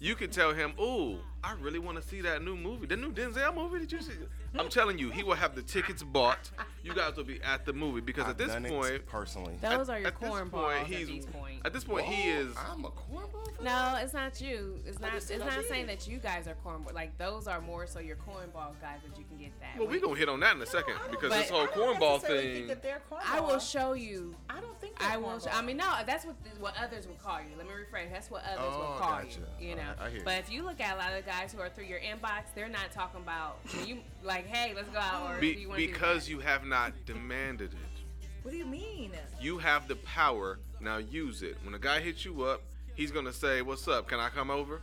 You 0.00 0.16
can 0.16 0.30
tell 0.30 0.52
him, 0.52 0.72
"Ooh, 0.80 1.18
I 1.44 1.52
really 1.60 1.78
want 1.78 2.00
to 2.02 2.06
see 2.06 2.20
that 2.22 2.42
new 2.42 2.56
movie, 2.56 2.86
the 2.86 2.96
new 2.96 3.12
Denzel 3.12 3.54
movie. 3.54 3.78
Did 3.80 3.92
you 3.92 4.02
see?" 4.02 4.12
I'm 4.58 4.68
telling 4.68 4.98
you, 4.98 5.10
he 5.10 5.22
will 5.22 5.34
have 5.34 5.54
the 5.54 5.62
tickets 5.62 6.02
bought. 6.02 6.50
You 6.82 6.94
guys 6.94 7.16
will 7.16 7.24
be 7.24 7.40
at 7.42 7.64
the 7.66 7.72
movie 7.72 8.00
because 8.00 8.24
I've 8.24 8.30
at 8.30 8.38
this 8.38 8.48
done 8.48 8.64
it 8.66 8.70
point, 8.70 9.06
personally. 9.06 9.58
Those 9.60 9.88
at- 9.88 9.94
are 9.96 9.98
your 9.98 10.08
at 10.08 10.20
this 10.20 10.30
point, 10.50 10.80
at 10.80 10.86
he's- 10.86 11.26
At 11.64 11.72
this 11.74 11.84
point, 11.84 12.06
he 12.06 12.30
is. 12.30 12.54
I'm 12.56 12.84
a 12.84 12.90
cornball. 12.90 13.62
No, 13.62 13.98
it's 14.00 14.14
not 14.14 14.40
you. 14.40 14.80
It's 14.86 14.98
not. 15.00 15.14
It's 15.14 15.30
not 15.30 15.64
saying 15.68 15.86
that 15.86 16.08
you 16.08 16.18
guys 16.18 16.48
are 16.48 16.56
cornball. 16.64 16.94
Like 16.94 17.16
those 17.18 17.46
are 17.46 17.60
more 17.60 17.86
so 17.86 17.98
your 18.00 18.16
cornball 18.16 18.72
guys 18.80 19.00
that 19.06 19.18
you 19.18 19.24
can 19.28 19.36
get 19.38 19.52
that. 19.60 19.76
Well, 19.78 19.86
we 19.86 19.94
with. 19.94 20.02
gonna 20.04 20.16
hit 20.16 20.28
on 20.28 20.40
that 20.40 20.56
in 20.56 20.62
a 20.62 20.66
second 20.66 20.94
I 20.94 20.98
don't- 20.98 21.10
because 21.10 21.32
this 21.32 21.50
whole 21.50 21.62
I 21.62 21.66
don't 21.66 22.00
cornball 22.00 22.20
thing. 22.20 22.54
Think 22.54 22.68
that 22.68 22.82
they're 22.82 23.02
I 23.24 23.40
will 23.40 23.58
show 23.58 23.92
you. 23.92 24.34
I 24.48 24.60
don't 24.60 24.80
think 24.80 24.94
I 25.02 25.16
will. 25.18 25.38
Sh- 25.40 25.46
I 25.52 25.60
mean, 25.62 25.76
no, 25.76 25.92
that's 26.06 26.24
what 26.24 26.36
what 26.58 26.74
others 26.82 27.06
would 27.06 27.18
call 27.18 27.38
you. 27.40 27.48
Let 27.56 27.66
me 27.66 27.72
rephrase. 27.72 28.10
That's 28.12 28.30
what 28.30 28.42
others 28.44 28.58
Oh, 28.60 28.78
would 28.92 28.98
call 28.98 29.10
gotcha. 29.22 29.40
you. 29.60 29.68
You 29.70 29.76
know. 29.76 29.82
Alright, 29.82 30.00
I 30.00 30.10
hear 30.10 30.22
but 30.24 30.38
if 30.38 30.50
you 30.50 30.62
look 30.62 30.80
at 30.80 30.94
a 30.94 30.98
lot 30.98 31.12
of 31.12 31.24
the 31.24 31.27
guys 31.28 31.52
who 31.52 31.60
are 31.60 31.68
through 31.68 31.84
your 31.84 31.98
inbox, 32.00 32.44
they're 32.54 32.70
not 32.70 32.90
talking 32.90 33.20
about 33.20 33.58
you 33.86 33.98
like, 34.24 34.46
hey, 34.46 34.72
let's 34.74 34.88
go 34.88 34.98
out 34.98 35.30
or 35.36 35.38
Be- 35.38 35.54
do 35.54 35.60
you 35.60 35.68
want 35.68 35.78
to 35.80 35.86
because 35.86 36.26
you 36.26 36.38
have 36.40 36.64
not 36.64 36.92
demanded 37.04 37.72
it. 37.72 38.24
What 38.42 38.52
do 38.52 38.56
you 38.56 38.64
mean? 38.64 39.12
You 39.38 39.58
have 39.58 39.88
the 39.88 39.96
power. 39.96 40.58
Now 40.80 40.96
use 40.96 41.42
it. 41.42 41.58
When 41.64 41.74
a 41.74 41.78
guy 41.78 42.00
hits 42.00 42.24
you 42.24 42.44
up, 42.44 42.62
he's 42.94 43.10
gonna 43.10 43.32
say, 43.32 43.60
"What's 43.60 43.86
up? 43.88 44.08
Can 44.08 44.20
I 44.20 44.30
come 44.30 44.50
over?" 44.50 44.80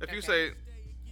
If 0.00 0.10
you 0.12 0.22
say, 0.22 0.52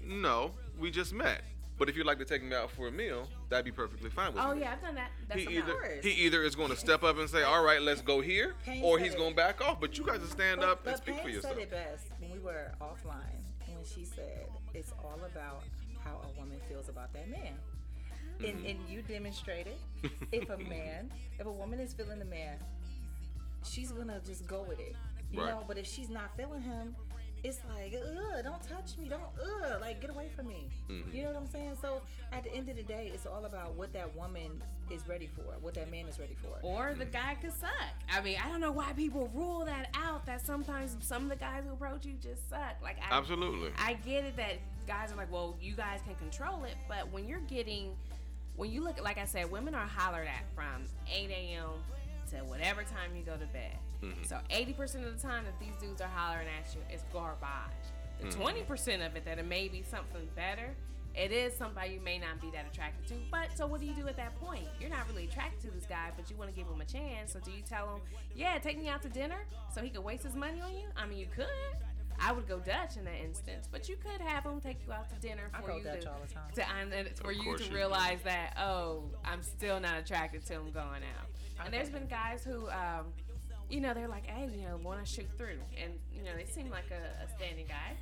"No, 0.02 0.52
we 0.78 0.90
just 0.90 1.12
met," 1.12 1.42
but 1.76 1.90
if 1.90 1.96
you'd 1.96 2.06
like 2.06 2.18
to 2.18 2.24
take 2.24 2.42
me 2.42 2.54
out 2.54 2.70
for 2.70 2.86
a 2.88 2.90
meal, 2.92 3.28
that'd 3.50 3.64
be 3.64 3.72
perfectly 3.72 4.08
fine 4.08 4.32
with 4.32 4.42
Oh 4.42 4.54
me. 4.54 4.60
yeah, 4.62 4.72
I've 4.72 4.80
done 4.80 4.94
that. 4.94 5.10
That's 5.28 5.42
He 5.42 5.58
either 5.58 5.72
course. 5.72 6.02
he 6.04 6.10
either 6.12 6.42
is 6.44 6.54
going 6.54 6.70
to 6.70 6.76
step 6.76 7.02
up 7.02 7.18
and 7.18 7.28
say, 7.28 7.42
"All 7.42 7.62
right, 7.62 7.82
let's 7.82 8.00
go 8.00 8.20
here," 8.22 8.54
Payne 8.64 8.82
or 8.82 8.98
he's 8.98 9.14
going 9.16 9.30
to 9.32 9.36
back 9.36 9.60
off. 9.60 9.80
But 9.80 9.98
you 9.98 10.06
guys 10.06 10.20
will 10.20 10.28
stand 10.28 10.60
But, 10.60 10.68
up 10.70 10.86
and 10.86 10.94
but 10.94 11.02
speak 11.02 11.20
for 11.20 11.28
yourself. 11.28 11.54
said 11.54 11.62
it 11.62 11.70
best 11.70 12.06
when 12.20 12.30
we 12.30 12.38
were 12.38 12.72
offline 12.80 13.35
she 13.86 14.04
said 14.04 14.46
it's 14.74 14.92
all 15.02 15.18
about 15.24 15.62
how 16.04 16.20
a 16.24 16.40
woman 16.40 16.58
feels 16.68 16.88
about 16.88 17.12
that 17.12 17.28
man. 17.30 17.54
and, 18.44 18.66
and 18.66 18.78
you 18.88 19.02
demonstrated 19.02 19.76
if 20.32 20.50
a 20.50 20.56
mm-hmm. 20.56 20.68
man, 20.68 21.10
if 21.38 21.46
a 21.46 21.50
woman 21.52 21.80
is 21.80 21.94
feeling 21.94 22.18
the 22.18 22.24
man, 22.24 22.58
she's 23.64 23.92
gonna 23.92 24.20
just 24.26 24.46
go 24.46 24.64
with 24.68 24.78
it, 24.80 24.94
you 25.30 25.40
Right. 25.40 25.48
know. 25.50 25.64
But 25.66 25.78
if 25.78 25.86
she's 25.86 26.08
not 26.10 26.36
feeling 26.36 26.60
him, 26.62 26.94
it's 27.46 27.60
like, 27.68 27.94
ugh, 27.94 28.42
don't 28.42 28.62
touch 28.62 28.98
me, 28.98 29.08
don't, 29.08 29.22
ugh, 29.40 29.80
like 29.80 30.00
get 30.00 30.10
away 30.10 30.28
from 30.34 30.48
me. 30.48 30.68
Mm-hmm. 30.90 31.14
You 31.14 31.22
know 31.22 31.28
what 31.28 31.42
I'm 31.42 31.46
saying? 31.46 31.76
So 31.80 32.02
at 32.32 32.42
the 32.42 32.52
end 32.52 32.68
of 32.68 32.76
the 32.76 32.82
day, 32.82 33.10
it's 33.14 33.24
all 33.24 33.44
about 33.44 33.74
what 33.74 33.92
that 33.92 34.14
woman 34.16 34.62
is 34.90 35.06
ready 35.08 35.28
for, 35.28 35.42
what 35.60 35.74
that 35.74 35.90
man 35.90 36.06
is 36.06 36.18
ready 36.18 36.36
for. 36.42 36.58
Or 36.66 36.94
the 36.98 37.04
guy 37.04 37.36
could 37.40 37.52
suck. 37.52 37.70
I 38.12 38.20
mean, 38.20 38.36
I 38.44 38.48
don't 38.48 38.60
know 38.60 38.72
why 38.72 38.92
people 38.94 39.30
rule 39.32 39.64
that 39.64 39.90
out. 39.94 40.26
That 40.26 40.44
sometimes 40.44 40.96
some 41.00 41.24
of 41.24 41.28
the 41.28 41.36
guys 41.36 41.62
who 41.64 41.72
approach 41.72 42.04
you 42.04 42.14
just 42.20 42.48
suck. 42.48 42.76
Like 42.82 42.96
I, 42.98 43.16
Absolutely. 43.16 43.70
I 43.78 43.94
get 43.94 44.24
it 44.24 44.36
that 44.36 44.58
guys 44.88 45.12
are 45.12 45.16
like, 45.16 45.30
well, 45.32 45.56
you 45.60 45.74
guys 45.74 46.00
can 46.04 46.14
control 46.16 46.64
it, 46.64 46.74
but 46.88 47.10
when 47.12 47.28
you're 47.28 47.40
getting, 47.40 47.96
when 48.56 48.70
you 48.70 48.82
look, 48.82 49.02
like 49.02 49.18
I 49.18 49.24
said, 49.24 49.50
women 49.50 49.74
are 49.74 49.86
hollered 49.86 50.28
at 50.28 50.44
from 50.54 50.84
8 51.12 51.30
a.m. 51.30 51.70
to 52.30 52.36
whatever 52.44 52.82
time 52.82 53.14
you 53.14 53.22
go 53.22 53.36
to 53.36 53.46
bed. 53.46 53.76
So 54.24 54.38
80% 54.50 55.06
of 55.06 55.20
the 55.20 55.22
time 55.28 55.44
that 55.44 55.58
these 55.60 55.74
dudes 55.80 56.00
are 56.00 56.10
hollering 56.14 56.48
at 56.48 56.74
you 56.74 56.80
is 56.94 57.02
garbage. 57.12 57.46
The 58.20 58.28
20% 58.28 59.06
of 59.06 59.14
it 59.16 59.24
that 59.24 59.38
it 59.38 59.46
may 59.46 59.68
be 59.68 59.82
something 59.82 60.26
better, 60.34 60.74
it 61.14 61.32
is 61.32 61.54
somebody 61.54 61.94
you 61.94 62.00
may 62.00 62.18
not 62.18 62.40
be 62.40 62.50
that 62.50 62.66
attracted 62.70 63.06
to. 63.08 63.14
But 63.30 63.48
so 63.56 63.66
what 63.66 63.80
do 63.80 63.86
you 63.86 63.94
do 63.94 64.06
at 64.06 64.16
that 64.16 64.38
point? 64.38 64.66
You're 64.78 64.90
not 64.90 65.08
really 65.08 65.24
attracted 65.24 65.60
to 65.62 65.70
this 65.74 65.86
guy, 65.86 66.10
but 66.16 66.30
you 66.30 66.36
want 66.36 66.50
to 66.50 66.56
give 66.56 66.68
him 66.68 66.80
a 66.80 66.84
chance. 66.84 67.32
So 67.32 67.40
do 67.40 67.50
you 67.50 67.62
tell 67.62 67.94
him, 67.94 68.00
yeah, 68.34 68.58
take 68.58 68.78
me 68.78 68.88
out 68.88 69.02
to 69.02 69.08
dinner 69.08 69.46
so 69.74 69.80
he 69.80 69.88
could 69.88 70.04
waste 70.04 70.24
his 70.24 70.34
money 70.34 70.60
on 70.60 70.72
you? 70.74 70.88
I 70.96 71.06
mean, 71.06 71.18
you 71.18 71.26
could. 71.34 71.46
I 72.18 72.32
would 72.32 72.48
go 72.48 72.58
Dutch 72.58 72.96
in 72.96 73.04
that 73.04 73.20
instance, 73.22 73.68
but 73.70 73.88
you 73.88 73.96
could 73.96 74.20
have 74.22 74.44
him 74.44 74.58
take 74.60 74.78
you 74.86 74.92
out 74.92 75.08
to 75.10 75.16
dinner 75.16 75.50
for 75.60 75.68
go 75.68 75.76
you 75.76 75.84
Dutch 75.84 76.02
to, 76.02 76.10
all 76.10 76.18
the 76.26 76.32
time. 76.32 76.44
to 76.54 76.96
and 76.98 77.08
for 77.16 77.30
you 77.32 77.42
course 77.42 77.60
to 77.60 77.64
you 77.66 77.70
do. 77.70 77.76
realize 77.76 78.18
that 78.24 78.56
oh, 78.58 79.04
I'm 79.24 79.42
still 79.42 79.80
not 79.80 79.98
attracted 79.98 80.46
to 80.46 80.54
him 80.54 80.70
going 80.72 81.02
out. 81.02 81.28
And 81.64 81.72
there's 81.72 81.90
been 81.90 82.06
guys 82.06 82.44
who, 82.44 82.68
um, 82.68 83.06
you 83.70 83.80
know, 83.80 83.94
they're 83.94 84.08
like, 84.08 84.26
hey, 84.26 84.48
you 84.56 84.62
know, 84.68 84.76
want 84.82 85.04
to 85.04 85.10
shoot 85.10 85.26
through, 85.36 85.58
and 85.82 85.92
you 86.14 86.22
know, 86.22 86.30
they 86.36 86.44
seem 86.44 86.70
like 86.70 86.90
a, 86.90 87.24
a 87.24 87.28
standing 87.36 87.66
guy. 87.66 87.96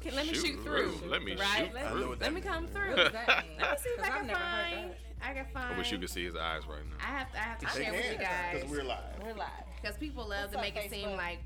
Can, 0.00 0.14
let 0.14 0.26
me 0.26 0.34
Shoot 0.34 0.46
shoot 0.46 0.62
through. 0.62 0.92
through. 0.92 1.08
Let 1.10 1.22
me 1.24 1.34
right? 1.36 1.66
shoot 1.66 1.74
Let, 1.74 1.86
I 1.86 1.94
know 1.94 2.14
let 2.20 2.32
me 2.34 2.40
come 2.42 2.66
through. 2.66 2.90
What 2.96 3.12
does? 3.12 3.26
Let 3.26 3.46
me 3.48 3.76
see 3.82 3.88
if 3.88 4.02
I 4.04 4.08
can 4.10 4.26
never 4.26 4.38
heard 4.38 4.72
find. 4.74 4.90
I 5.22 5.32
can 5.32 5.46
find. 5.54 5.74
I 5.74 5.78
wish 5.78 5.90
you 5.90 5.98
could 5.98 6.10
see 6.10 6.24
his 6.26 6.36
eyes 6.36 6.62
right 6.68 6.82
now. 6.84 6.96
I 7.00 7.18
have 7.18 7.32
to. 7.32 7.38
I 7.38 7.42
have 7.42 7.58
to 7.60 7.66
They 7.78 7.84
share 7.84 7.92
with 7.92 8.12
you 8.12 8.18
guys 8.18 8.54
because 8.54 8.70
we're 8.70 8.84
live. 8.84 8.98
We're 9.24 9.32
live. 9.34 9.48
because 9.80 9.96
people 9.96 10.28
love 10.28 10.40
What's 10.42 10.52
to 10.52 10.58
up, 10.58 10.64
make 10.64 10.76
it 10.76 10.90
seem 10.90 11.10
like 11.16 11.38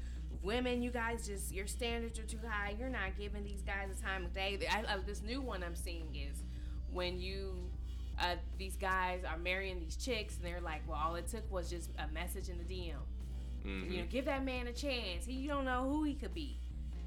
women, 0.42 0.82
you 0.82 0.90
guys 0.90 1.26
just 1.28 1.52
your 1.52 1.68
standards 1.68 2.18
are 2.18 2.24
too 2.24 2.40
high. 2.46 2.74
You're 2.78 2.88
not 2.88 3.16
giving 3.16 3.44
these 3.44 3.62
guys 3.62 3.88
the 3.94 4.02
time 4.02 4.24
of 4.24 4.34
day. 4.34 4.58
I, 4.68 4.80
I, 4.94 4.98
this 5.06 5.22
new 5.22 5.40
one 5.40 5.62
I'm 5.62 5.76
seeing 5.76 6.08
is 6.14 6.42
when 6.92 7.20
you. 7.20 7.54
Uh, 8.18 8.34
these 8.58 8.76
guys 8.76 9.20
are 9.24 9.38
marrying 9.38 9.80
these 9.80 9.96
chicks, 9.96 10.36
and 10.36 10.44
they're 10.44 10.60
like, 10.60 10.82
"Well, 10.86 11.00
all 11.02 11.14
it 11.14 11.28
took 11.28 11.50
was 11.50 11.70
just 11.70 11.88
a 11.98 12.12
message 12.12 12.50
in 12.50 12.58
the 12.58 12.64
DM. 12.64 12.96
Mhm. 13.66 13.90
You 13.90 13.98
know, 13.98 14.06
give 14.10 14.24
that 14.26 14.44
man 14.44 14.66
a 14.66 14.72
chance. 14.72 15.26
He, 15.26 15.32
you 15.34 15.48
don't 15.48 15.64
know 15.64 15.88
who 15.88 16.04
he 16.04 16.14
could 16.14 16.34
be. 16.34 16.56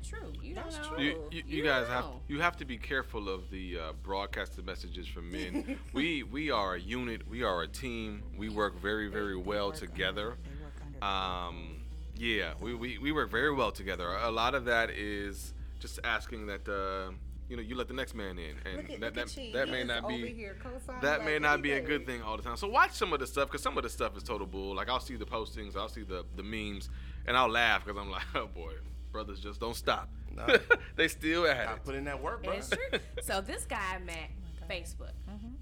True, 0.03 0.33
you 0.41 0.53
That's 0.53 0.77
don't 0.77 0.91
know. 0.91 0.95
true. 0.97 1.03
You, 1.05 1.11
you, 1.31 1.43
you 1.47 1.57
You 1.57 1.63
guys 1.63 1.87
don't 1.87 1.95
have 1.95 2.05
you 2.27 2.41
have 2.41 2.57
to 2.57 2.65
be 2.65 2.77
careful 2.77 3.29
of 3.29 3.49
the 3.49 3.79
uh, 3.79 3.93
broadcasted 4.03 4.65
messages 4.65 5.07
from 5.07 5.31
men. 5.31 5.79
we 5.93 6.23
we 6.23 6.51
are 6.51 6.75
a 6.75 6.79
unit. 6.79 7.27
We 7.29 7.43
are 7.43 7.61
a 7.61 7.67
team. 7.67 8.21
We 8.37 8.49
work 8.49 8.79
very 8.81 9.07
very 9.07 9.37
well 9.37 9.71
together. 9.71 10.35
They 10.43 10.63
work 10.63 10.73
under. 10.85 11.05
Um, 11.05 11.77
yeah, 12.15 12.53
we, 12.59 12.75
we, 12.75 12.97
we 12.99 13.11
work 13.11 13.31
very 13.31 13.53
well 13.53 13.71
together. 13.71 14.07
A 14.21 14.29
lot 14.29 14.53
of 14.55 14.65
that 14.65 14.89
is 14.91 15.53
just 15.79 15.99
asking 16.03 16.45
that 16.47 16.67
uh, 16.69 17.11
you 17.49 17.55
know 17.57 17.61
you 17.61 17.75
let 17.75 17.87
the 17.87 17.93
next 17.93 18.15
man 18.15 18.37
in, 18.39 18.55
and 18.65 18.77
Look 18.77 18.89
at, 18.91 18.99
that 18.99 19.01
look 19.01 19.13
that, 19.15 19.37
at 19.37 19.37
you. 19.37 19.53
that 19.53 19.69
may 19.69 19.83
not 19.83 20.07
be 20.07 20.27
here 20.33 20.55
co-signing 20.61 21.01
that 21.01 21.23
may 21.25 21.33
like 21.33 21.41
not 21.41 21.61
be 21.61 21.71
a 21.73 21.81
good 21.81 22.05
thing 22.05 22.21
all 22.21 22.37
the 22.37 22.43
time. 22.43 22.57
So 22.57 22.67
watch 22.67 22.91
some 22.93 23.13
of 23.13 23.19
the 23.19 23.27
stuff 23.27 23.47
because 23.49 23.61
some 23.61 23.77
of 23.77 23.83
the 23.83 23.89
stuff 23.89 24.15
is 24.17 24.23
total 24.23 24.47
bull. 24.47 24.75
Like 24.75 24.89
I'll 24.89 24.99
see 24.99 25.15
the 25.15 25.25
postings, 25.25 25.75
I'll 25.75 25.89
see 25.89 26.03
the 26.03 26.25
the 26.35 26.43
memes, 26.43 26.89
and 27.27 27.35
I'll 27.37 27.49
laugh 27.49 27.85
because 27.85 27.99
I'm 28.01 28.09
like, 28.09 28.23
oh 28.35 28.47
boy, 28.47 28.73
brothers 29.11 29.39
just 29.39 29.59
don't 29.59 29.75
stop. 29.75 30.09
Nah. 30.35 30.47
they 30.95 31.07
still 31.07 31.45
at 31.45 31.67
I 31.67 31.73
it. 31.73 31.83
put 31.85 31.95
in 31.95 32.05
that 32.05 32.21
work, 32.21 32.43
bro. 32.43 32.53
It's 32.53 32.69
true. 32.69 32.99
so 33.23 33.41
this 33.41 33.65
guy 33.65 33.77
I 33.95 33.99
met 33.99 34.29
Facebook. 34.69 35.11
Mhm. 35.29 35.53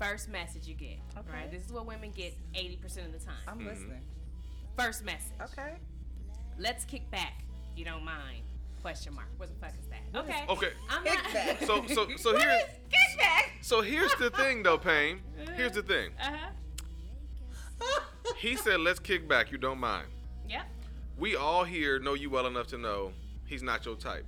First 0.00 0.28
message 0.28 0.66
you 0.66 0.74
get. 0.74 0.98
Okay. 1.16 1.30
Right. 1.32 1.50
This 1.50 1.64
is 1.64 1.72
what 1.72 1.86
women 1.86 2.10
get 2.14 2.34
eighty 2.54 2.76
percent 2.76 3.06
of 3.06 3.12
the 3.18 3.24
time. 3.24 3.34
I'm 3.48 3.58
Mm-hmm. 3.58 3.68
listening. 3.68 4.02
First 4.76 5.04
message. 5.04 5.32
Okay. 5.40 5.74
Let's 6.58 6.84
kick 6.84 7.10
back. 7.10 7.42
You 7.76 7.84
don't 7.84 8.04
mind? 8.04 8.42
Question 8.86 9.14
mark. 9.14 9.26
What 9.36 9.48
the 9.48 9.56
fuck 9.56 9.74
is 9.80 9.88
that? 9.88 10.20
Okay. 10.20 10.44
Okay. 10.48 10.72
I'm 10.88 11.02
not. 11.02 11.32
back? 11.34 11.58
So 11.62 11.84
so 11.88 12.06
so 12.16 12.32
What 12.34 12.40
here's 12.40 12.62
is 12.62 12.68
kick 12.88 13.18
back? 13.18 13.52
so 13.60 13.80
here's 13.82 14.14
the 14.14 14.30
thing 14.30 14.62
though, 14.62 14.78
Payne. 14.78 15.22
Here's 15.56 15.72
the 15.72 15.82
thing. 15.82 16.10
Uh 16.22 16.30
huh. 17.80 18.00
He 18.38 18.54
said, 18.54 18.78
"Let's 18.78 19.00
kick 19.00 19.26
back. 19.26 19.50
You 19.50 19.58
don't 19.58 19.80
mind." 19.80 20.06
Yep. 20.48 20.66
We 21.18 21.34
all 21.34 21.64
here 21.64 21.98
know 21.98 22.14
you 22.14 22.30
well 22.30 22.46
enough 22.46 22.68
to 22.68 22.78
know 22.78 23.10
he's 23.44 23.64
not 23.64 23.84
your 23.84 23.96
type. 23.96 24.24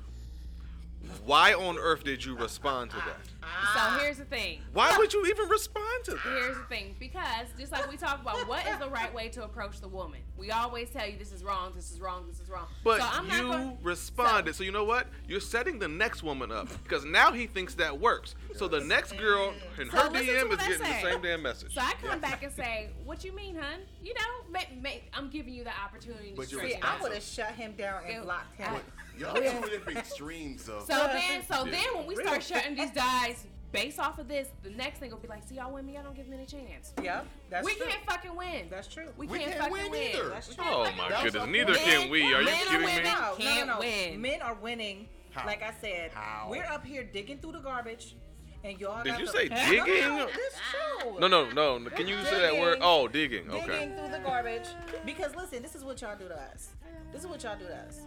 Why 1.24 1.54
on 1.54 1.78
earth 1.78 2.02
did 2.02 2.24
you 2.24 2.36
respond 2.36 2.90
to 2.90 2.96
that? 2.96 3.28
So 3.74 3.98
here's 4.00 4.18
the 4.18 4.24
thing. 4.24 4.58
Why 4.72 4.98
would 4.98 5.12
you 5.12 5.24
even 5.26 5.48
respond 5.48 6.04
to 6.06 6.10
that? 6.12 6.20
Here's 6.20 6.56
the 6.56 6.64
thing, 6.64 6.96
because 6.98 7.46
just 7.56 7.70
like 7.70 7.88
we 7.88 7.96
talk 7.96 8.20
about, 8.20 8.48
what 8.48 8.66
is 8.66 8.76
the 8.78 8.88
right 8.88 9.14
way 9.14 9.28
to 9.28 9.44
approach 9.44 9.80
the 9.80 9.86
woman? 9.86 10.18
We 10.38 10.50
always 10.52 10.88
tell 10.90 11.06
you 11.08 11.16
this 11.18 11.32
is 11.32 11.42
wrong, 11.42 11.72
this 11.74 11.90
is 11.90 12.00
wrong, 12.00 12.24
this 12.28 12.40
is 12.40 12.48
wrong. 12.48 12.66
But 12.84 13.00
so 13.00 13.08
I'm 13.10 13.24
you 13.26 13.30
not 13.30 13.42
gonna, 13.42 13.76
responded. 13.82 14.54
So, 14.54 14.62
you 14.64 14.70
know 14.72 14.84
what? 14.84 15.08
You're 15.26 15.40
setting 15.40 15.78
the 15.78 15.88
next 15.88 16.22
woman 16.22 16.52
up 16.52 16.68
because 16.84 17.04
now 17.04 17.32
he 17.32 17.46
thinks 17.46 17.74
that 17.74 17.98
works. 17.98 18.34
So 18.54 18.68
the 18.68 18.80
next 18.80 19.16
girl 19.18 19.52
in 19.78 19.90
So 19.90 19.96
her 19.96 20.08
DM 20.10 20.50
is 20.52 20.56
getting 20.58 20.78
the 20.78 21.00
same 21.02 21.22
damn 21.22 21.42
message. 21.42 21.74
So 21.74 21.80
I 21.80 21.94
come 22.02 22.20
back 22.20 22.42
and 22.42 22.52
say, 22.52 22.90
"What 23.04 23.24
you 23.24 23.32
mean, 23.32 23.56
hun? 23.56 23.80
You 24.02 24.14
know, 24.14 24.20
ma- 24.50 24.80
ma- 24.82 25.00
I'm 25.12 25.28
giving 25.28 25.52
you 25.54 25.64
the 25.64 25.72
opportunity 25.84 26.30
to 26.30 26.36
But 26.36 26.52
you're 26.52 26.62
See, 26.68 26.76
I 26.76 27.00
would 27.02 27.12
have 27.12 27.22
shut 27.22 27.52
him 27.52 27.72
down 27.76 28.02
and 28.08 28.24
blocked 28.24 28.56
him. 28.56 28.74
I- 28.74 28.80
Y'all 29.18 29.34
two 29.34 29.68
different 29.68 29.98
extremes 29.98 30.68
of. 30.68 30.82
So 30.82 30.94
then, 31.12 31.44
so 31.44 31.64
Yeah. 31.64 31.70
then 31.72 31.96
when 31.96 32.06
we 32.06 32.14
start 32.16 32.40
shutting 32.42 32.76
these 32.76 32.92
guys 32.92 33.44
based 33.72 33.98
off 33.98 34.18
of 34.18 34.28
this, 34.28 34.48
the 34.62 34.70
next 34.70 34.98
thing 34.98 35.10
will 35.10 35.18
be 35.18 35.28
like, 35.28 35.46
"See, 35.46 35.56
y'all 35.56 35.72
win 35.72 35.84
me. 35.86 35.96
I 35.96 36.02
don't 36.02 36.14
give 36.16 36.28
men 36.28 36.40
a 36.40 36.46
chance. 36.46 36.92
Yep, 37.02 37.26
that's 37.50 37.64
we 37.66 37.74
true. 37.74 37.86
can't 37.86 38.04
fucking 38.06 38.34
win. 38.36 38.66
That's 38.70 38.88
true. 38.88 39.08
We, 39.16 39.26
We 39.26 39.38
can't, 39.38 39.50
can't 39.52 39.60
fucking 39.64 39.72
win 39.72 39.90
win. 39.90 40.02
either. 40.14 40.28
That's 40.30 40.54
true. 40.54 40.64
Oh 40.66 40.84
my 40.96 41.08
That 41.08 41.24
was 41.24 41.32
goodness! 41.32 41.50
Neither 41.52 41.74
point. 41.74 41.86
can 41.86 42.10
we. 42.10 42.22
Are 42.34 42.40
you 42.40 42.46
Men 42.46 42.54
or 42.54 42.64
kidding 42.66 42.80
me? 42.80 42.86
women? 42.86 43.04
No, 43.04 43.10
no, 43.12 43.20
no, 43.20 43.34
Can't 43.36 43.66
no. 43.68 43.78
win. 43.78 44.20
Men 44.20 44.42
are 44.42 44.54
winning. 44.54 45.08
How? 45.32 45.46
Like 45.46 45.62
I 45.62 45.72
said, 45.80 46.10
How? 46.12 46.48
we're 46.50 46.64
up 46.64 46.84
here 46.84 47.04
digging 47.04 47.38
through 47.38 47.52
the 47.52 47.60
garbage, 47.60 48.16
and 48.64 48.80
y'all. 48.80 49.04
Did 49.04 49.18
you 49.18 49.26
say 49.26 49.48
No, 49.50 49.56
no, 49.56 49.70
digging? 49.70 50.08
No, 50.08 50.26
this 50.26 50.54
true. 51.02 51.18
No, 51.20 51.26
no, 51.28 51.50
no. 51.50 51.78
no. 51.78 51.90
Can 51.90 52.08
you 52.08 52.16
say 52.24 52.40
that 52.40 52.58
word? 52.58 52.74
Digging. 52.74 52.82
Oh, 52.82 53.06
digging. 53.08 53.50
Okay. 53.50 53.66
Digging 53.66 53.96
through 53.96 54.08
the 54.10 54.18
garbage. 54.24 54.66
Because 55.04 55.34
listen, 55.36 55.62
this 55.62 55.74
is 55.74 55.84
what 55.84 56.00
y'all 56.00 56.16
do 56.18 56.28
to 56.28 56.34
us. 56.40 56.70
This 57.12 57.22
is 57.22 57.26
what 57.28 57.42
y'all 57.42 57.58
do 57.58 57.66
to 57.66 57.76
us. 57.76 58.00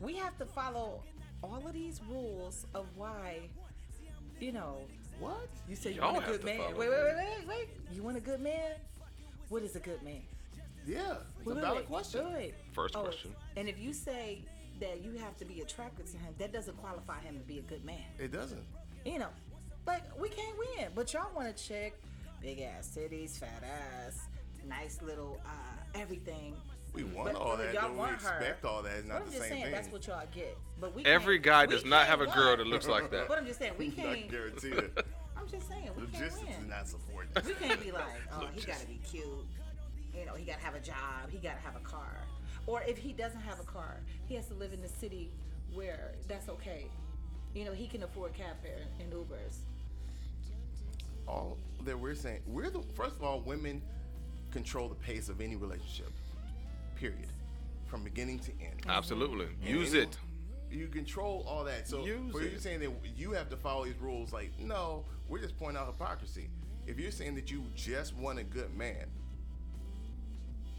We 0.00 0.14
have 0.16 0.36
to 0.38 0.46
follow 0.46 1.02
all 1.42 1.62
of 1.66 1.72
these 1.72 2.00
rules 2.08 2.66
of 2.74 2.86
why, 2.96 3.48
you 4.40 4.52
know, 4.52 4.76
what? 5.18 5.48
you 5.68 5.76
say 5.76 5.90
you 5.90 5.96
Y'all 6.00 6.14
want 6.14 6.26
a 6.26 6.30
good 6.30 6.44
man. 6.44 6.58
Wait, 6.58 6.76
wait, 6.76 6.88
wait, 6.90 7.16
wait, 7.16 7.48
wait. 7.48 7.68
You 7.92 8.02
want 8.02 8.16
a 8.16 8.20
good 8.20 8.40
man? 8.40 8.72
What 9.48 9.62
is 9.62 9.76
a 9.76 9.80
good 9.80 10.02
man? 10.02 10.22
Yeah, 10.86 11.16
it's 11.38 11.46
Wait, 11.46 11.56
a 11.58 11.60
valid 11.60 11.78
wait, 11.78 11.86
question. 11.88 12.24
wait, 12.26 12.34
wait. 12.34 12.54
First 12.72 12.96
Oh, 12.96 13.02
question. 13.02 13.34
And 13.56 13.68
if 13.68 13.78
you 13.78 13.92
say 13.92 14.44
that 14.80 15.04
you 15.04 15.12
have 15.18 15.36
to 15.38 15.44
be 15.44 15.60
attracted 15.60 16.06
to 16.06 16.16
him, 16.16 16.34
that 16.38 16.52
doesn't 16.52 16.76
qualify 16.78 17.20
him 17.20 17.38
to 17.38 17.44
be 17.44 17.58
a 17.58 17.62
good 17.62 17.84
man. 17.84 18.04
It 18.18 18.32
doesn't. 18.32 18.64
You 19.04 19.18
know, 19.18 19.28
like 19.86 20.02
we 20.18 20.28
can't 20.30 20.56
win. 20.58 20.88
But 20.94 21.12
y'all 21.12 21.30
want 21.34 21.48
a 21.48 21.52
chick, 21.52 22.00
big 22.40 22.60
ass 22.60 22.96
titties, 22.96 23.38
fat 23.38 23.62
ass, 23.62 24.26
nice 24.66 25.00
little 25.02 25.38
uh, 25.44 25.98
everything. 25.98 26.54
We 26.92 27.04
want 27.04 27.32
But- 27.34 27.40
all 27.42 27.56
that. 27.56 27.72
y'all 27.72 27.82
Don't 27.82 27.92
we 27.92 27.98
want 27.98 28.20
her. 28.22 28.36
expect 28.38 28.64
all 28.64 28.82
that? 28.82 28.92
It's 28.92 29.02
But 29.06 29.08
not 29.08 29.20
I'm 29.22 29.24
the 29.26 29.30
just 29.30 29.42
same 29.42 29.50
saying 29.50 29.62
thing. 29.64 29.72
that's 29.72 29.88
what 29.88 30.06
y'all 30.06 30.26
get. 30.32 30.58
But 30.80 30.94
we 30.94 31.04
Every 31.04 31.36
can't- 31.36 31.44
guy 31.44 31.66
does 31.66 31.84
not 31.84 32.06
can't 32.06 32.20
have 32.20 32.20
a 32.20 32.26
girl 32.34 32.56
that 32.56 32.66
looks 32.66 32.88
like 32.88 33.10
that. 33.10 33.28
But 33.28 33.38
I'm 33.38 33.46
just 33.46 33.58
saying 33.58 33.74
we 33.78 33.90
can't. 33.90 34.28
guarantee 34.30 34.68
it. 34.72 35.06
I'm 35.36 35.48
just 35.48 35.68
saying 35.68 35.90
we 35.96 36.02
can't 36.06 36.12
Logistics 36.14 36.50
is 36.50 36.58
win. 36.58 36.68
not 36.68 36.88
supporting. 36.88 37.30
We 37.46 37.54
can't 37.54 37.80
be 37.82 37.92
like, 37.92 38.04
oh, 38.32 38.48
he 38.52 38.60
gotta 38.62 38.86
be 38.86 39.00
cute. 39.08 39.24
You 40.14 40.26
know, 40.26 40.34
he 40.34 40.44
gotta 40.44 40.60
have 40.62 40.74
a 40.74 40.80
job. 40.80 41.30
He 41.30 41.38
gotta 41.38 41.60
have 41.60 41.76
a 41.76 41.80
car. 41.80 42.16
Or 42.66 42.82
if 42.82 42.98
he 42.98 43.12
doesn't 43.12 43.40
have 43.40 43.60
a 43.60 43.64
car, 43.64 44.00
he 44.26 44.34
has 44.34 44.46
to 44.48 44.54
live 44.54 44.72
in 44.72 44.82
the 44.82 44.88
city 44.88 45.30
where 45.72 46.12
that's 46.28 46.48
okay. 46.48 46.86
You 47.54 47.64
know, 47.64 47.72
he 47.72 47.86
can 47.86 48.02
afford 48.02 48.34
cab 48.34 48.56
fare 48.62 48.82
and 49.00 49.12
Ubers. 49.12 49.58
all 51.26 51.56
that 51.84 51.98
we're 51.98 52.14
saying 52.14 52.40
we're 52.46 52.70
the 52.70 52.82
first 52.94 53.14
of 53.16 53.22
all 53.22 53.40
women 53.40 53.80
control 54.50 54.88
the 54.88 54.94
pace 54.96 55.28
of 55.28 55.40
any 55.40 55.54
relationship 55.56 56.10
period 57.00 57.28
from 57.86 58.04
beginning 58.04 58.38
to 58.40 58.52
end. 58.60 58.82
Absolutely. 58.88 59.46
And 59.64 59.68
Use 59.68 59.94
it. 59.94 60.16
you 60.70 60.86
control 60.86 61.44
all 61.48 61.64
that. 61.64 61.88
So 61.88 62.04
Use 62.04 62.30
for 62.30 62.42
you 62.42 62.58
saying 62.58 62.80
that 62.80 62.90
you 63.16 63.32
have 63.32 63.48
to 63.50 63.56
follow 63.56 63.84
these 63.84 63.98
rules 64.00 64.32
like 64.32 64.52
no 64.60 65.04
we're 65.28 65.40
just 65.40 65.58
pointing 65.58 65.78
out 65.78 65.86
hypocrisy. 65.86 66.48
If 66.86 66.98
you're 66.98 67.10
saying 67.10 67.34
that 67.36 67.50
you 67.50 67.64
just 67.74 68.14
want 68.16 68.38
a 68.38 68.44
good 68.44 68.76
man 68.76 69.06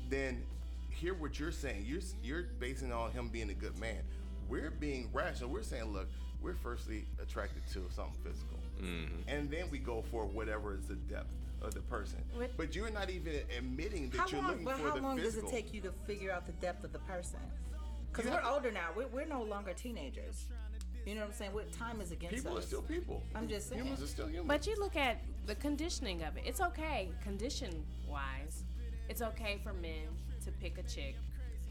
then 0.10 0.44
hear 0.90 1.14
what 1.14 1.40
you're 1.40 1.52
saying. 1.52 1.86
You're 1.88 2.02
you're 2.22 2.44
basing 2.60 2.92
on 2.92 3.12
him 3.12 3.30
being 3.30 3.50
a 3.50 3.54
good 3.54 3.78
man. 3.80 4.04
We're 4.48 4.72
being 4.72 5.10
rational. 5.14 5.50
We're 5.50 5.64
saying 5.64 5.92
look 5.92 6.10
we're 6.42 6.56
firstly 6.56 7.06
attracted 7.22 7.64
to 7.68 7.86
something 7.94 8.16
physical. 8.24 8.58
Mm-hmm. 8.82 9.30
and 9.30 9.52
then 9.52 9.66
we 9.70 9.78
go 9.78 10.04
for 10.10 10.26
whatever 10.26 10.74
is 10.74 10.88
the 10.88 10.96
depth 10.96 11.30
of 11.62 11.74
the 11.74 11.82
person. 11.82 12.24
What- 12.34 12.56
But 12.58 12.76
you're 12.76 12.90
not 12.90 13.10
even 13.10 13.36
admitting 13.58 14.10
that 14.10 14.18
How 14.20 14.28
you're 14.28 14.42
long? 14.42 14.50
looking 14.52 14.66
But 14.66 14.78
for 14.78 14.88
how 14.90 14.96
the 14.96 15.02
long 15.02 15.18
physical. 15.18 15.50
does 15.50 15.60
it 15.60 15.64
take 15.64 15.74
you 15.74 15.82
to 15.82 15.92
figure 16.06 16.32
out 16.32 16.46
the 16.46 16.54
depth 16.54 16.84
of 16.84 16.92
the 16.94 17.00
person? 17.00 17.40
Because 18.12 18.26
we're 18.26 18.32
have- 18.42 18.46
older 18.54 18.72
now. 18.72 18.90
We're, 18.96 19.08
we're 19.08 19.26
no 19.26 19.44
longer 19.44 19.74
teenagers. 19.74 20.48
You 21.06 21.16
know 21.16 21.22
what 21.22 21.28
I'm 21.28 21.34
saying? 21.34 21.54
What 21.54 21.72
time 21.72 22.00
is 22.00 22.12
against 22.12 22.36
us? 22.36 22.42
People 22.44 22.58
are 22.58 22.62
still 22.62 22.82
people. 22.84 23.24
I'm 23.34 23.48
just 23.48 23.70
saying. 23.70 23.82
Humans 23.82 24.04
are 24.04 24.08
still 24.08 24.28
humans. 24.28 24.48
But 24.48 24.68
you 24.68 24.76
look 24.78 24.96
at 24.96 25.18
the 25.48 25.56
conditioning 25.56 26.22
of 26.24 26.38
it. 26.38 26.44
It's 26.46 26.62
okay, 26.62 27.10
condition 27.24 27.86
wise. 28.08 28.64
It's 29.10 29.22
okay 29.24 29.60
for 29.64 29.74
men 29.74 30.08
to 30.46 30.52
pick 30.52 30.78
a 30.78 30.84
chick 30.84 31.16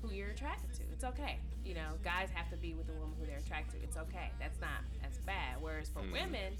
who 0.02 0.10
you're 0.12 0.30
attracted 0.30 0.72
to. 0.74 0.82
It's 0.92 1.04
okay. 1.04 1.38
You 1.64 1.74
know, 1.74 1.92
guys 2.02 2.30
have 2.30 2.50
to 2.50 2.56
be 2.56 2.74
with 2.74 2.86
the 2.88 2.92
woman 2.94 3.14
who 3.20 3.26
they're 3.26 3.38
attracted 3.38 3.78
to. 3.80 3.84
It's 3.86 3.96
okay. 3.98 4.30
That's 4.40 4.60
not 4.60 4.82
as 5.04 5.16
bad. 5.18 5.60
Whereas 5.60 5.88
for 5.88 6.00
Mm-hmm. 6.00 6.12
women, 6.12 6.56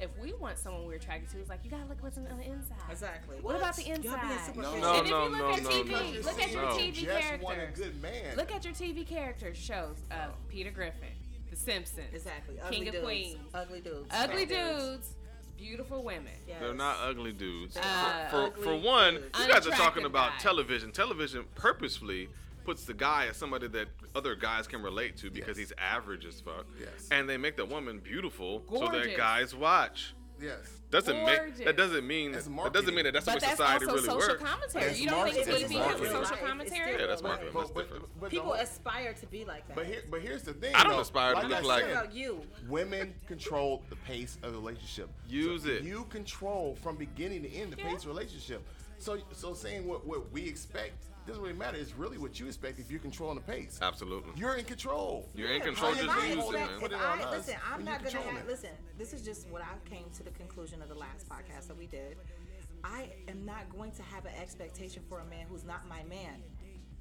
if 0.00 0.10
we 0.20 0.32
want 0.34 0.58
someone 0.58 0.86
we're 0.86 0.94
attracted 0.94 1.30
to, 1.30 1.38
it's 1.40 1.48
like 1.48 1.60
you 1.64 1.70
gotta 1.70 1.84
look 1.88 2.02
what's 2.02 2.18
on 2.18 2.24
the 2.24 2.44
inside. 2.44 2.76
Exactly. 2.90 3.36
What 3.42 3.56
about 3.56 3.76
the 3.76 3.82
Y'all 3.82 3.96
being 3.98 4.12
inside? 4.14 4.46
superficial. 4.46 4.80
No, 4.80 4.94
and 4.98 5.04
if 5.04 5.10
no, 5.10 5.24
you 5.24 5.30
look 5.30 5.38
no, 5.38 5.50
at 5.52 5.58
TV, 5.60 5.90
no. 5.90 6.20
look 6.30 6.42
at 6.42 6.52
your 6.52 6.62
No. 6.62 6.68
TV 6.76 6.92
just 6.94 7.42
want 7.42 7.56
a 7.58 7.60
characters. 7.60 7.84
good 7.86 8.02
man. 8.02 8.36
Look 8.36 8.52
at 8.52 8.64
your 8.64 8.74
TV 8.74 9.06
character 9.06 9.54
shows 9.54 9.96
of 10.10 10.48
Peter 10.48 10.70
Griffin, 10.70 11.08
The 11.50 11.56
Simpsons, 11.56 12.06
Exactly. 12.12 12.56
Ugly 12.60 12.76
King 12.76 12.88
of 12.88 12.92
dudes. 12.94 13.04
Queens, 13.04 13.36
Ugly 13.54 13.80
dudes. 13.80 14.08
ugly 14.10 14.46
Fat 14.46 14.76
dudes, 14.78 15.14
beautiful 15.56 16.02
women. 16.02 16.32
Yes. 16.48 16.56
They're 16.60 16.74
not 16.74 16.96
ugly 17.02 17.32
dudes. 17.32 17.76
Uh, 17.76 18.28
for, 18.30 18.36
ugly 18.46 18.62
for 18.62 18.76
one, 18.76 19.14
dudes. 19.14 19.38
you 19.40 19.48
guys 19.52 19.66
are 19.66 19.70
talking 19.70 20.04
about 20.04 20.32
guys. 20.32 20.42
television. 20.42 20.90
Television 20.92 21.44
purposefully 21.54 22.28
puts 22.64 22.84
the 22.84 22.94
guy 22.94 23.26
as 23.28 23.36
somebody 23.36 23.68
that 23.68 23.88
other 24.14 24.34
guys 24.34 24.66
can 24.66 24.82
relate 24.82 25.16
to 25.18 25.30
because 25.30 25.58
Yes. 25.58 25.68
he's 25.68 25.72
average 25.78 26.24
as 26.24 26.40
fuck. 26.40 26.66
Yes. 26.80 27.08
And 27.10 27.28
they 27.28 27.36
make 27.36 27.56
the 27.56 27.64
woman 27.66 27.98
beautiful 28.00 28.64
so 28.70 28.88
that 28.88 29.16
guys 29.16 29.54
watch. 29.54 30.14
yes. 30.40 30.80
Doesn't 30.90 31.24
make 31.26 31.56
that 31.64 31.76
doesn't 31.76 32.06
mean 32.06 32.32
that 32.32 32.72
doesn't 32.72 32.94
mean 32.94 33.04
that 33.04 33.14
that's 33.14 33.26
But 33.26 33.40
the 33.40 33.46
way 33.46 33.48
that's 33.48 33.50
society 33.56 33.86
also 33.86 33.96
really 33.96 34.06
social 34.08 34.28
works. 34.34 34.42
commentary. 34.44 34.84
That's 34.84 35.00
you 35.00 35.08
don't 35.08 35.24
think 35.32 35.48
it 35.48 35.52
would 35.60 35.68
be 35.68 35.76
It's 35.76 36.10
social 36.12 36.36
commentary? 36.36 36.92
Yeah, 37.00 37.06
that's 37.06 37.22
marketing. 37.22 37.50
But, 37.52 37.60
That's 37.60 37.72
but, 37.72 37.82
different. 37.82 38.20
but 38.20 38.30
People 38.30 38.46
whole- 38.46 38.54
aspire 38.54 39.12
to 39.14 39.26
be 39.26 39.44
like 39.44 39.66
that. 39.66 39.74
but 39.76 39.86
here, 39.86 40.02
but 40.08 40.20
here's 40.20 40.42
the 40.42 40.52
thing. 40.52 40.72
I 40.74 40.84
don't 40.84 40.92
though. 40.92 41.00
aspire 41.00 41.34
to 41.34 41.40
look 41.48 41.52
I 41.52 41.60
like- 41.62 41.82
said, 41.82 41.90
about 41.90 42.12
you. 42.14 42.46
Women 42.68 43.12
control 43.26 43.82
the 43.90 43.96
pace 43.96 44.38
of 44.44 44.52
the 44.52 44.58
relationship. 44.58 45.10
Use 45.28 45.64
So 45.64 45.70
it. 45.70 45.82
You 45.82 46.04
control 46.10 46.76
from 46.80 46.94
beginning 46.96 47.42
to 47.42 47.50
end 47.52 47.72
the 47.72 47.76
Yeah. 47.78 47.88
pace 47.88 47.96
of 47.96 48.02
the 48.02 48.08
relationship. 48.10 48.62
So, 48.98 49.18
so 49.32 49.52
saying 49.54 49.86
what, 49.88 50.06
what 50.06 50.30
we 50.30 50.46
expect 50.48 51.06
doesn't 51.26 51.42
really 51.42 51.54
matter. 51.54 51.76
It's 51.78 51.94
really 51.94 52.18
what 52.18 52.38
you 52.38 52.46
expect 52.46 52.78
if 52.78 52.90
you're 52.90 53.00
controlling 53.00 53.36
the 53.36 53.42
pace. 53.42 53.78
Absolutely. 53.80 54.32
You're 54.36 54.56
in 54.56 54.64
control. 54.64 55.28
You're 55.34 55.50
in 55.50 55.62
control. 55.62 55.92
but 55.92 56.04
Just 56.04 56.28
use 56.28 56.44
it, 56.44 56.52
man. 56.52 56.68
Put 56.80 56.92
it 56.92 56.94
on 56.96 57.20
I- 57.20 57.22
us 57.24 57.36
Listen, 57.48 57.56
I'm 57.72 57.84
not 57.84 58.04
gonna 58.04 58.18
have. 58.18 58.46
Listen, 58.46 58.70
this 58.98 59.12
is 59.12 59.22
just 59.22 59.48
what 59.48 59.62
I 59.62 59.88
came 59.88 60.10
to 60.16 60.22
the 60.22 60.30
conclusion 60.30 60.82
of 60.82 60.88
the 60.88 60.94
last 60.94 61.28
podcast 61.28 61.68
that 61.68 61.76
we 61.78 61.86
did. 61.86 62.16
I 62.82 63.08
am 63.28 63.46
not 63.46 63.70
going 63.74 63.92
to 63.92 64.02
have 64.02 64.26
an 64.26 64.34
expectation 64.40 65.02
for 65.08 65.20
a 65.20 65.24
man 65.24 65.46
who's 65.48 65.64
not 65.64 65.88
my 65.88 66.02
man, 66.04 66.42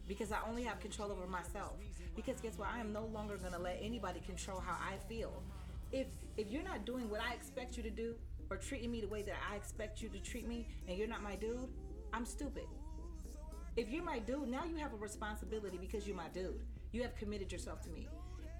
because 0.07 0.31
I 0.31 0.37
only 0.47 0.63
have 0.63 0.79
control 0.79 1.11
over 1.11 1.27
myself. 1.27 1.73
Because 2.15 2.39
guess 2.39 2.57
what? 2.57 2.69
I 2.73 2.79
am 2.79 2.93
no 2.93 3.05
longer 3.05 3.37
gonna 3.37 3.59
let 3.59 3.79
anybody 3.81 4.21
control 4.21 4.59
how 4.59 4.73
I 4.75 4.97
feel. 5.09 5.43
If 5.91 6.07
if 6.37 6.49
you're 6.49 6.63
not 6.63 6.85
doing 6.85 7.09
what 7.09 7.19
I 7.21 7.33
expect 7.33 7.75
you 7.75 7.83
to 7.83 7.89
do, 7.89 8.15
or 8.49 8.57
treating 8.57 8.91
me 8.91 9.01
the 9.01 9.07
way 9.07 9.23
that 9.23 9.35
I 9.51 9.55
expect 9.55 10.01
you 10.01 10.09
to 10.09 10.19
treat 10.19 10.47
me, 10.47 10.67
and 10.87 10.97
you're 10.97 11.07
not 11.07 11.21
my 11.21 11.35
dude, 11.35 11.69
I'm 12.13 12.25
stupid. 12.25 12.65
If 13.75 13.89
you're 13.89 14.03
my 14.03 14.19
dude, 14.19 14.47
now 14.49 14.63
you 14.65 14.75
have 14.77 14.93
a 14.93 14.97
responsibility 14.97 15.77
because 15.79 16.05
you're 16.07 16.15
my 16.15 16.27
dude. 16.33 16.59
You 16.91 17.01
have 17.01 17.15
committed 17.15 17.51
yourself 17.51 17.81
to 17.81 17.89
me. 17.89 18.07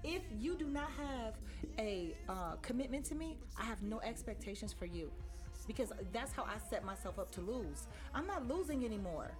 If 0.02 0.22
you 0.38 0.56
do 0.56 0.66
not 0.66 0.90
have 0.98 1.34
a 1.78 2.14
uh, 2.28 2.56
commitment 2.62 3.04
to 3.06 3.14
me, 3.14 3.38
I 3.58 3.64
have 3.64 3.82
no 3.82 4.00
expectations 4.00 4.72
for 4.72 4.86
you. 4.86 5.10
Because 5.66 5.92
that's 6.12 6.32
how 6.32 6.42
I 6.42 6.58
set 6.68 6.84
myself 6.84 7.18
up 7.18 7.30
to 7.32 7.40
lose. 7.40 7.86
I'm 8.14 8.26
not 8.26 8.46
losing 8.46 8.84
anymore. 8.84 9.30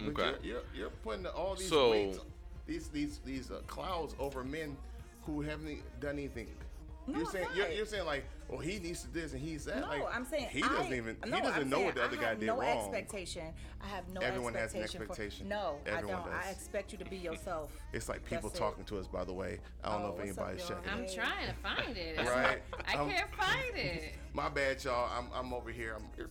Okay. 0.00 0.22
You're, 0.22 0.38
you're, 0.42 0.62
you're 0.74 0.90
putting 0.90 1.26
all 1.26 1.54
these 1.56 1.68
So- 1.68 1.90
weights, 1.90 2.18
these 2.66 2.88
these 2.88 3.18
these 3.24 3.50
uh, 3.50 3.60
clouds 3.66 4.14
over 4.20 4.44
men 4.44 4.76
who 5.24 5.40
haven't 5.40 5.80
done 6.00 6.12
anything. 6.18 6.46
No, 7.06 7.18
you're 7.18 7.30
saying 7.30 7.46
you're, 7.56 7.68
you're 7.70 7.86
saying 7.86 8.06
like, 8.06 8.24
well, 8.48 8.60
he 8.60 8.78
needs 8.78 9.02
to 9.02 9.10
this 9.12 9.32
and 9.32 9.40
he's 9.42 9.64
that. 9.64 9.80
No, 9.80 9.88
like, 9.88 10.02
I'm 10.14 10.24
saying 10.24 10.46
he 10.50 10.60
doesn't 10.60 10.92
even 10.92 11.16
no, 11.26 11.36
he 11.36 11.42
doesn't 11.42 11.62
I'm 11.62 11.68
know 11.68 11.76
saying 11.76 11.86
what 11.86 11.94
the 11.96 12.04
other 12.04 12.16
I 12.18 12.20
guy 12.20 12.28
have 12.28 12.40
did 12.40 12.46
no 12.46 12.60
wrong. 12.60 12.78
expectation. 12.94 13.42
I 13.82 13.88
have 13.88 14.08
no 14.08 14.20
Everyone 14.20 14.54
has 14.54 14.72
an 14.74 14.82
expectation. 14.82 15.02
expectation. 15.10 15.46
For, 15.46 15.50
no, 15.50 15.76
Everyone 15.86 16.14
I 16.14 16.22
don't. 16.22 16.30
does. 16.32 16.44
I 16.46 16.50
expect 16.50 16.92
you 16.92 16.98
to 16.98 17.04
be 17.06 17.16
yourself. 17.16 17.72
It's 17.92 18.08
like 18.08 18.24
people 18.24 18.50
That's 18.50 18.54
it. 18.54 18.62
talking 18.62 18.84
to 18.84 18.98
us. 18.98 19.06
By 19.08 19.24
the 19.24 19.32
way, 19.32 19.58
I 19.82 19.90
don't 19.90 20.02
Oh, 20.02 20.04
know 20.04 20.12
if 20.12 20.18
what's 20.18 20.38
up, 20.38 20.44
anybody's 20.48 20.68
y'all? 20.68 20.78
checking. 20.78 20.92
I'm 20.92 21.04
it. 21.04 21.14
trying 21.14 21.48
to 21.48 21.54
find 21.54 21.96
it. 21.96 22.18
It's 22.18 22.30
Right. 22.36 22.62
not- 22.70 22.84
I 22.88 22.96
I'm- 22.98 23.10
can't 23.10 23.34
find 23.34 23.76
it. 23.76 24.02
My 24.34 24.48
bad, 24.48 24.84
y'all. 24.84 25.10
I'm 25.18 25.26
I'm 25.34 25.52
over 25.52 25.70
here. 25.70 25.96
I'm. 25.96 26.26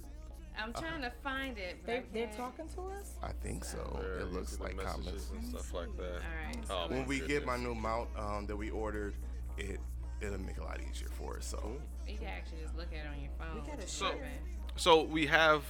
I'm 0.58 0.74
trying 0.74 1.02
to 1.02 1.12
find 1.24 1.58
it. 1.58 1.78
They, 1.86 2.04
they're 2.14 2.30
talking 2.36 2.68
to 2.76 2.82
us. 3.00 3.14
I 3.24 3.32
think 3.42 3.64
so. 3.64 3.98
There, 4.02 4.20
it 4.20 4.32
looks 4.34 4.60
like 4.60 4.76
messages 4.76 4.94
comments. 5.06 5.32
and 5.32 5.46
stuff 5.50 5.74
like 5.74 5.96
that. 5.98 6.16
All 6.16 6.46
right. 6.46 6.58
Oh, 6.70 6.94
When 6.94 7.06
we 7.08 7.20
get 7.22 7.46
my 7.46 7.56
new 7.58 7.74
mount 7.74 8.10
um, 8.18 8.46
that 8.48 8.56
we 8.58 8.70
ordered, 8.70 9.16
it 9.58 9.80
it'll 10.22 10.40
make 10.40 10.58
it 10.58 10.62
a 10.62 10.64
lot 10.64 10.80
easier 10.90 11.10
for 11.10 11.38
us. 11.38 11.46
So 11.46 11.78
You 12.08 12.18
can 12.18 12.28
actually 12.28 12.60
just 12.64 12.76
look 12.76 12.88
at 12.94 13.06
it 13.06 13.10
on 13.14 13.22
your 13.22 13.32
phone. 13.40 13.56
We 13.56 13.62
gotta 13.62 13.78
which 13.78 13.86
is 13.86 13.94
share. 13.98 14.10
perfect. 14.12 14.44
So 14.76 15.04
we 15.04 15.26
have 15.28 15.64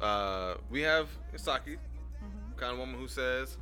uh 0.00 0.54
we 0.70 0.82
have 0.82 1.08
Isaki, 1.34 1.76
kind 2.56 2.72
of 2.72 2.78
woman 2.78 2.96
who 2.98 3.08
says, 3.08 3.56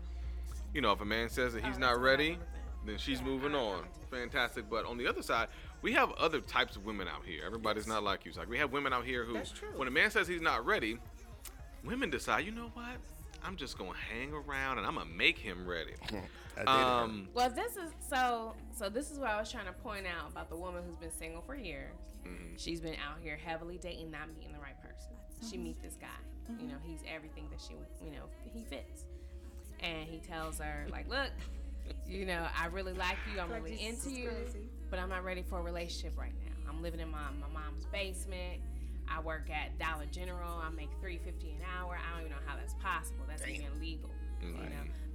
you 0.75 0.81
know, 0.81 0.93
if 0.93 1.01
a 1.01 1.05
man 1.05 1.29
says 1.29 1.53
that 1.55 1.65
he's 1.65 1.77
Oh, 1.77 1.81
not 1.81 2.01
ready, 2.01 2.25
I'm 2.27 2.31
looking 2.33 2.43
at. 2.83 2.87
then 2.87 2.99
she's 2.99 3.19
Yeah, 3.21 3.27
moving 3.27 3.55
on. 3.55 3.85
Fantastic. 4.11 4.69
But 4.69 4.85
on 4.87 4.99
the 4.99 5.07
other 5.07 5.23
side, 5.23 5.49
we 5.83 5.93
have 5.93 6.13
other 6.13 6.41
types 6.41 6.77
of 6.77 6.85
women 6.85 7.09
out 7.09 7.25
here. 7.25 7.43
Everybody's 7.47 7.87
not 7.87 8.03
like 8.03 8.25
you. 8.25 8.33
Like 8.33 8.49
we 8.49 8.59
have 8.59 8.73
women 8.73 8.93
out 8.93 9.05
here 9.05 9.25
who, 9.25 9.39
when 9.77 9.89
a 9.89 9.91
man 9.91 10.11
says 10.11 10.29
he's 10.29 10.41
not 10.43 10.65
ready, 10.67 10.99
women 11.85 12.11
decide, 12.11 12.45
you 12.45 12.53
know 12.53 12.71
what? 12.75 12.97
I'm 13.45 13.57
just 13.57 13.77
gonna 13.79 13.93
hang 14.11 14.33
around 14.33 14.79
and 14.79 14.87
I'm 14.87 14.95
gonna 14.95 15.11
make 15.11 15.39
him 15.39 15.67
ready. 15.67 15.93
I 16.03 16.07
dated 16.59 16.69
her. 16.69 16.71
Um, 16.71 17.29
Well, 17.35 17.51
this 17.51 17.77
is 17.77 17.91
so. 18.09 18.55
So 18.77 18.89
this 18.89 19.11
is 19.11 19.19
what 19.19 19.29
I 19.31 19.39
was 19.41 19.51
trying 19.51 19.67
to 19.67 19.73
point 19.73 20.07
out 20.07 20.31
about 20.31 20.49
the 20.51 20.57
woman 20.57 20.83
who's 20.87 20.97
been 20.97 21.11
single 21.13 21.43
for 21.43 21.55
years. 21.57 21.95
Mm-hmm. 22.27 22.57
She's 22.57 22.81
been 22.81 22.95
out 22.95 23.19
here 23.23 23.37
heavily 23.43 23.79
dating, 23.79 24.11
not 24.11 24.29
meeting 24.37 24.53
the 24.53 24.59
right 24.61 24.81
person. 24.83 25.11
She 25.49 25.57
Mm-hmm. 25.57 25.65
meet 25.65 25.83
this 25.83 25.97
guy. 26.01 26.07
You 26.61 26.67
know, 26.69 26.75
he's 26.83 27.01
everything 27.13 27.49
that 27.51 27.61
she, 27.61 27.75
you 28.05 28.11
know, 28.13 28.25
he 28.53 28.63
fits. 28.65 29.05
And 29.81 30.07
he 30.07 30.19
tells 30.19 30.59
her 30.59 30.87
like, 30.91 31.09
look, 31.09 31.31
you 32.07 32.27
know, 32.27 32.47
I 32.61 32.67
really 32.67 32.93
like 32.93 33.17
you. 33.33 33.41
I'm 33.41 33.51
Like, 33.51 33.63
really 33.65 33.81
into 33.87 34.11
you, 34.11 34.29
crazy. 34.29 34.69
but 34.91 34.99
I'm 34.99 35.09
not 35.09 35.25
ready 35.25 35.43
for 35.43 35.59
a 35.61 35.63
relationship 35.63 36.19
right 36.19 36.33
now. 36.45 36.71
I'm 36.71 36.83
living 36.83 37.01
in 37.01 37.11
my 37.11 37.25
my 37.41 37.49
mom's 37.61 37.87
basement. 37.87 38.61
I 39.09 39.21
work 39.21 39.49
at 39.51 39.79
Dollar 39.79 40.07
General. 40.11 40.61
I 40.63 40.71
make 40.71 40.91
three 41.01 41.19
fifty 41.19 41.51
an 41.51 41.63
hour. 41.77 41.99
I 41.99 42.17
don't 42.17 42.27
even 42.27 42.33
know 42.33 42.43
how 42.47 42.57
that's 42.57 42.75
possible. 42.75 43.25
That's 43.29 43.47
even 43.47 43.69
legal. 43.81 44.11
You 44.43 44.53
know, 44.53 44.59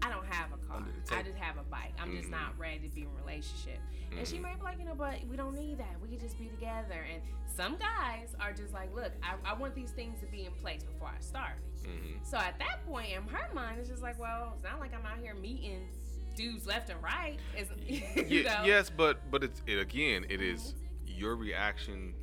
I 0.02 0.10
don't 0.10 0.26
have 0.28 0.52
a 0.54 0.58
car. 0.68 0.84
I 1.12 1.24
just 1.24 1.38
have 1.38 1.58
a 1.58 1.64
bike. 1.64 1.94
I'm 2.00 2.16
just 2.16 2.30
not 2.30 2.54
mm-hmm. 2.54 2.62
ready 2.62 2.80
to 2.88 2.96
be 2.96 3.02
in 3.02 3.08
a 3.08 3.22
relationship. 3.26 3.80
And 4.18 4.26
she 4.26 4.36
mm-hmm. 4.36 4.44
might 4.44 4.60
be 4.60 4.64
like, 4.64 4.80
you 4.80 4.86
know, 4.86 4.96
but 4.96 5.16
we 5.30 5.36
don't 5.36 5.56
need 5.56 5.80
that. 5.80 5.96
We 6.02 6.08
could 6.08 6.22
just 6.22 6.40
be 6.40 6.46
together. 6.46 7.06
And 7.12 7.22
some 7.54 7.76
guys 7.76 8.36
are 8.40 8.54
just 8.54 8.74
like, 8.74 8.96
look, 8.96 9.12
I, 9.22 9.36
I 9.44 9.54
want 9.54 9.76
these 9.76 9.92
things 9.92 10.20
to 10.22 10.26
be 10.28 10.46
in 10.46 10.52
place 10.62 10.84
before 10.84 11.10
I 11.10 11.20
start. 11.20 11.58
Mm-hmm. 11.84 12.24
So 12.24 12.38
at 12.38 12.58
that 12.60 12.86
point, 12.88 13.10
in 13.12 13.24
her 13.24 13.54
mind, 13.54 13.80
it's 13.80 13.90
just 13.90 14.02
like, 14.02 14.20
well, 14.20 14.54
it's 14.56 14.64
not 14.64 14.80
like 14.80 14.94
I'm 14.94 15.06
out 15.06 15.18
here 15.22 15.36
meeting 15.36 15.90
dudes 16.36 16.66
left 16.66 16.90
and 16.90 17.02
right. 17.02 17.38
It's, 17.56 17.72
you 18.16 18.24
Ye- 18.40 18.44
know? 18.44 18.64
yes, 18.64 18.90
but 18.90 19.30
but 19.30 19.44
it's 19.44 19.62
it 19.66 19.80
again. 19.80 20.26
It 20.30 20.42
is 20.42 20.76
your 21.06 21.36
reaction 21.36 22.14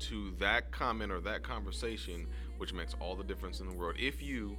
to 0.00 0.32
that 0.38 0.70
comment 0.70 1.12
or 1.12 1.20
that 1.20 1.42
conversation 1.42 2.26
which 2.58 2.72
makes 2.72 2.94
all 3.00 3.14
the 3.16 3.24
difference 3.24 3.60
in 3.60 3.68
the 3.68 3.74
world. 3.74 3.96
If 3.98 4.22
you 4.22 4.56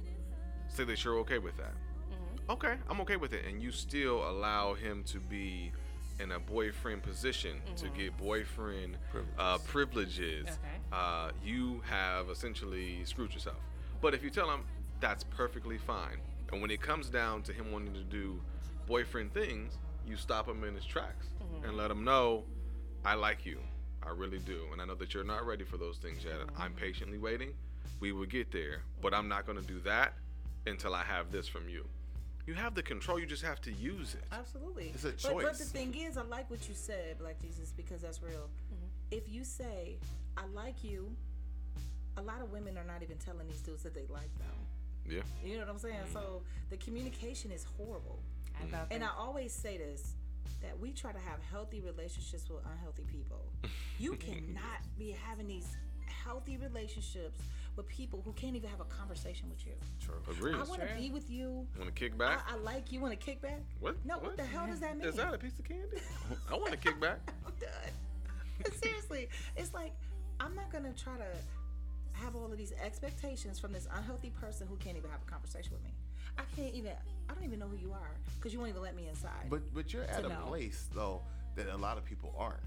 say 0.68 0.84
that 0.84 1.02
you're 1.04 1.18
okay 1.20 1.38
with 1.38 1.56
that, 1.58 1.72
Mm-hmm. 2.12 2.50
okay, 2.52 2.74
I'm 2.90 3.00
okay 3.00 3.16
with 3.16 3.32
it, 3.32 3.44
and 3.46 3.62
you 3.62 3.70
still 3.72 4.28
allow 4.28 4.74
him 4.74 5.02
to 5.04 5.18
be 5.18 5.72
in 6.20 6.32
a 6.32 6.38
boyfriend 6.38 7.02
position 7.02 7.60
to 7.76 7.88
get 7.88 8.16
boyfriend 8.18 8.96
uh, 9.38 9.58
privileges, 9.66 10.44
Okay. 10.46 10.58
uh, 10.92 11.30
you 11.44 11.80
have 11.88 12.28
essentially 12.30 13.04
screwed 13.04 13.32
yourself. 13.32 13.56
But 14.00 14.14
if 14.14 14.22
you 14.22 14.30
tell 14.30 14.48
him 14.50 14.64
that's 15.00 15.24
perfectly 15.24 15.78
fine, 15.78 16.18
and 16.52 16.60
when 16.60 16.70
it 16.70 16.80
comes 16.82 17.08
down 17.08 17.42
to 17.44 17.52
him 17.52 17.72
wanting 17.72 17.94
to 17.94 18.04
do 18.04 18.40
boyfriend 18.86 19.32
things, 19.32 19.78
you 20.06 20.16
stop 20.16 20.46
him 20.48 20.62
in 20.64 20.74
his 20.74 20.84
tracks 20.84 21.26
and 21.64 21.76
let 21.76 21.90
him 21.90 22.04
know, 22.04 22.44
I 23.04 23.14
like 23.14 23.44
you, 23.46 23.58
I 24.06 24.10
really 24.10 24.38
do, 24.38 24.60
and 24.72 24.80
I 24.80 24.84
know 24.84 24.94
that 24.96 25.14
you're 25.14 25.24
not 25.24 25.46
ready 25.46 25.64
for 25.64 25.76
those 25.76 25.96
things 25.96 26.24
yet. 26.24 26.34
I'm 26.58 26.72
patiently 26.72 27.18
waiting. 27.18 27.54
We 28.00 28.12
will 28.12 28.26
get 28.26 28.52
there, 28.52 28.82
but 29.00 29.14
I'm 29.14 29.28
not 29.28 29.46
going 29.46 29.58
to 29.58 29.64
do 29.64 29.80
that 29.80 30.14
until 30.66 30.94
I 30.94 31.04
have 31.04 31.30
this 31.30 31.48
from 31.48 31.68
you. 31.68 31.84
You 32.46 32.54
have 32.54 32.74
the 32.74 32.82
control. 32.82 33.18
You 33.18 33.26
just 33.26 33.42
have 33.42 33.60
to 33.62 33.72
use 33.72 34.14
it. 34.14 34.24
Absolutely. 34.30 34.92
It's 34.94 35.04
a 35.04 35.28
But, 35.28 35.42
but 35.42 35.58
the 35.58 35.64
thing 35.64 35.94
is, 35.94 36.18
I 36.18 36.22
like 36.22 36.50
what 36.50 36.68
you 36.68 36.74
said, 36.74 37.18
Black 37.18 37.40
Jesus, 37.40 37.72
because 37.74 38.02
that's 38.02 38.22
real. 38.22 38.50
Mm-hmm. 38.72 38.86
If 39.10 39.32
you 39.32 39.44
say, 39.44 39.96
I 40.36 40.42
like 40.54 40.84
you, 40.84 41.10
a 42.16 42.22
lot 42.22 42.42
of 42.42 42.52
women 42.52 42.76
are 42.76 42.84
not 42.84 43.02
even 43.02 43.16
telling 43.16 43.48
these 43.48 43.60
dudes 43.60 43.82
that 43.84 43.94
they 43.94 44.04
like 44.10 44.36
them. 44.38 44.54
Yeah. 45.08 45.20
You 45.44 45.54
know 45.54 45.60
what 45.60 45.70
I'm 45.70 45.78
saying? 45.78 45.94
Mm-hmm. 45.94 46.12
So 46.12 46.42
the 46.70 46.76
communication 46.76 47.50
is 47.50 47.64
horrible. 47.76 48.18
I 48.60 48.66
thought 48.66 48.86
And 48.90 49.02
I 49.02 49.08
always 49.18 49.52
say 49.52 49.78
this 49.78 50.14
that 50.62 50.78
we 50.78 50.92
try 50.92 51.12
to 51.12 51.18
have 51.18 51.38
healthy 51.50 51.80
relationships 51.80 52.48
with 52.48 52.64
unhealthy 52.70 53.04
people. 53.04 53.44
You 53.98 54.12
cannot 54.16 54.80
be 54.98 55.16
having 55.26 55.46
these 55.46 55.76
healthy 56.24 56.56
relationships 56.56 57.40
with 57.76 57.88
people 57.88 58.22
who 58.24 58.32
can't 58.32 58.54
even 58.56 58.70
have 58.70 58.80
a 58.80 58.84
conversation 58.84 59.48
with 59.48 59.66
you. 59.66 59.72
True. 60.00 60.14
Agreed. 60.30 60.54
I 60.54 60.62
want 60.62 60.80
to 60.80 60.94
be 60.96 61.10
with 61.10 61.30
you. 61.30 61.66
Want 61.76 61.86
to 61.86 61.92
kick 61.92 62.16
back? 62.16 62.46
I 62.48 62.56
like 62.56 62.92
you. 62.92 63.00
Want 63.00 63.18
to 63.18 63.24
kick 63.24 63.42
back? 63.42 63.60
what? 63.80 63.96
No, 64.04 64.18
what, 64.18 64.36
the 64.36 64.44
hell 64.44 64.66
does 64.66 64.80
that 64.80 64.96
mean? 64.96 65.08
Is 65.08 65.16
that 65.16 65.34
a 65.34 65.38
piece 65.38 65.58
of 65.58 65.64
candy? 65.64 65.98
I 66.50 66.54
want 66.54 66.70
to 66.70 66.78
kick 66.78 67.00
back. 67.00 67.18
I'm 67.46 67.52
done. 67.60 67.70
But 68.62 68.74
seriously, 68.74 69.28
it's 69.56 69.74
like 69.74 69.92
I'm 70.38 70.54
not 70.54 70.70
gonna 70.70 70.92
try 70.92 71.16
to 71.16 71.26
have 72.12 72.36
all 72.36 72.50
of 72.50 72.56
these 72.56 72.72
expectations 72.84 73.58
from 73.58 73.72
this 73.72 73.88
unhealthy 73.96 74.30
person 74.30 74.66
who 74.68 74.76
can't 74.76 74.96
even 74.96 75.10
have 75.10 75.20
a 75.26 75.30
conversation 75.30 75.72
with 75.72 75.82
me. 75.82 75.90
I 76.38 76.42
can't 76.56 76.74
even. 76.74 76.92
I 77.28 77.34
don't 77.34 77.44
even 77.44 77.58
know 77.58 77.66
who 77.66 77.76
you 77.76 77.92
are 77.92 78.10
because 78.36 78.52
you 78.52 78.58
won't 78.58 78.70
even 78.70 78.82
let 78.82 78.94
me 78.94 79.08
inside. 79.08 79.48
But 79.48 79.72
but 79.74 79.92
you're 79.92 80.04
at 80.04 80.24
a 80.24 80.28
know. 80.28 80.42
place 80.46 80.88
though 80.94 81.22
that 81.56 81.68
a 81.68 81.76
lot 81.76 81.96
of 81.96 82.04
people 82.04 82.34
aren't. 82.36 82.60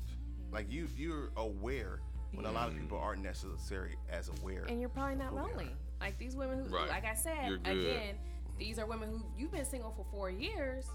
Like 0.52 0.72
you 0.72 0.88
you're 0.98 1.30
aware 1.38 2.00
when 2.34 2.46
a 2.46 2.52
lot 2.52 2.68
of 2.68 2.78
people 2.78 2.98
mm. 2.98 3.04
aren't 3.04 3.24
necessarily 3.24 3.96
as 4.10 4.30
aware. 4.40 4.66
And 4.68 4.80
you're 4.80 4.90
probably 4.90 5.16
not 5.16 5.30
who 5.30 5.36
they 5.36 5.42
are. 5.42 5.48
lonely. 5.48 5.72
Like 6.00 6.18
these 6.18 6.36
women 6.36 6.60
who, 6.60 6.76
Right. 6.76 6.90
like 6.90 7.06
I 7.06 7.16
said, 7.16 7.60
again, 7.66 8.16
these 8.58 8.80
are 8.80 8.86
women 8.86 9.10
who 9.10 9.24
you've 9.38 9.52
been 9.52 9.66
single 9.66 9.92
for 9.92 10.06
four 10.12 10.30
years. 10.30 10.86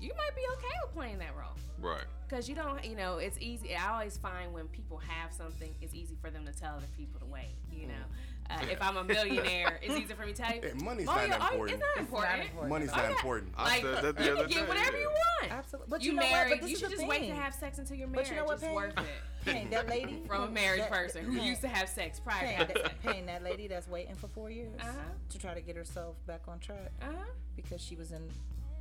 You 0.00 0.12
might 0.16 0.34
be 0.34 0.42
okay 0.54 0.74
with 0.84 0.94
playing 0.94 1.18
that 1.18 1.36
role. 1.36 1.54
Right. 1.80 2.04
Because 2.28 2.48
you 2.48 2.54
don't, 2.54 2.84
you 2.84 2.96
know, 2.96 3.18
it's 3.18 3.38
easy. 3.40 3.74
I 3.76 3.92
always 3.92 4.18
find 4.18 4.52
when 4.52 4.66
people 4.68 4.98
have 4.98 5.32
something, 5.32 5.74
it's 5.80 5.94
easy 5.94 6.16
for 6.20 6.30
them 6.30 6.44
to 6.44 6.52
tell 6.52 6.74
other 6.74 6.86
people 6.96 7.20
to 7.20 7.26
wait. 7.26 7.54
You 7.70 7.86
mm. 7.86 7.88
know, 7.88 8.04
uh, 8.50 8.58
if 8.70 8.80
I'm 8.82 8.96
a 8.96 9.04
millionaire, 9.04 9.78
it's 9.82 9.94
easy 9.94 10.12
for 10.14 10.26
me 10.26 10.32
to 10.32 10.42
tell 10.42 10.54
you. 10.54 10.60
Yeah, 10.64 10.84
money's 10.84 11.08
"Oh, 11.08 11.14
not 11.14 11.28
yeah, 11.28 11.38
oh, 11.40 11.46
important. 11.52 11.70
It's 11.70 11.82
not 11.96 12.00
important. 12.04 12.40
important. 12.42 12.68
Money's 12.70 12.90
Oh, 12.92 12.96
not 12.96 13.04
yeah. 13.04 13.10
important. 13.10 13.54
I 13.56 13.62
Like, 13.64 13.82
said 13.82 14.02
that 14.04 14.16
the 14.16 14.24
you 14.24 14.30
other 14.32 14.42
can 14.42 14.48
get 14.50 14.68
whatever 14.68 14.98
you 14.98 15.08
want. 15.10 15.52
Absolutely. 15.52 15.90
But 15.90 16.02
you, 16.02 16.10
you 16.10 16.16
know 16.16 16.22
what? 16.22 16.30
married. 16.32 16.50
But 16.50 16.60
this 16.60 16.70
you 16.70 16.74
is 16.76 16.80
should 16.80 16.90
the 16.90 16.96
just 16.96 17.06
wait 17.08 17.28
to 17.28 17.34
have 17.34 17.54
sex 17.54 17.78
until 17.78 17.96
you're 17.96 18.08
married. 18.08 18.24
But 18.26 18.30
you 18.30 18.36
know 18.36 18.44
what, 18.44 18.54
it's 18.62 18.64
worth 18.74 18.98
it. 18.98 19.04
Payne, 19.46 19.70
that 19.70 19.88
lady 19.88 20.22
From 20.28 20.42
a 20.42 20.50
married 20.50 20.82
that- 20.82 20.90
person 20.90 21.24
who 21.24 21.36
Payne, 21.38 21.46
used 21.46 21.60
to 21.62 21.68
have 21.68 21.88
sex 21.88 22.20
prior 22.20 22.40
to 22.40 22.46
Payne, 22.46 22.56
having 22.58 22.74
that, 22.74 22.82
sex. 22.84 22.94
Payne, 23.04 23.26
that 23.26 23.42
lady 23.42 23.66
that's 23.68 23.88
waiting 23.88 24.14
for 24.14 24.28
four 24.28 24.50
years 24.50 24.78
Uh-huh. 24.80 24.90
to 25.30 25.38
try 25.38 25.54
to 25.54 25.60
get 25.60 25.76
herself 25.76 26.16
back 26.26 26.42
on 26.48 26.58
track 26.60 26.90
Uh 27.00 27.06
huh. 27.16 27.24
because 27.56 27.80
she 27.80 27.96
was 27.96 28.12
in 28.12 28.22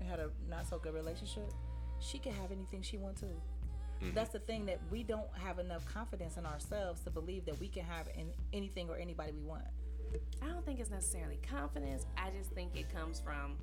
had 0.08 0.20
a 0.20 0.30
not 0.50 0.68
so 0.68 0.78
good 0.80 0.94
relationship. 0.96 1.52
She 2.00 2.18
can 2.20 2.34
have 2.34 2.52
anything 2.52 2.82
she 2.82 2.98
wants 2.98 3.22
to. 3.22 3.28
Mm-hmm. 4.02 4.16
That's 4.16 4.32
the 4.32 4.40
thing 4.40 4.66
that 4.66 4.80
we 4.90 5.04
don't 5.04 5.28
have 5.44 5.60
enough 5.60 5.86
confidence 5.86 6.38
in 6.38 6.46
ourselves 6.46 7.02
to 7.02 7.10
believe 7.12 7.46
that 7.46 7.60
we 7.60 7.68
can 7.68 7.84
have 7.84 8.08
in 8.18 8.32
anything 8.54 8.90
or 8.90 8.98
anybody 8.98 9.32
we 9.32 9.44
want. 9.44 9.64
I 10.42 10.48
don't 10.48 10.66
think 10.66 10.80
it's 10.80 10.90
necessarily 10.90 11.40
confidence. 11.50 12.06
I 12.18 12.30
just 12.38 12.50
think 12.52 12.76
it 12.76 12.94
comes 12.94 13.20
from 13.20 13.58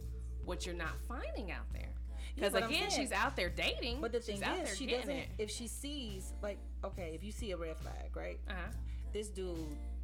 what 0.45 0.65
you're 0.65 0.75
not 0.77 0.97
finding 1.09 1.51
out 1.51 1.71
there. 1.73 1.89
Because 2.35 2.53
but 2.53 2.63
I'm 2.63 2.71
again, 2.71 2.89
saying- 2.91 3.03
she's 3.09 3.13
out 3.13 3.37
there 3.37 3.51
dating. 3.51 4.01
But 4.01 4.13
the 4.13 4.19
she's 4.23 4.39
thing 4.39 4.45
out 4.45 4.59
is, 4.59 4.65
there 4.69 4.77
she 4.77 4.87
doesn't. 4.87 5.11
it. 5.11 5.29
If 5.39 5.51
she 5.51 5.67
sees, 5.67 6.33
like, 6.41 6.59
okay, 6.85 7.13
if 7.15 7.25
you 7.25 7.33
see 7.33 7.51
a 7.51 7.57
red 7.57 7.77
flag, 7.79 8.15
right? 8.15 8.39
Uh 8.49 8.53
huh. 8.53 8.73
This 9.13 9.29
dude 9.29 9.57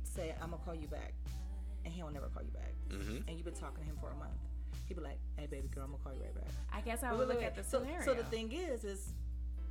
say, 0.02 0.34
"I'm 0.42 0.50
gonna 0.50 0.62
call 0.64 0.74
you 0.74 0.88
back," 0.88 1.12
and 1.84 1.94
he 1.94 2.00
don't 2.00 2.12
never 2.12 2.26
call 2.26 2.42
you 2.42 2.50
back, 2.50 2.72
Mm-hmm. 2.90 3.28
and 3.28 3.36
you've 3.36 3.44
been 3.44 3.54
talking 3.54 3.84
to 3.84 3.88
him 3.88 3.96
for 4.00 4.10
a 4.10 4.16
month. 4.16 4.32
He'd 4.88 4.94
be 4.94 5.02
like, 5.02 5.18
"Hey, 5.36 5.46
baby 5.46 5.68
girl, 5.68 5.84
I'm 5.84 5.92
gonna 5.92 6.02
call 6.02 6.12
you 6.12 6.20
right 6.22 6.34
back." 6.34 6.50
I 6.72 6.80
guess 6.80 7.02
I 7.04 7.12
would 7.12 7.28
look 7.28 7.42
at 7.42 7.54
the 7.54 7.62
so, 7.62 7.80
scenario. 7.80 8.04
so 8.04 8.14
the 8.14 8.24
thing 8.24 8.50
is, 8.52 8.82
is 8.84 9.12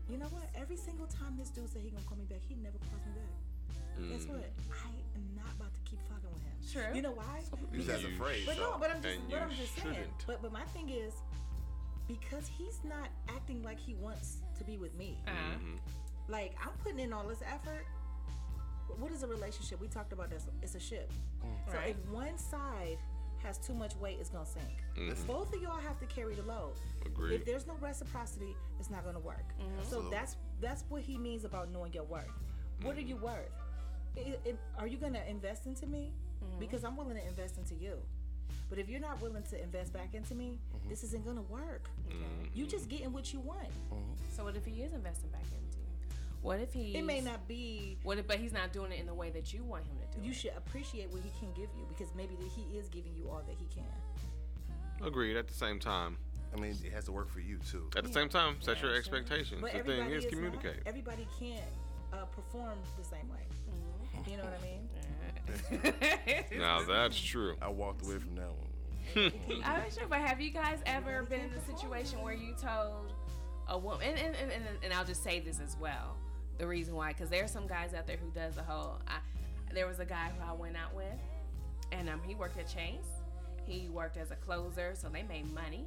you 0.09 0.17
know 0.17 0.27
what? 0.27 0.43
Every 0.55 0.77
single 0.77 1.07
time 1.07 1.35
this 1.37 1.49
dude 1.49 1.71
said 1.71 1.81
he 1.83 1.89
gonna 1.89 2.03
call 2.05 2.17
me 2.17 2.25
back, 2.25 2.39
he 2.47 2.55
never 2.55 2.77
calls 2.77 3.01
me 3.05 3.13
back. 3.15 4.09
Guess 4.09 4.25
Mm. 4.25 4.29
what? 4.29 4.49
I 4.73 4.89
am 5.15 5.25
not 5.35 5.51
about 5.55 5.73
to 5.73 5.79
keep 5.89 5.99
fucking 6.09 6.29
with 6.33 6.43
him. 6.43 6.55
True. 6.71 6.95
You 6.95 7.01
know 7.03 7.11
why? 7.11 7.41
He's 7.71 7.85
just 7.85 8.03
afraid. 8.05 8.45
But 8.45 8.55
so. 8.55 8.61
no, 8.71 8.77
but 8.79 8.89
I'm 8.91 9.01
just, 9.01 9.15
And 9.17 9.29
but 9.29 9.41
I'm 9.41 9.49
just 9.51 9.75
saying. 9.75 9.95
shouldn't. 9.95 10.27
But 10.27 10.41
but 10.41 10.51
my 10.51 10.63
thing 10.75 10.89
is, 10.89 11.13
because 12.07 12.47
he's 12.57 12.79
not 12.83 13.09
acting 13.29 13.61
like 13.63 13.79
he 13.79 13.93
wants 13.95 14.37
to 14.57 14.63
be 14.63 14.77
with 14.77 14.93
me. 14.95 15.17
Uh-huh. 15.27 15.35
Mm-hmm. 15.57 15.75
Like 16.27 16.55
I'm 16.61 16.73
putting 16.83 16.99
in 16.99 17.13
all 17.13 17.23
this 17.27 17.41
effort. 17.43 17.85
What 18.99 19.11
is 19.11 19.23
a 19.23 19.27
relationship? 19.27 19.79
We 19.81 19.87
talked 19.87 20.11
about 20.13 20.29
this. 20.29 20.45
It's 20.61 20.75
a 20.75 20.79
ship. 20.79 21.11
So 21.71 21.77
Right. 21.77 21.95
if 21.97 22.09
one 22.11 22.37
side 22.37 22.97
has 23.43 23.57
too 23.57 23.73
much 23.73 23.95
weight, 23.97 24.17
it's 24.19 24.29
gonna 24.29 24.45
sink. 24.45 24.83
Mhm. 24.95 25.27
Both 25.27 25.53
of 25.53 25.61
y'all 25.61 25.79
have 25.79 25.99
to 25.99 26.05
carry 26.05 26.35
the 26.35 26.43
load. 26.43 26.73
Agreed. 27.05 27.35
If 27.35 27.45
there's 27.45 27.67
no 27.67 27.75
reciprocity, 27.75 28.55
it's 28.79 28.89
not 28.89 29.03
gonna 29.03 29.19
work. 29.19 29.45
Mm-hmm. 29.59 29.89
So 29.89 30.09
that's 30.09 30.37
that's 30.61 30.83
what 30.89 31.01
he 31.01 31.17
means 31.17 31.43
about 31.45 31.69
knowing 31.71 31.93
your 31.93 32.03
worth. 32.05 32.31
What 32.81 32.97
are 32.97 32.99
mm-hmm. 32.99 33.09
you 33.09 33.15
worth? 33.17 33.51
I- 34.17 34.37
I- 34.45 34.81
are 34.81 34.87
you 34.87 34.97
gonna 34.97 35.23
invest 35.27 35.65
into 35.67 35.85
me? 35.87 36.13
Mm-hmm. 36.43 36.59
Because 36.59 36.83
I'm 36.83 36.95
willing 36.95 37.17
to 37.17 37.27
invest 37.27 37.57
into 37.57 37.75
you. 37.75 37.97
But 38.69 38.79
if 38.79 38.89
you're 38.89 38.99
not 38.99 39.21
willing 39.21 39.43
to 39.43 39.61
invest 39.61 39.93
back 39.93 40.13
into 40.15 40.35
me, 40.35 40.57
this 40.89 41.03
isn't 41.03 41.25
gonna 41.25 41.43
work. 41.43 41.89
You 42.53 42.65
just 42.65 42.89
getting 42.89 43.11
what 43.11 43.33
you 43.33 43.39
want. 43.39 43.67
So 44.35 44.43
what 44.43 44.55
if 44.55 44.65
he 44.65 44.81
is 44.81 44.93
investing 44.93 45.29
back 45.29 45.41
into 45.41 45.77
you? 45.77 45.82
What 46.43 46.59
if 46.59 46.73
he? 46.73 46.95
It 46.95 47.05
may 47.05 47.21
not 47.21 47.47
be. 47.47 47.97
What 48.03 48.17
if, 48.17 48.27
but 48.27 48.37
he's 48.37 48.51
not 48.53 48.73
doing 48.73 48.91
it 48.91 48.99
in 48.99 49.07
the 49.07 49.13
way 49.13 49.29
that 49.31 49.53
you 49.53 49.63
want 49.63 49.85
him 49.85 49.95
to 49.97 50.17
do 50.19 50.23
You 50.25 50.31
it. 50.31 50.35
should 50.35 50.51
appreciate 50.57 51.09
what 51.09 51.21
he 51.23 51.31
can 51.39 51.49
give 51.53 51.69
you 51.77 51.85
because 51.87 52.13
maybe 52.15 52.35
he 52.55 52.77
is 52.77 52.89
giving 52.89 53.15
you 53.15 53.29
all 53.29 53.41
that 53.47 53.55
he 53.57 53.65
can. 53.73 55.07
Agreed. 55.07 55.37
At 55.37 55.47
the 55.47 55.53
same 55.53 55.79
time, 55.79 56.17
I 56.55 56.59
mean, 56.59 56.75
it 56.83 56.91
has 56.91 57.05
to 57.05 57.11
work 57.13 57.29
for 57.29 57.39
you 57.39 57.57
too. 57.71 57.89
at 57.95 58.03
the 58.03 58.11
same 58.11 58.27
time, 58.29 58.57
set 58.59 58.81
your 58.81 58.93
expectations. 58.93 59.61
But 59.61 59.71
the 59.71 59.79
thing 59.79 59.91
everybody 60.01 60.15
is, 60.15 60.23
not. 60.25 60.31
communicate. 60.33 60.75
Everybody 60.85 61.27
can't 61.39 61.61
uh, 62.11 62.25
perform 62.25 62.77
the 62.97 63.05
same 63.05 63.29
way. 63.29 63.47
You 64.29 64.37
know 64.37 64.43
what 64.43 64.59
I 64.59 64.63
mean? 64.63 64.89
Now 66.57 66.83
that's 66.83 67.19
true. 67.19 67.55
I 67.61 67.69
walked 67.69 68.05
away 68.05 68.17
from 68.19 68.35
that 68.35 68.49
one. 68.49 69.31
I'm 69.63 69.81
not 69.81 69.93
sure, 69.93 70.07
but 70.07 70.19
have 70.19 70.39
you 70.39 70.51
guys 70.51 70.79
ever 70.85 71.23
been 71.23 71.41
in 71.41 71.49
a 71.51 71.77
situation 71.77 72.21
where 72.21 72.33
you 72.33 72.53
told 72.61 73.11
a 73.67 73.77
woman, 73.77 74.07
and, 74.09 74.17
and, 74.19 74.35
and, 74.35 74.51
and, 74.51 74.77
and 74.83 74.93
I'll 74.93 75.05
just 75.05 75.23
say 75.23 75.39
this 75.39 75.59
as 75.59 75.75
well, 75.79 76.15
the 76.63 76.69
reason 76.69 76.95
why, 76.95 77.09
because 77.09 77.29
there 77.29 77.43
are 77.43 77.47
some 77.49 77.67
guys 77.67 77.93
out 77.93 78.07
there 78.07 78.15
who 78.15 78.29
does 78.31 78.55
the 78.55 78.63
whole, 78.63 78.97
I, 79.05 79.17
there 79.73 79.85
was 79.85 79.99
a 79.99 80.05
guy 80.05 80.31
who 80.37 80.49
I 80.49 80.53
went 80.53 80.77
out 80.77 80.95
with, 80.95 81.19
and 81.91 82.07
um, 82.07 82.21
he 82.25 82.35
worked 82.35 82.57
at 82.57 82.69
Chase. 82.73 83.19
He 83.65 83.89
worked 83.89 84.15
as 84.15 84.31
a 84.31 84.35
closer, 84.35 84.93
so 84.95 85.09
they 85.09 85.23
made 85.23 85.53
money. 85.53 85.85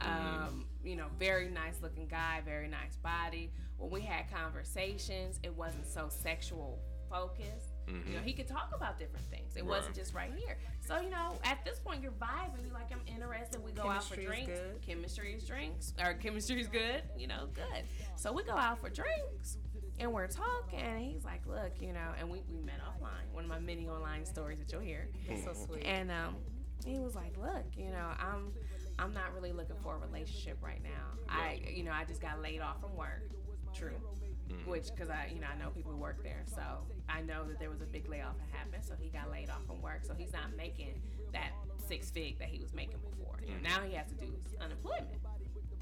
Um, 0.00 0.64
you 0.84 0.94
know, 0.94 1.06
very 1.18 1.48
nice 1.48 1.74
looking 1.82 2.06
guy, 2.06 2.40
very 2.44 2.68
nice 2.68 2.96
body. 3.02 3.50
When 3.78 3.90
we 3.90 4.00
had 4.00 4.30
conversations, 4.32 5.40
it 5.42 5.52
wasn't 5.56 5.86
so 5.88 6.06
sexual 6.08 6.78
focused. 7.10 7.72
You 7.88 8.14
know, 8.14 8.20
he 8.22 8.32
could 8.32 8.46
talk 8.46 8.70
about 8.72 9.00
different 9.00 9.26
things. 9.32 9.56
It 9.56 9.66
wasn't 9.66 9.96
just 9.96 10.14
right 10.14 10.32
here. 10.36 10.56
So, 10.80 11.00
you 11.00 11.10
know, 11.10 11.32
at 11.42 11.64
this 11.64 11.80
point, 11.80 12.02
you're 12.02 12.12
vibing. 12.12 12.64
You're 12.64 12.72
like, 12.72 12.92
I'm 12.92 13.00
interested. 13.12 13.62
We 13.64 13.72
go 13.72 13.88
out 13.88 14.04
for 14.04 14.14
drinks. 14.14 14.46
good. 14.46 14.80
Chemistry 14.86 15.34
is 15.34 15.44
drinks. 15.44 15.92
Or 16.00 16.14
chemistry 16.14 16.60
is 16.60 16.68
good. 16.68 17.02
You 17.18 17.26
know, 17.26 17.48
good. 17.52 17.82
So 18.14 18.32
we 18.32 18.44
go 18.44 18.52
out 18.52 18.80
for 18.80 18.90
drinks. 18.90 19.58
And 20.00 20.12
we're 20.12 20.26
talking. 20.26 20.80
And 20.80 20.98
he's 21.00 21.24
like, 21.24 21.46
look, 21.46 21.72
you 21.80 21.92
know, 21.92 22.12
and 22.18 22.28
we, 22.28 22.42
we 22.50 22.60
met 22.62 22.80
offline. 22.80 23.32
One 23.32 23.44
of 23.44 23.50
my 23.50 23.58
many 23.58 23.86
online 23.86 24.24
stories 24.24 24.58
that 24.58 24.72
you'll 24.72 24.80
hear. 24.80 25.08
That's 25.28 25.44
so 25.44 25.50
mm-hmm. 25.50 25.64
sweet. 25.64 25.84
And 25.84 26.10
um, 26.10 26.36
he 26.84 26.98
was 26.98 27.14
like, 27.14 27.36
"Look, 27.36 27.66
you 27.76 27.90
know, 27.90 28.08
I'm 28.18 28.52
I'm 28.98 29.12
not 29.12 29.34
really 29.34 29.52
looking 29.52 29.76
for 29.82 29.96
a 29.96 29.98
relationship 29.98 30.58
right 30.62 30.82
now. 30.82 31.18
I, 31.28 31.60
you 31.72 31.84
know, 31.84 31.92
I 31.92 32.04
just 32.04 32.20
got 32.20 32.40
laid 32.40 32.60
off 32.60 32.80
from 32.80 32.96
work. 32.96 33.30
True, 33.72 34.00
mm-hmm. 34.48 34.68
which 34.70 34.88
because 34.90 35.10
I, 35.10 35.30
you 35.32 35.40
know, 35.40 35.46
I 35.54 35.62
know 35.62 35.70
people 35.70 35.92
who 35.92 35.98
work 35.98 36.22
there, 36.24 36.42
so 36.46 36.62
I 37.08 37.20
know 37.20 37.44
that 37.44 37.60
there 37.60 37.70
was 37.70 37.82
a 37.82 37.86
big 37.86 38.08
layoff 38.08 38.36
that 38.38 38.56
happened. 38.56 38.84
So 38.84 38.94
he 38.98 39.08
got 39.08 39.30
laid 39.30 39.48
off 39.48 39.64
from 39.66 39.80
work. 39.80 40.04
So 40.04 40.14
he's 40.14 40.32
not 40.32 40.56
making 40.56 41.00
that 41.32 41.50
six 41.86 42.10
fig 42.10 42.38
that 42.38 42.48
he 42.48 42.58
was 42.60 42.74
making 42.74 42.98
before. 42.98 43.38
You 43.42 43.50
know, 43.50 43.54
mm-hmm. 43.54 43.82
now 43.82 43.88
he 43.88 43.94
has 43.94 44.08
to 44.08 44.14
do 44.14 44.32
unemployment. 44.60 45.20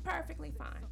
Perfectly 0.04 0.52
fine. 0.56 0.84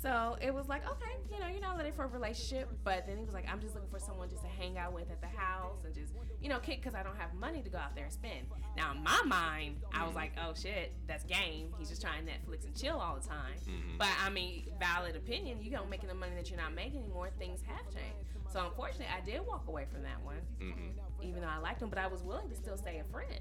So 0.00 0.36
it 0.40 0.54
was 0.54 0.68
like, 0.68 0.88
okay, 0.88 1.16
you 1.28 1.40
know, 1.40 1.48
you're 1.48 1.60
not 1.60 1.76
looking 1.76 1.92
for 1.92 2.04
a 2.04 2.08
relationship, 2.08 2.68
but 2.84 3.04
then 3.08 3.16
he 3.16 3.24
was 3.24 3.34
like, 3.34 3.50
I'm 3.50 3.60
just 3.60 3.74
looking 3.74 3.90
for 3.90 3.98
someone 3.98 4.28
just 4.28 4.42
to 4.42 4.48
hang 4.48 4.78
out 4.78 4.92
with 4.92 5.10
at 5.10 5.20
the 5.20 5.26
house 5.26 5.78
and 5.84 5.92
just, 5.92 6.12
you 6.40 6.48
know, 6.48 6.60
kick 6.60 6.80
because 6.80 6.94
I 6.94 7.02
don't 7.02 7.16
have 7.16 7.34
money 7.34 7.62
to 7.62 7.68
go 7.68 7.78
out 7.78 7.96
there 7.96 8.04
and 8.04 8.12
spend. 8.12 8.46
Now, 8.76 8.92
in 8.92 9.02
my 9.02 9.20
mind, 9.26 9.80
I 9.92 10.06
was 10.06 10.14
like, 10.14 10.32
oh 10.40 10.52
shit, 10.54 10.92
that's 11.08 11.24
game. 11.24 11.74
He's 11.78 11.88
just 11.88 12.00
trying 12.00 12.24
Netflix 12.24 12.64
and 12.64 12.76
chill 12.76 12.96
all 12.96 13.16
the 13.20 13.26
time. 13.26 13.58
Mm-hmm. 13.68 13.98
But 13.98 14.10
I 14.24 14.30
mean, 14.30 14.66
valid 14.78 15.16
opinion, 15.16 15.58
you 15.60 15.72
don't 15.72 15.90
making 15.90 16.08
the 16.08 16.14
money 16.14 16.32
that 16.36 16.48
you're 16.48 16.60
not 16.60 16.74
making 16.74 17.00
anymore. 17.00 17.30
Things 17.36 17.60
have 17.66 17.84
changed. 17.86 18.28
So 18.52 18.64
unfortunately, 18.66 19.06
I 19.14 19.24
did 19.24 19.44
walk 19.44 19.66
away 19.66 19.86
from 19.92 20.02
that 20.04 20.22
one, 20.24 20.38
mm-hmm. 20.60 21.26
even 21.26 21.42
though 21.42 21.48
I 21.48 21.58
liked 21.58 21.82
him, 21.82 21.88
but 21.88 21.98
I 21.98 22.06
was 22.06 22.22
willing 22.22 22.48
to 22.50 22.54
still 22.54 22.76
stay 22.76 23.00
a 23.00 23.12
friend. 23.12 23.40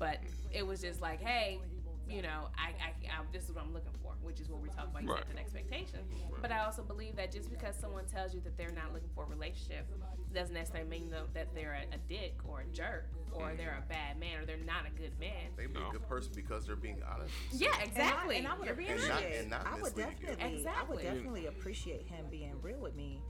But 0.00 0.18
it 0.50 0.66
was 0.66 0.80
just 0.80 1.00
like, 1.00 1.20
hey, 1.20 1.60
you 2.08 2.22
know, 2.22 2.48
I, 2.58 2.68
I, 2.82 2.88
I 3.08 3.24
this 3.32 3.44
is 3.48 3.54
what 3.54 3.64
I'm 3.64 3.72
looking 3.72 3.92
for, 4.02 4.12
which 4.22 4.40
is 4.40 4.48
what 4.48 4.60
we 4.60 4.68
talk 4.68 4.88
about. 4.90 5.02
You 5.02 5.10
Right. 5.10 5.22
set 5.22 5.30
an 5.32 5.38
expectation. 5.38 6.00
But 6.40 6.52
I 6.52 6.64
also 6.64 6.82
believe 6.82 7.16
that 7.16 7.32
just 7.32 7.50
because 7.50 7.76
someone 7.76 8.04
tells 8.06 8.34
you 8.34 8.40
that 8.42 8.56
they're 8.56 8.72
not 8.72 8.92
looking 8.92 9.08
for 9.14 9.24
a 9.24 9.26
relationship, 9.28 9.86
doesn't 10.34 10.54
necessarily 10.54 10.88
mean 10.88 11.10
though 11.10 11.26
that 11.34 11.54
they're 11.54 11.74
a, 11.90 11.94
a 11.94 11.98
dick 12.08 12.38
or 12.46 12.60
a 12.60 12.66
jerk 12.66 13.08
or 13.32 13.48
mm-hmm. 13.48 13.56
they're 13.56 13.82
a 13.84 13.88
bad 13.88 14.18
man 14.18 14.38
or 14.38 14.44
they're 14.46 14.56
not 14.58 14.84
a 14.86 14.90
good 15.00 15.18
man. 15.20 15.52
They 15.56 15.66
be 15.66 15.78
No. 15.78 15.88
a 15.88 15.92
good 15.92 16.08
person 16.08 16.32
because 16.34 16.66
they're 16.66 16.76
being 16.76 17.02
honest. 17.10 17.32
Yeah, 17.52 17.68
exactly. 17.82 18.36
And 18.38 18.46
I, 18.46 18.52
and 18.52 18.56
I 18.56 18.58
would 18.58 18.66
You're 18.66 18.74
being 18.76 18.90
And 18.90 19.00
not- 19.08 19.10
appreciate. 19.20 19.40
and 19.40 19.50
not 19.50 19.66
I 19.66 19.74
would 19.74 19.82
mislead 19.96 20.06
you. 20.20 20.26
definitely. 20.26 20.42
I 20.44 20.48
would 20.48 20.56
Exactly. 20.58 21.02
definitely 21.04 21.46
appreciate 21.46 22.06
him 22.06 22.26
being 22.30 22.54
real 22.62 22.78
with 22.80 22.94
me. 22.94 23.20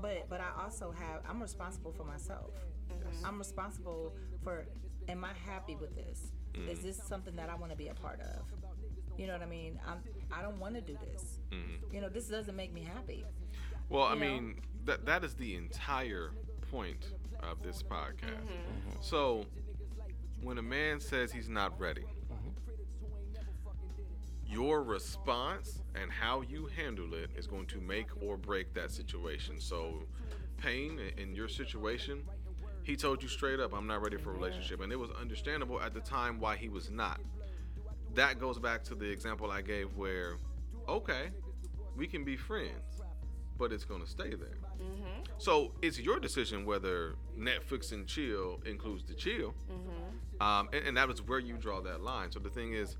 But 0.00 0.28
but 0.28 0.40
I 0.40 0.62
also 0.62 0.92
have. 0.92 1.22
I'm 1.28 1.40
responsible 1.42 1.92
for 1.92 2.04
myself. 2.04 2.50
I'm 3.24 3.38
responsible 3.38 4.14
for 4.42 4.66
am 5.08 5.24
I 5.24 5.32
happy 5.46 5.76
with 5.76 5.94
this? 5.96 6.32
Is 6.68 6.80
this 6.80 7.00
something 7.06 7.36
that 7.36 7.48
I 7.50 7.54
want 7.54 7.72
to 7.72 7.78
be 7.78 7.88
a 7.88 7.94
part 7.94 8.20
of? 8.20 8.42
You 9.18 9.26
know 9.26 9.32
what 9.32 9.42
I 9.42 9.46
mean? 9.46 9.78
I'm 9.86 9.98
I 10.32 10.42
don't 10.42 10.58
want 10.58 10.74
to 10.74 10.80
do 10.80 10.96
this. 11.12 11.40
Mm-hmm. 11.50 11.94
You 11.94 12.00
know, 12.00 12.08
this 12.08 12.28
doesn't 12.28 12.56
make 12.56 12.72
me 12.72 12.82
happy. 12.82 13.24
Well, 13.88 14.04
I 14.04 14.14
know? 14.14 14.20
mean, 14.20 14.60
that 14.84 15.06
that 15.06 15.24
is 15.24 15.34
the 15.34 15.56
entire 15.56 16.32
point 16.70 17.12
of 17.42 17.62
this 17.62 17.82
podcast. 17.82 18.44
Mm-hmm. 18.44 18.90
mm-hmm. 18.90 19.00
So, 19.00 19.44
when 20.42 20.58
a 20.58 20.62
man 20.62 21.00
says 21.00 21.32
he's 21.32 21.48
not 21.48 21.78
ready, 21.80 22.02
mm-hmm. 22.02 22.50
your 24.46 24.82
response 24.82 25.82
and 26.00 26.10
how 26.12 26.42
you 26.42 26.68
handle 26.76 27.14
it 27.14 27.30
is 27.36 27.46
going 27.46 27.66
to 27.66 27.80
make 27.80 28.08
or 28.22 28.36
break 28.36 28.72
that 28.74 28.90
situation. 28.90 29.60
So, 29.60 30.04
Payne, 30.58 30.98
in- 30.98 31.18
in 31.18 31.34
your 31.34 31.48
situation, 31.48 32.22
he 32.88 32.96
told 32.96 33.22
you 33.22 33.28
straight 33.28 33.60
up, 33.60 33.74
"I'm 33.74 33.86
not 33.86 34.02
ready 34.02 34.16
for 34.16 34.30
a 34.30 34.32
relationship," 34.32 34.80
and 34.80 34.90
it 34.90 34.96
was 34.96 35.10
understandable 35.10 35.78
at 35.80 35.92
the 35.92 36.00
time 36.00 36.40
why 36.40 36.56
he 36.56 36.70
was 36.70 36.90
not. 36.90 37.20
That 38.14 38.40
goes 38.40 38.58
back 38.58 38.82
to 38.84 38.94
the 38.94 39.04
example 39.04 39.50
I 39.50 39.60
gave 39.60 39.94
where, 39.94 40.38
okay, 40.88 41.28
we 41.94 42.06
can 42.06 42.24
be 42.24 42.34
friends, 42.34 43.02
but 43.58 43.72
it's 43.72 43.84
going 43.84 44.00
to 44.00 44.06
stay 44.06 44.30
there. 44.30 44.58
So 45.36 45.74
it's 45.82 46.00
your 46.00 46.18
decision 46.18 46.64
whether 46.64 47.16
Netflix 47.38 47.92
and 47.92 48.06
chill 48.06 48.60
includes 48.64 49.04
the 49.04 49.14
chill, 49.14 49.54
um, 50.40 50.70
and, 50.72 50.88
and 50.88 50.96
that 50.96 51.08
was 51.08 51.20
where 51.20 51.38
you 51.38 51.58
draw 51.58 51.82
that 51.82 52.00
line. 52.00 52.32
So 52.32 52.40
the 52.40 52.48
thing 52.48 52.72
is, 52.72 52.96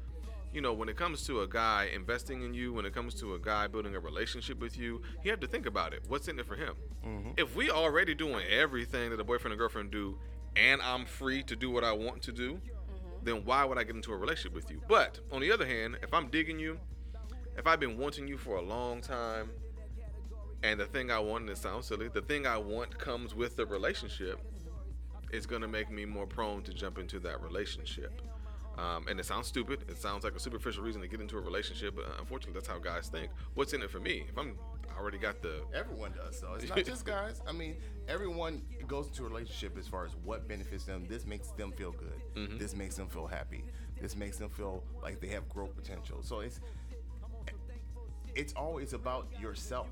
you 0.53 0.61
know, 0.61 0.73
when 0.73 0.89
it 0.89 0.97
comes 0.97 1.27
to 1.27 1.43
a 1.43 1.49
guy 1.49 1.91
investing 1.95 2.43
in 2.43 2.55
you, 2.55 2.73
when 2.73 2.87
it 2.87 2.95
comes 2.95 3.15
to 3.17 3.35
a 3.35 3.39
guy 3.39 3.67
building 3.67 3.95
a 3.95 4.01
relationship 4.01 4.59
with 4.61 4.79
you, 4.79 5.03
you 5.23 5.31
have 5.31 5.41
to 5.41 5.47
think 5.47 5.67
about 5.67 5.93
it. 5.93 6.03
What's 6.09 6.29
in 6.29 6.39
it 6.39 6.47
for 6.47 6.57
him? 6.57 6.75
Mm-hmm. 7.07 7.31
If 7.37 7.55
we 7.55 7.71
already 7.71 8.15
doing 8.15 8.45
everything 8.49 9.11
that 9.11 9.21
a 9.21 9.25
boyfriend 9.25 9.53
and 9.53 9.59
girlfriend 9.59 9.91
do, 9.91 10.19
and 10.57 10.81
I'm 10.83 11.05
free 11.05 11.43
to 11.45 11.57
do 11.57 11.71
what 11.71 11.85
I 11.85 11.93
want 11.93 12.23
to 12.23 12.33
do, 12.33 12.55
mm-hmm. 12.55 13.25
then 13.25 13.45
why 13.45 13.65
would 13.65 13.79
I 13.79 13.85
get 13.85 13.95
into 13.95 14.13
a 14.13 14.17
relationship 14.17 14.55
with 14.55 14.71
you? 14.71 14.81
But 14.89 15.21
on 15.31 15.41
the 15.41 15.53
other 15.53 15.67
hand, 15.67 15.99
if 16.03 16.15
I'm 16.15 16.29
digging 16.29 16.59
you, 16.59 16.79
if 17.57 17.67
I've 17.67 17.81
been 17.81 17.99
wanting 17.99 18.27
you 18.27 18.39
for 18.39 18.57
a 18.57 18.63
long 18.63 19.01
time, 19.01 19.51
and 20.63 20.81
the 20.81 20.87
thing 20.87 21.11
I 21.11 21.19
want, 21.19 21.43
and 21.43 21.51
it 21.51 21.59
sounds 21.59 21.87
silly, 21.87 22.09
the 22.09 22.23
thing 22.23 22.47
I 22.47 22.57
want 22.57 22.99
comes 22.99 23.35
with 23.35 23.57
the 23.57 23.67
relationship, 23.67 24.41
it's 25.31 25.47
gonna 25.47 25.69
make 25.69 25.91
me 25.91 26.05
more 26.05 26.27
prone 26.27 26.63
to 26.63 26.73
jump 26.73 26.99
into 26.99 27.21
that 27.21 27.43
relationship. 27.43 28.23
Um, 28.79 29.07
and 29.09 29.19
it 29.19 29.27
sounds 29.27 29.49
stupid. 29.49 29.85
It 29.89 29.99
sounds 29.99 30.23
like 30.23 30.37
a 30.37 30.41
superficial 30.41 30.85
reason 30.85 31.01
to 31.01 31.09
get 31.09 31.21
into 31.21 31.37
a 31.37 31.41
relationship, 31.41 31.97
but 31.97 32.07
unfortunately, 32.21 32.55
that's 32.55 32.69
how 32.69 32.79
guys 32.79 33.09
think. 33.09 33.31
What's 33.55 33.73
in 33.73 33.83
it 33.83 33.91
for 33.91 33.99
me? 33.99 34.25
If 34.29 34.39
I'm 34.39 34.57
I 34.89 35.01
already 35.01 35.19
got 35.19 35.43
the 35.43 35.63
Everyone 35.75 36.13
does, 36.13 36.41
though. 36.41 36.55
It's 36.55 36.69
not 36.69 36.85
just 36.85 37.05
guys. 37.05 37.41
I 37.47 37.53
mean, 37.53 37.77
everyone 38.09 38.63
goes 38.87 39.09
into 39.09 39.25
a 39.25 39.29
relationship 39.29 39.77
as 39.79 39.87
far 39.87 40.05
as 40.05 40.13
what 40.25 40.49
benefits 40.49 40.85
them. 40.85 41.07
This 41.09 41.27
makes 41.27 41.49
them 41.49 41.73
feel 41.73 41.93
good. 41.93 42.59
This 42.59 42.75
makes 42.75 42.97
them 42.97 43.09
feel 43.09 43.27
happy. 43.27 43.65
This 44.01 44.17
makes 44.17 44.39
them 44.39 44.49
feel 44.49 44.85
like 45.03 45.21
they 45.21 45.29
have 45.29 45.49
growth 45.49 45.75
potential. 45.75 46.23
So 46.23 46.41
it's 46.41 46.61
it's 48.35 48.53
always 48.53 48.93
about 48.93 49.27
yourself, 49.41 49.89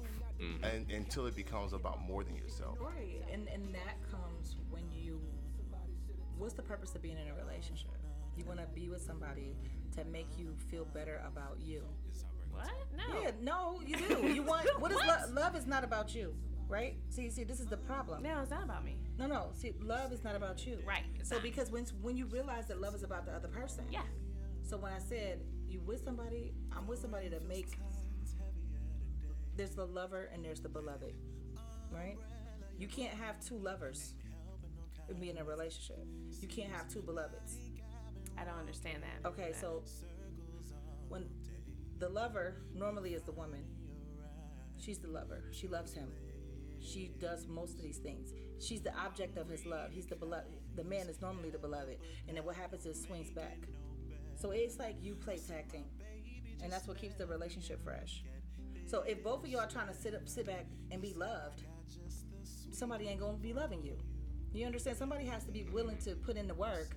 and 0.63 0.89
until 0.91 1.27
it 1.27 1.35
becomes 1.35 1.73
about 1.73 2.01
more 2.03 2.23
than 2.23 2.37
yourself. 2.37 2.79
Right. 2.81 3.23
And 3.33 3.49
and 3.49 3.75
that 3.75 3.97
comes 4.11 4.57
when 4.71 4.85
you 4.93 5.21
what's 6.39 6.55
the 6.55 6.63
purpose 6.63 6.95
of 6.95 7.03
being 7.03 7.17
in 7.19 7.29
a 7.29 7.35
relationship? 7.35 7.96
You 8.37 8.45
want 8.45 8.61
to 8.61 8.67
be 8.75 8.89
with 8.89 9.03
somebody 9.03 9.57
to 9.97 10.05
make 10.05 10.29
you 10.39 10.55
feel 10.71 10.85
better 10.85 11.23
about 11.27 11.59
you. 11.61 11.83
What? 12.51 12.71
No. 12.97 13.21
Yeah, 13.23 13.31
no, 13.43 13.81
you 13.87 13.97
do. 13.97 14.29
You 14.33 14.43
want 14.51 14.67
what 14.81 14.91
is 14.91 14.99
love? 15.07 15.31
Love 15.33 15.57
is 15.57 15.67
not 15.67 15.85
about 15.85 16.15
you, 16.15 16.35
right? 16.69 16.97
See, 17.11 17.29
see, 17.31 17.45
this 17.45 17.61
is 17.61 17.67
the 17.67 17.77
problem. 17.77 18.23
No, 18.23 18.41
it's 18.41 18.51
not 18.51 18.63
about 18.63 18.85
me. 18.85 18.97
No, 19.19 19.27
no. 19.27 19.49
See, 19.55 19.75
love 19.83 20.13
is 20.13 20.25
not 20.25 20.37
about 20.37 20.67
you. 20.67 20.79
Right, 20.87 21.05
So 21.23 21.35
not. 21.37 21.43
because 21.43 21.71
when 21.71 21.85
when 22.03 22.17
you 22.17 22.27
realize 22.27 22.67
that 22.69 22.81
love 22.81 22.95
is 22.95 23.03
about 23.03 23.27
the 23.27 23.33
other 23.33 23.49
person. 23.49 23.85
Yeah. 23.91 24.03
So 24.63 24.77
when 24.77 24.93
I 24.93 24.99
said 24.99 25.41
you 25.69 25.81
with 25.81 26.03
somebody, 26.05 26.53
I'm 26.75 26.87
with 26.87 26.99
somebody 26.99 27.29
to 27.31 27.41
make. 27.41 27.79
There's 29.57 29.71
the 29.75 29.87
lover 29.87 30.29
and 30.35 30.45
there's 30.45 30.61
the 30.61 30.69
beloved, 30.69 31.15
right? 31.91 32.17
You 32.79 32.89
can't 32.89 33.15
have 33.15 33.41
two 33.41 33.57
lovers 33.57 34.13
and 35.09 35.19
be 35.19 35.31
in 35.31 35.39
a 35.39 35.45
relationship. 35.45 36.07
You 36.41 36.49
can't 36.49 36.71
have 36.71 36.89
two 36.89 37.01
beloveds. 37.01 37.57
I 38.39 38.45
don't 38.45 38.59
understand 38.59 39.03
that. 39.03 39.29
Okay, 39.29 39.53
so 39.59 39.83
when 41.09 41.27
the 41.99 42.09
lover 42.09 42.63
normally 42.75 43.15
is 43.15 43.23
the 43.23 43.33
woman, 43.33 43.65
she's 44.77 44.99
the 44.99 45.09
lover. 45.09 45.45
She 45.53 45.69
loves 45.69 45.93
him. 45.93 46.09
She 46.81 47.11
does 47.19 47.47
most 47.47 47.77
of 47.77 47.83
these 47.83 47.99
things. 47.99 48.33
She's 48.61 48.83
the 48.83 48.95
object 48.97 49.39
of 49.39 49.49
his 49.49 49.65
love. 49.67 49.91
He's 49.93 50.07
the 50.07 50.17
beloved. 50.17 50.57
The 50.75 50.85
man 50.85 51.09
is 51.09 51.21
normally 51.21 51.51
the 51.51 51.59
beloved, 51.59 51.99
and 52.29 52.37
then 52.37 52.45
what 52.45 52.57
happens 52.57 52.87
is 52.87 53.03
swings 53.03 53.31
back. 53.31 53.59
So 54.37 54.51
it's 54.51 54.79
like 54.79 54.97
you 55.01 55.15
play 55.15 55.39
tag 55.39 55.65
and 56.63 56.73
that's 56.73 56.87
what 56.87 56.99
keeps 56.99 57.15
the 57.15 57.27
relationship 57.27 57.83
fresh. 57.83 58.23
So 58.87 59.03
if 59.03 59.23
both 59.23 59.45
of 59.45 59.51
y'all 59.51 59.61
are 59.61 59.69
trying 59.69 59.89
to 59.89 59.95
sit 59.95 60.15
up, 60.15 60.29
sit 60.29 60.47
back, 60.47 60.67
and 60.91 61.03
be 61.03 61.13
loved, 61.15 61.63
somebody 62.71 63.09
ain't 63.09 63.21
gonna 63.21 63.37
be 63.37 63.53
loving 63.53 63.83
you. 63.83 63.97
You 64.53 64.67
understand? 64.67 64.97
Somebody 64.97 65.27
has 65.27 65.45
to 65.45 65.53
be 65.53 65.65
willing 65.65 65.99
to 65.99 66.15
put 66.15 66.37
in 66.37 66.47
the 66.47 66.55
work. 66.55 66.97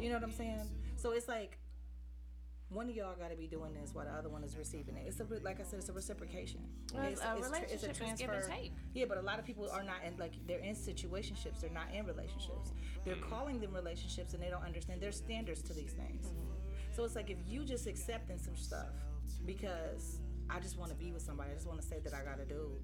You 0.00 0.08
know 0.08 0.16
what 0.16 0.24
I'm 0.24 0.32
saying? 0.32 0.68
So 0.96 1.12
it's 1.12 1.28
like 1.28 1.58
one 2.68 2.88
of 2.88 2.96
y'all 2.96 3.14
got 3.14 3.30
to 3.30 3.36
be 3.36 3.46
doing 3.46 3.72
this 3.74 3.94
while 3.94 4.06
the 4.06 4.10
other 4.12 4.28
one 4.28 4.42
is 4.42 4.56
receiving 4.56 4.96
it. 4.96 5.04
It's 5.06 5.20
a 5.20 5.26
like 5.42 5.60
I 5.60 5.62
said, 5.62 5.78
it's 5.78 5.88
a 5.88 5.92
reciprocation. 5.92 6.60
Well, 6.92 7.04
It's- 7.04 7.20
a 7.20 7.36
it's 7.36 7.48
tr- 7.48 7.56
it's 7.56 7.84
a 7.84 7.86
relationship 7.86 8.12
is 8.12 8.18
give 8.18 8.30
and 8.30 8.44
take. 8.44 8.72
Yeah, 8.92 9.04
but 9.08 9.18
a 9.18 9.22
lot 9.22 9.38
of 9.38 9.44
people 9.44 9.70
are 9.70 9.84
not 9.84 10.02
in 10.04 10.16
like 10.18 10.32
they're 10.46 10.58
in 10.58 10.74
situationships. 10.74 11.60
They're 11.60 11.70
not 11.70 11.92
in 11.94 12.06
relationships. 12.06 12.72
They're 13.04 13.14
mm-hmm. 13.14 13.30
calling 13.30 13.60
them 13.60 13.72
relationships, 13.72 14.34
and 14.34 14.42
they 14.42 14.50
don't 14.50 14.64
understand 14.64 15.00
there's 15.00 15.16
standards 15.16 15.62
to 15.62 15.72
these 15.72 15.92
things. 15.92 16.32
So 16.92 17.04
it's 17.04 17.14
like 17.14 17.30
if 17.30 17.38
you 17.46 17.64
just 17.64 17.86
accepting 17.86 18.38
some 18.38 18.56
stuff 18.56 18.94
because 19.44 20.20
I 20.48 20.60
just 20.60 20.78
want 20.78 20.90
to 20.90 20.96
be 20.96 21.12
with 21.12 21.22
somebody. 21.22 21.50
I 21.50 21.54
just 21.54 21.66
want 21.66 21.80
to 21.80 21.86
say 21.86 21.98
that 22.04 22.14
I 22.14 22.22
got 22.22 22.38
a 22.40 22.44
dude. 22.44 22.78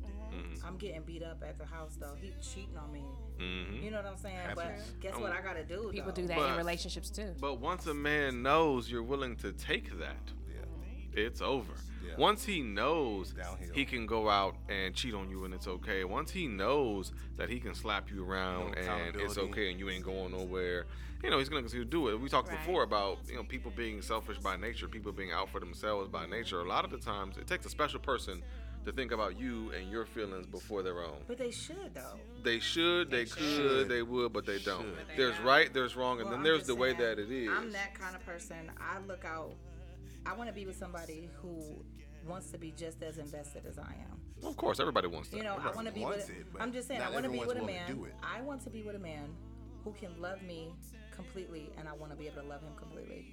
I'm 0.65 0.77
getting 0.77 1.03
beat 1.03 1.23
up 1.23 1.43
at 1.47 1.59
the 1.59 1.65
house 1.67 1.97
though. 1.99 2.15
He 2.21 2.33
cheating 2.41 2.77
on 2.77 2.93
me. 2.93 3.05
Mm-hmm. 3.39 3.85
You 3.85 3.91
know 3.91 3.99
what 3.99 4.07
I'm 4.07 4.17
saying? 4.17 4.37
But 4.55 4.65
Happens. 4.65 4.93
guess 5.01 5.17
what? 5.17 5.33
I 5.33 5.41
got 5.41 5.57
a 5.57 5.65
dude. 5.65 5.93
People 5.93 6.13
though. 6.13 6.23
do 6.23 6.27
that 6.29 6.37
But- 6.39 6.51
in 6.53 6.57
relationships 6.57 7.11
too. 7.11 7.35
But 7.41 7.61
once 7.61 7.87
a 7.87 7.95
man 7.95 8.43
knows 8.43 8.91
you're 8.91 9.03
willing 9.03 9.37
to 9.37 9.53
take 9.53 9.99
that, 9.99 10.33
Yeah. 10.49 11.23
it's 11.25 11.41
over. 11.41 11.73
Yeah. 12.07 12.15
Once 12.19 12.45
he 12.45 12.63
knows 12.63 13.33
Downhill. 13.33 13.73
he 13.75 13.85
can 13.85 14.07
go 14.07 14.29
out 14.29 14.57
and 14.69 14.93
cheat 14.95 15.15
on 15.15 15.31
you 15.31 15.45
and 15.45 15.55
it's 15.55 15.69
okay. 15.69 16.03
Once 16.05 16.33
he 16.33 16.49
knows 16.49 17.13
that 17.37 17.49
he 17.49 17.61
can 17.61 17.75
slap 17.75 18.11
you 18.11 18.25
around 18.29 18.73
No 18.73 18.79
and 18.93 19.17
it's 19.17 19.39
okay 19.39 19.71
and 19.71 19.79
you 19.79 19.89
ain't 19.89 20.05
going 20.05 20.33
nowhere, 20.33 20.87
you 21.23 21.31
know, 21.31 21.39
he's 21.39 21.49
gonna 21.49 21.63
continue 21.63 21.85
to 21.85 21.91
do 21.91 22.09
it. 22.09 22.21
We 22.21 22.29
talked 22.29 22.49
Right. 22.49 22.59
before 22.59 22.83
about, 22.83 23.19
you 23.29 23.37
know, 23.37 23.45
people 23.45 23.71
being 23.71 24.03
selfish 24.03 24.39
by 24.39 24.57
nature, 24.57 24.89
people 24.89 25.13
being 25.13 25.33
out 25.33 25.49
for 25.51 25.61
themselves 25.61 26.09
by 26.09 26.27
nature. 26.27 26.61
A 26.61 26.65
lot 26.65 26.85
of 26.85 26.91
the 26.91 26.99
times 26.99 27.37
it 27.37 27.47
takes 27.47 27.65
a 27.67 27.71
special 27.71 28.01
person 28.01 28.43
to 28.85 28.91
think 28.93 29.13
about 29.13 29.39
you 29.39 29.71
and 29.71 29.89
your 29.93 30.05
feelings 30.05 30.45
before 30.47 30.83
their 30.83 31.01
own. 31.05 31.23
But 31.29 31.39
they 31.39 31.53
should 31.53 31.95
though. 31.95 32.19
They 32.43 32.59
should, 32.59 33.11
they, 33.11 33.25
They 33.25 33.31
could, 33.31 33.89
they 33.89 34.03
would, 34.03 34.33
but 34.33 34.45
they 34.45 34.59
don't. 34.59 34.95
But 34.97 35.09
they 35.09 35.17
There's 35.17 35.37
don't. 35.37 35.45
right, 35.47 35.73
there's 35.73 35.95
wrong, 35.95 36.19
and 36.19 36.25
Well, 36.25 36.31
then 36.33 36.39
I'm 36.41 36.45
there's 36.45 36.59
just 36.61 36.67
the 36.69 36.75
way 36.75 36.89
saying, 36.91 37.01
that 37.01 37.19
it 37.21 37.31
is. 37.31 37.49
I'm 37.49 37.71
that 37.71 37.95
kind 37.95 38.17
of 38.17 38.25
person. 38.27 38.71
I 38.81 38.99
look 39.07 39.25
out. 39.25 39.53
I 40.27 40.35
want 40.35 40.49
to 40.49 40.55
be 40.55 40.67
with 40.67 40.77
somebody 40.77 41.31
who 41.41 41.85
wants 42.27 42.51
to 42.51 42.59
be 42.59 42.73
just 42.77 43.03
as 43.03 43.19
invested 43.19 43.65
as 43.67 43.79
I 43.79 43.95
am. 44.11 44.21
Of 44.45 44.57
course, 44.57 44.81
everybody 44.81 45.07
wants 45.07 45.29
that. 45.29 45.37
You 45.37 45.43
know, 45.45 45.57
I 45.63 45.71
want 45.71 45.87
to 45.87 45.93
be 45.93 46.05
with. 46.05 46.29
it, 46.29 46.47
I'm 46.59 46.73
just 46.73 46.89
saying, 46.89 47.01
I 47.01 47.11
want 47.11 47.25
to 47.25 47.31
be 47.31 47.39
with 47.39 47.57
a 47.59 47.63
man. 47.63 47.97
I 48.23 48.41
want 48.41 48.63
to 48.63 48.71
be 48.71 48.83
with 48.83 48.97
a 48.97 49.01
man 49.01 49.29
who 49.85 49.93
can 49.93 50.21
love 50.21 50.43
me 50.43 50.75
completely, 51.15 51.71
and 51.79 51.89
I 51.89 51.93
want 51.93 52.13
to 52.13 52.19
be 52.19 52.27
able 52.27 52.43
to 52.43 52.49
love 52.49 52.61
him 52.61 52.75
completely. 52.77 53.27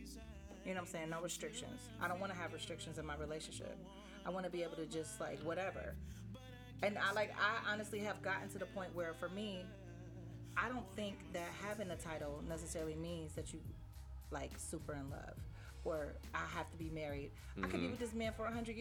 You 0.66 0.74
know 0.74 0.82
what 0.82 0.88
I'm 0.88 0.92
saying? 0.92 1.10
No 1.10 1.22
restrictions. 1.22 1.82
I 2.02 2.08
don't 2.08 2.20
want 2.20 2.32
to 2.32 2.38
have 2.38 2.54
restrictions 2.54 3.00
in 3.00 3.06
my 3.06 3.16
relationship. 3.16 3.78
I 4.26 4.30
want 4.30 4.46
to 4.46 4.52
be 4.52 4.64
able 4.64 4.76
to 4.76 4.86
just 4.86 5.20
like 5.20 5.40
whatever. 5.40 5.96
And 6.84 6.98
I 6.98 7.12
like 7.14 7.34
I 7.40 7.72
honestly 7.72 8.00
have 8.00 8.22
gotten 8.22 8.50
to 8.50 8.60
the 8.60 8.66
point 8.68 8.94
where 8.96 9.14
for 9.14 9.30
me, 9.30 9.66
I 10.56 10.70
don't 10.70 10.86
think 10.96 11.16
that 11.34 11.50
having 11.66 11.90
a 11.92 11.96
title 11.96 12.44
necessarily 12.48 12.96
means 12.96 13.34
that 13.34 13.54
you 13.54 13.60
like 14.32 14.52
super 14.58 14.94
in 14.94 15.10
love 15.10 15.36
or 15.84 16.14
I 16.34 16.46
have 16.56 16.70
to 16.72 16.78
be 16.78 16.90
married. 16.90 17.32
I 17.58 17.62
could 17.62 17.72
be 17.72 17.78
mm-hmm. 17.78 17.92
with 17.92 18.00
this 18.00 18.14
man 18.14 18.34
for 18.36 18.46
a 18.46 18.52
hundred 18.52 18.76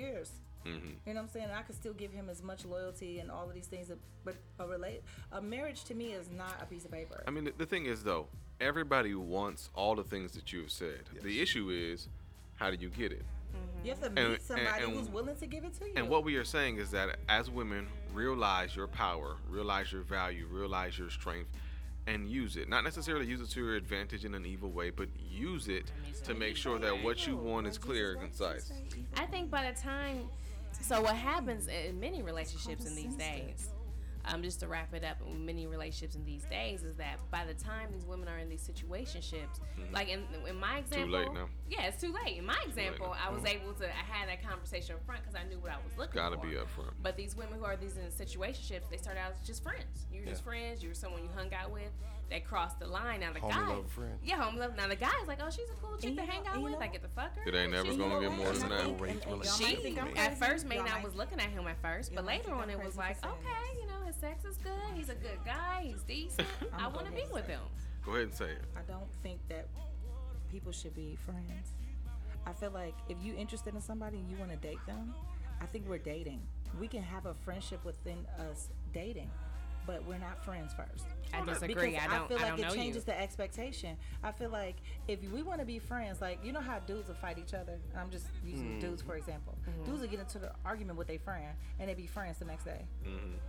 years. 0.64 0.76
You 1.06 1.14
know 1.14 1.20
what 1.20 1.22
I'm 1.22 1.28
saying? 1.28 1.48
I 1.56 1.62
could 1.62 1.74
still 1.74 1.92
give 1.94 2.12
him 2.12 2.28
as 2.28 2.42
much 2.42 2.64
loyalty 2.64 3.18
and 3.20 3.30
all 3.30 3.48
of 3.48 3.54
these 3.54 3.66
things. 3.66 3.88
that- 3.88 3.98
But 4.24 4.36
a 4.58 4.66
relate 4.66 5.02
a 5.32 5.40
marriage 5.40 5.84
to 5.84 5.94
me 5.94 6.12
is 6.12 6.30
not 6.30 6.60
a 6.60 6.66
piece 6.66 6.84
of 6.84 6.90
paper. 6.90 7.22
I 7.26 7.30
mean, 7.30 7.44
the, 7.44 7.52
the 7.56 7.66
thing 7.66 7.86
is, 7.86 8.02
though, 8.04 8.28
everybody 8.60 9.14
wants 9.14 9.70
all 9.74 9.94
the 9.94 10.04
things 10.04 10.32
that 10.32 10.52
you've 10.52 10.70
said. 10.70 11.00
The 11.22 11.40
issue 11.40 11.70
is, 11.70 12.08
how 12.56 12.70
do 12.70 12.76
you 12.76 12.90
get 12.90 13.12
it? 13.12 13.22
Mm-hmm. 13.54 13.84
you 13.86 13.90
have 13.92 14.00
to 14.02 14.10
meet 14.10 14.24
and- 14.24 14.40
somebody 14.42 14.84
and- 14.84 14.92
who's 14.94 15.08
willing 15.08 15.36
to 15.36 15.46
give 15.46 15.64
it 15.64 15.72
to 15.78 15.86
you. 15.86 15.92
And 15.96 16.08
what 16.10 16.22
we 16.24 16.36
are 16.36 16.44
saying 16.44 16.76
is 16.76 16.90
that 16.90 17.16
as 17.28 17.50
women, 17.50 17.86
realize 18.12 18.76
your 18.76 18.86
power, 18.88 19.36
realize 19.48 19.90
your 19.92 20.02
value, 20.02 20.46
realize 20.50 20.98
your 20.98 21.08
strength, 21.08 21.50
and 22.06 22.28
use 22.28 22.56
it. 22.56 22.68
Not 22.68 22.84
necessarily 22.84 23.26
use 23.26 23.40
it 23.40 23.50
to 23.50 23.60
your 23.64 23.76
advantage 23.76 24.24
in 24.24 24.34
an 24.34 24.44
evil 24.46 24.70
way, 24.70 24.90
but 24.90 25.08
use 25.30 25.68
it 25.68 25.90
to 26.24 26.34
make 26.34 26.56
sure 26.56 26.78
that 26.78 27.02
what 27.04 27.26
you 27.26 27.36
want 27.36 27.66
is 27.66 27.76
clear 27.78 28.12
and 28.12 28.20
concise. 28.20 28.70
I 29.16 29.26
think 29.26 29.50
by 29.50 29.70
the 29.70 29.78
time, 29.78 30.28
so 30.80 31.00
what 31.00 31.16
happens 31.16 31.68
in 31.68 31.98
many 32.00 32.22
relationships 32.22 32.86
in 32.86 32.94
these 32.94 33.14
days, 33.14 33.68
um, 34.32 34.42
just 34.42 34.60
to 34.60 34.68
wrap 34.68 34.92
it 34.94 35.04
up, 35.04 35.16
in 35.26 35.44
many 35.46 35.66
relationships 35.66 36.14
in 36.14 36.24
these 36.24 36.44
days 36.44 36.82
is 36.84 36.96
that 36.96 37.16
by 37.30 37.44
the 37.44 37.54
time 37.54 37.88
these 37.92 38.04
women 38.04 38.28
are 38.28 38.38
in 38.38 38.48
these 38.48 38.62
situationships, 38.68 39.60
like 39.92 40.08
in, 40.08 40.24
in 40.48 40.56
my 40.56 40.78
example, 40.78 41.06
too 41.08 41.12
late 41.12 41.32
now. 41.32 41.48
Yeah, 41.68 41.82
it's 41.86 42.00
too 42.00 42.12
late. 42.24 42.38
In 42.38 42.44
my 42.46 42.58
example, 42.66 43.14
I 43.24 43.30
was 43.32 43.44
able 43.44 43.72
to 43.74 43.86
I 43.86 44.04
had 44.12 44.28
that 44.28 44.42
conversation 44.46 44.94
up 44.96 45.04
front 45.06 45.22
because 45.22 45.34
I 45.34 45.48
knew 45.48 45.58
what 45.58 45.70
I 45.72 45.76
was 45.76 45.96
looking 45.96 46.14
Gotta 46.14 46.36
for. 46.36 46.46
be 46.46 46.54
upfront. 46.54 46.92
But 47.02 47.16
these 47.16 47.36
women 47.36 47.58
who 47.58 47.64
are 47.64 47.76
these 47.76 47.96
in 47.96 48.04
situationships, 48.06 48.88
they 48.90 48.96
start 48.96 49.16
out 49.16 49.32
as 49.32 49.46
just 49.46 49.62
friends. 49.62 50.06
You're 50.12 50.24
just 50.26 50.44
friends. 50.44 50.82
You 50.82 50.88
were 50.90 50.94
someone 50.94 51.22
you 51.22 51.30
hung 51.34 51.52
out 51.54 51.70
with. 51.70 51.90
They 52.30 52.40
crossed 52.40 52.78
the 52.78 52.86
line. 52.86 53.20
Now 53.20 53.32
the 53.32 53.40
Homie 53.40 53.50
guy, 53.52 53.68
love 53.68 53.90
friend. 53.90 54.12
yeah, 54.22 54.36
home 54.36 54.58
love. 54.58 54.76
Now 54.76 54.86
the 54.86 54.96
guy's 54.96 55.26
like, 55.26 55.38
oh, 55.42 55.48
she's 55.48 55.64
a 55.70 55.74
cool 55.82 55.96
chick 55.96 56.10
And 56.10 56.18
to 56.18 56.24
hang 56.24 56.44
know- 56.44 56.50
out 56.50 56.62
with. 56.62 56.72
know 56.72 56.78
I 56.80 56.86
get 56.88 57.02
to 57.02 57.08
fuck 57.08 57.34
her. 57.36 57.42
It 57.48 57.54
ain't 57.54 57.72
never 57.72 57.90
She- 57.90 57.96
gonna 57.96 58.16
You 58.20 58.28
get 58.28 58.32
more 58.36 58.52
than 58.52 58.68
that. 58.68 58.80
think- 58.82 58.98
Great 58.98 59.10
and- 59.12 59.22
and 59.22 59.30
y'all 59.30 59.38
relationship. 59.40 60.04
might 60.04 60.14
She 60.14 60.20
at 60.20 60.38
first 60.38 60.66
may 60.66 60.76
Y'all 60.76 60.84
not 60.84 61.02
was 61.02 61.14
looking 61.14 61.40
at 61.40 61.48
him 61.48 61.66
at 61.66 61.80
first, 61.80 62.14
but 62.14 62.26
later 62.26 62.52
on 62.52 62.68
it 62.68 62.78
was 62.84 62.96
like, 62.98 63.16
okay, 63.24 63.78
you 63.80 63.86
know, 63.86 63.87
his 64.08 64.16
sex 64.16 64.44
is 64.44 64.56
good. 64.58 64.72
He's 64.94 65.10
a 65.10 65.14
good 65.14 65.38
guy. 65.44 65.82
He's 65.82 66.02
decent. 66.02 66.48
I 66.78 66.88
want 66.88 67.06
to 67.06 67.12
be 67.12 67.24
with 67.30 67.46
him. 67.46 67.60
Go 68.04 68.12
ahead 68.12 68.24
and 68.24 68.34
say 68.34 68.46
it. 68.46 68.62
I 68.74 68.80
don't 68.90 69.12
think 69.22 69.38
that 69.50 69.68
people 70.50 70.72
should 70.72 70.94
be 70.94 71.18
friends. 71.26 71.74
I 72.46 72.54
feel 72.54 72.70
like 72.70 72.94
if 73.10 73.18
you're 73.22 73.36
interested 73.36 73.74
in 73.74 73.82
somebody 73.82 74.16
and 74.16 74.30
you 74.30 74.38
want 74.38 74.50
to 74.50 74.56
date 74.56 74.78
them, 74.86 75.14
I 75.60 75.66
think 75.66 75.86
we're 75.86 75.98
dating. 75.98 76.40
We 76.80 76.88
can 76.88 77.02
have 77.02 77.26
a 77.26 77.34
friendship 77.34 77.84
within 77.84 78.26
us 78.50 78.70
dating, 78.94 79.30
but 79.88 80.04
we're 80.06 80.18
not 80.18 80.44
friends 80.44 80.74
first. 80.74 81.06
I 81.32 81.42
disagree. 81.46 81.92
Because 81.92 82.06
I 82.06 82.18
don't. 82.18 82.28
feel 82.28 82.36
I 82.38 82.42
like 82.42 82.50
don't 82.50 82.58
it 82.58 82.62
know 82.68 82.74
changes 82.74 83.04
you. 83.06 83.12
the 83.12 83.18
expectation. 83.18 83.96
I 84.22 84.32
feel 84.32 84.50
like 84.50 84.76
if 85.08 85.18
we 85.32 85.42
want 85.42 85.60
to 85.60 85.64
be 85.66 85.78
friends, 85.78 86.20
like 86.20 86.44
you 86.44 86.52
know 86.52 86.60
how 86.60 86.78
dudes 86.80 87.08
will 87.08 87.14
fight 87.14 87.38
each 87.38 87.54
other. 87.54 87.78
I'm 87.96 88.10
just 88.10 88.26
using 88.44 88.78
dudes 88.80 89.00
for 89.00 89.16
example. 89.16 89.56
Mm-hmm. 89.68 89.84
Dudes 89.86 90.02
will 90.02 90.08
get 90.08 90.20
into 90.20 90.38
the 90.38 90.52
argument 90.66 90.98
with 90.98 91.08
their 91.08 91.18
friend 91.18 91.46
and 91.80 91.88
they 91.88 91.94
be 91.94 92.06
friends 92.06 92.38
the 92.38 92.44
next 92.44 92.64
day. 92.64 92.84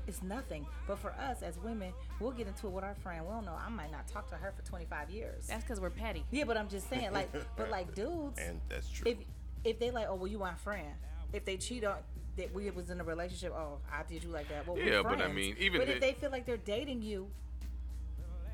It's 0.07 0.23
nothing. 0.23 0.65
But 0.87 0.99
for 0.99 1.11
us 1.11 1.41
as 1.41 1.59
women, 1.59 1.91
we'll 2.21 2.31
get 2.31 2.47
into 2.47 2.67
it 2.67 2.71
with 2.71 2.85
our 2.85 2.95
friend. 2.95 3.25
We 3.25 3.31
don't 3.33 3.45
know. 3.45 3.57
I 3.59 3.69
might 3.69 3.91
not 3.91 4.07
talk 4.07 4.29
to 4.29 4.35
her 4.35 4.53
for 4.55 4.63
25 4.65 5.09
years. 5.09 5.47
That's 5.47 5.63
because 5.65 5.81
we're 5.81 5.89
petty. 5.89 6.23
Yeah, 6.31 6.45
but 6.45 6.55
I'm 6.55 6.69
just 6.69 6.89
saying, 6.89 7.11
like, 7.11 7.29
but 7.57 7.69
like 7.69 7.93
dudes, 8.01 8.39
And 8.39 8.61
that's 8.69 8.89
true. 8.89 9.11
if 9.11 9.17
if 9.65 9.77
they 9.77 9.91
like, 9.91 10.07
oh 10.07 10.15
well, 10.15 10.27
you 10.27 10.39
my 10.39 10.55
friend. 10.55 10.87
If 11.33 11.43
they 11.43 11.57
cheat 11.57 11.83
on 11.83 11.97
that 12.39 12.53
we 12.53 12.69
was 12.71 12.89
in 12.89 12.99
a 12.99 13.03
relationship, 13.03 13.53
oh, 13.55 13.77
I 13.91 14.03
did 14.09 14.23
you 14.23 14.29
like 14.29 14.47
that. 14.49 14.65
Well, 14.65 14.75
we're 14.77 14.91
Yeah, 14.93 15.03
but 15.03 15.21
I 15.21 15.27
mean, 15.31 15.55
even 15.59 15.79
but 15.81 15.89
if 15.89 15.95
the- 15.95 15.99
they 15.99 16.13
feel 16.13 16.31
like 16.31 16.45
they're 16.45 16.57
dating 16.57 17.01
you, 17.01 17.27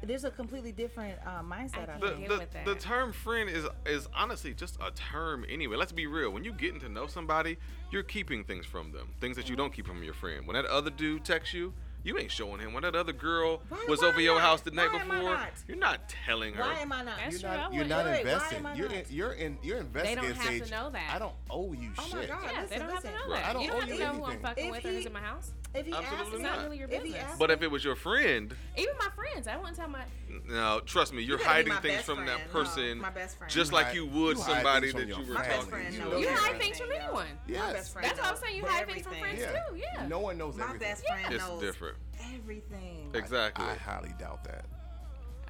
there's 0.04 0.24
a 0.24 0.32
completely 0.32 0.72
different 0.72 1.18
uh, 1.26 1.42
mindset. 1.42 1.90
I, 1.90 1.96
I 1.96 2.00
the, 2.00 2.08
can't 2.08 2.18
think. 2.18 2.20
get 2.20 2.30
the, 2.30 2.38
with 2.38 2.52
that. 2.54 2.66
the 2.66 2.76
term 2.76 3.14
friend 3.14 3.50
is 3.50 3.66
is 3.86 4.08
honestly 4.16 4.54
just 4.54 4.78
a 4.82 4.92
term 4.92 5.46
anyway. 5.50 5.78
Let's 5.78 5.92
be 5.92 6.06
real. 6.08 6.32
When 6.32 6.44
you 6.44 6.52
getting 6.52 6.80
to 6.82 6.90
know 6.90 7.08
somebody, 7.08 7.58
you're 7.92 8.04
keeping 8.04 8.44
things 8.44 8.66
from 8.66 8.92
them, 8.92 9.10
things 9.22 9.36
that 9.38 9.50
you 9.50 9.56
don't 9.56 9.72
keep 9.74 9.88
from 9.88 10.04
your 10.04 10.14
friend. 10.14 10.46
When 10.46 10.56
that 10.56 10.66
other 10.66 10.90
dude 10.92 11.24
texts 11.26 11.54
you, 11.54 11.74
you 12.06 12.18
ain't 12.18 12.32
showing 12.32 12.60
him. 12.62 12.72
When 12.74 12.84
that 12.84 12.96
other 12.96 13.12
girl 13.12 13.62
Why- 13.68 13.86
was 13.90 14.02
why 14.02 14.08
over 14.08 14.22
your 14.22 14.36
not? 14.36 14.42
house 14.44 14.62
the 14.62 14.72
night 14.72 14.94
Why 14.94 15.00
am 15.02 15.12
I 15.12 15.16
before, 15.16 15.34
not? 15.34 15.50
you're 15.68 15.78
not 15.78 16.10
telling 16.26 16.54
her. 16.54 16.62
Why 16.64 16.80
am 16.80 16.92
I 16.94 17.04
not? 17.04 17.18
That's 17.18 17.42
you're 17.42 17.50
true, 17.52 17.58
not, 17.60 17.74
you're 17.74 17.84
wouldn't- 17.84 17.90
not 17.90 18.06
Wait, 18.06 18.20
invested. 18.22 18.62
You're 18.76 18.88
not? 18.90 18.96
in, 18.98 19.06
you're 19.10 19.32
in, 19.34 19.58
you're 19.64 19.78
invested 19.80 20.16
don't 20.16 20.26
in 20.26 20.36
have 20.36 20.64
to 20.66 20.72
know 20.72 20.90
that. 20.92 21.12
I 21.14 21.20
don't 21.20 21.34
owe 21.50 21.74
you 21.74 21.90
shit. 21.96 22.14
Oh 22.14 22.16
my. 22.16 22.26
God. 22.28 22.40
Yeah, 22.54 22.66
they 22.66 22.78
don't 22.78 22.90
have 22.90 23.02
to 23.02 23.08
listen. 23.08 23.12
know 23.28 23.34
Right. 23.34 23.42
that. 23.44 23.50
I 23.50 23.54
don't 23.54 23.62
you 23.64 23.68
don't 23.68 23.76
owe 23.76 23.80
have 23.82 23.90
to 23.90 23.96
you 23.96 24.00
know 24.02 24.14
who 24.14 24.24
I'm 24.26 24.40
fucking 24.40 24.66
If 24.68 24.72
with 24.72 24.86
or 24.86 24.90
who's 24.90 25.06
in 25.08 25.14
my 25.14 25.20
house. 25.20 25.52
If 25.76 25.86
he 25.86 25.94
Absolutely 25.94 26.18
asks 26.18 26.32
me, 26.38 26.42
not 26.44 26.56
not. 26.56 26.64
really 26.66 26.78
your 26.80 26.90
if 26.90 27.04
he 27.04 27.16
asks 27.18 27.38
But 27.38 27.50
me- 27.50 27.54
if 27.56 27.62
it 27.64 27.72
was 27.72 27.84
your 27.84 27.96
friend, 27.96 28.56
Even 28.78 28.94
my 28.98 29.10
friends, 29.16 29.48
I 29.48 29.58
wouldn't 29.58 29.76
tell 29.76 29.88
my. 29.90 30.04
no, 30.48 30.80
trust 30.86 31.14
me, 31.14 31.22
you're 31.24 31.38
gotta 31.38 31.50
hiding 31.50 31.74
things 31.74 31.96
best 31.98 32.06
from 32.06 32.26
that 32.26 32.38
friend. 32.38 32.44
No, 32.54 32.60
person, 32.60 32.98
my 33.00 33.10
best 33.10 33.38
friend. 33.38 33.52
just 33.52 33.72
You 33.72 33.76
like 33.78 33.86
hide- 33.88 33.96
you 33.96 34.06
would 34.06 34.38
you 34.38 34.44
somebody 34.44 34.92
that 34.94 35.08
your 35.08 35.20
you 35.20 35.28
were 35.28 35.34
my 35.34 35.42
best 35.42 35.56
talking 35.56 35.70
friend 35.70 35.94
to. 35.94 36.00
knows 36.00 36.22
You 36.22 36.28
hide 36.30 36.38
everything, 36.38 36.60
things 36.62 36.78
from 36.80 36.90
yo. 36.92 36.96
anyone. 36.98 37.26
My 37.26 37.54
Yes. 37.54 37.74
best 37.74 37.94
friend 37.94 38.08
That's 38.08 38.20
what 38.20 38.28
I'm 38.30 38.38
saying. 38.38 38.56
You 38.58 38.66
hide 38.66 38.88
things 38.88 39.02
from 39.04 39.16
friends 39.16 39.40
Yeah. 39.40 39.52
too. 39.70 39.76
Yeah. 39.76 40.08
No 40.08 40.20
one 40.20 40.38
knows 40.38 40.56
My 40.56 40.64
everything. 40.66 40.88
best 40.90 41.08
friend 41.08 41.34
It's 41.34 41.44
knows 41.44 41.62
different. 41.62 41.98
everything. 42.34 43.12
Exactly. 43.14 43.66
I 43.66 43.76
highly 43.76 44.14
doubt 44.20 44.44
that. 44.46 44.66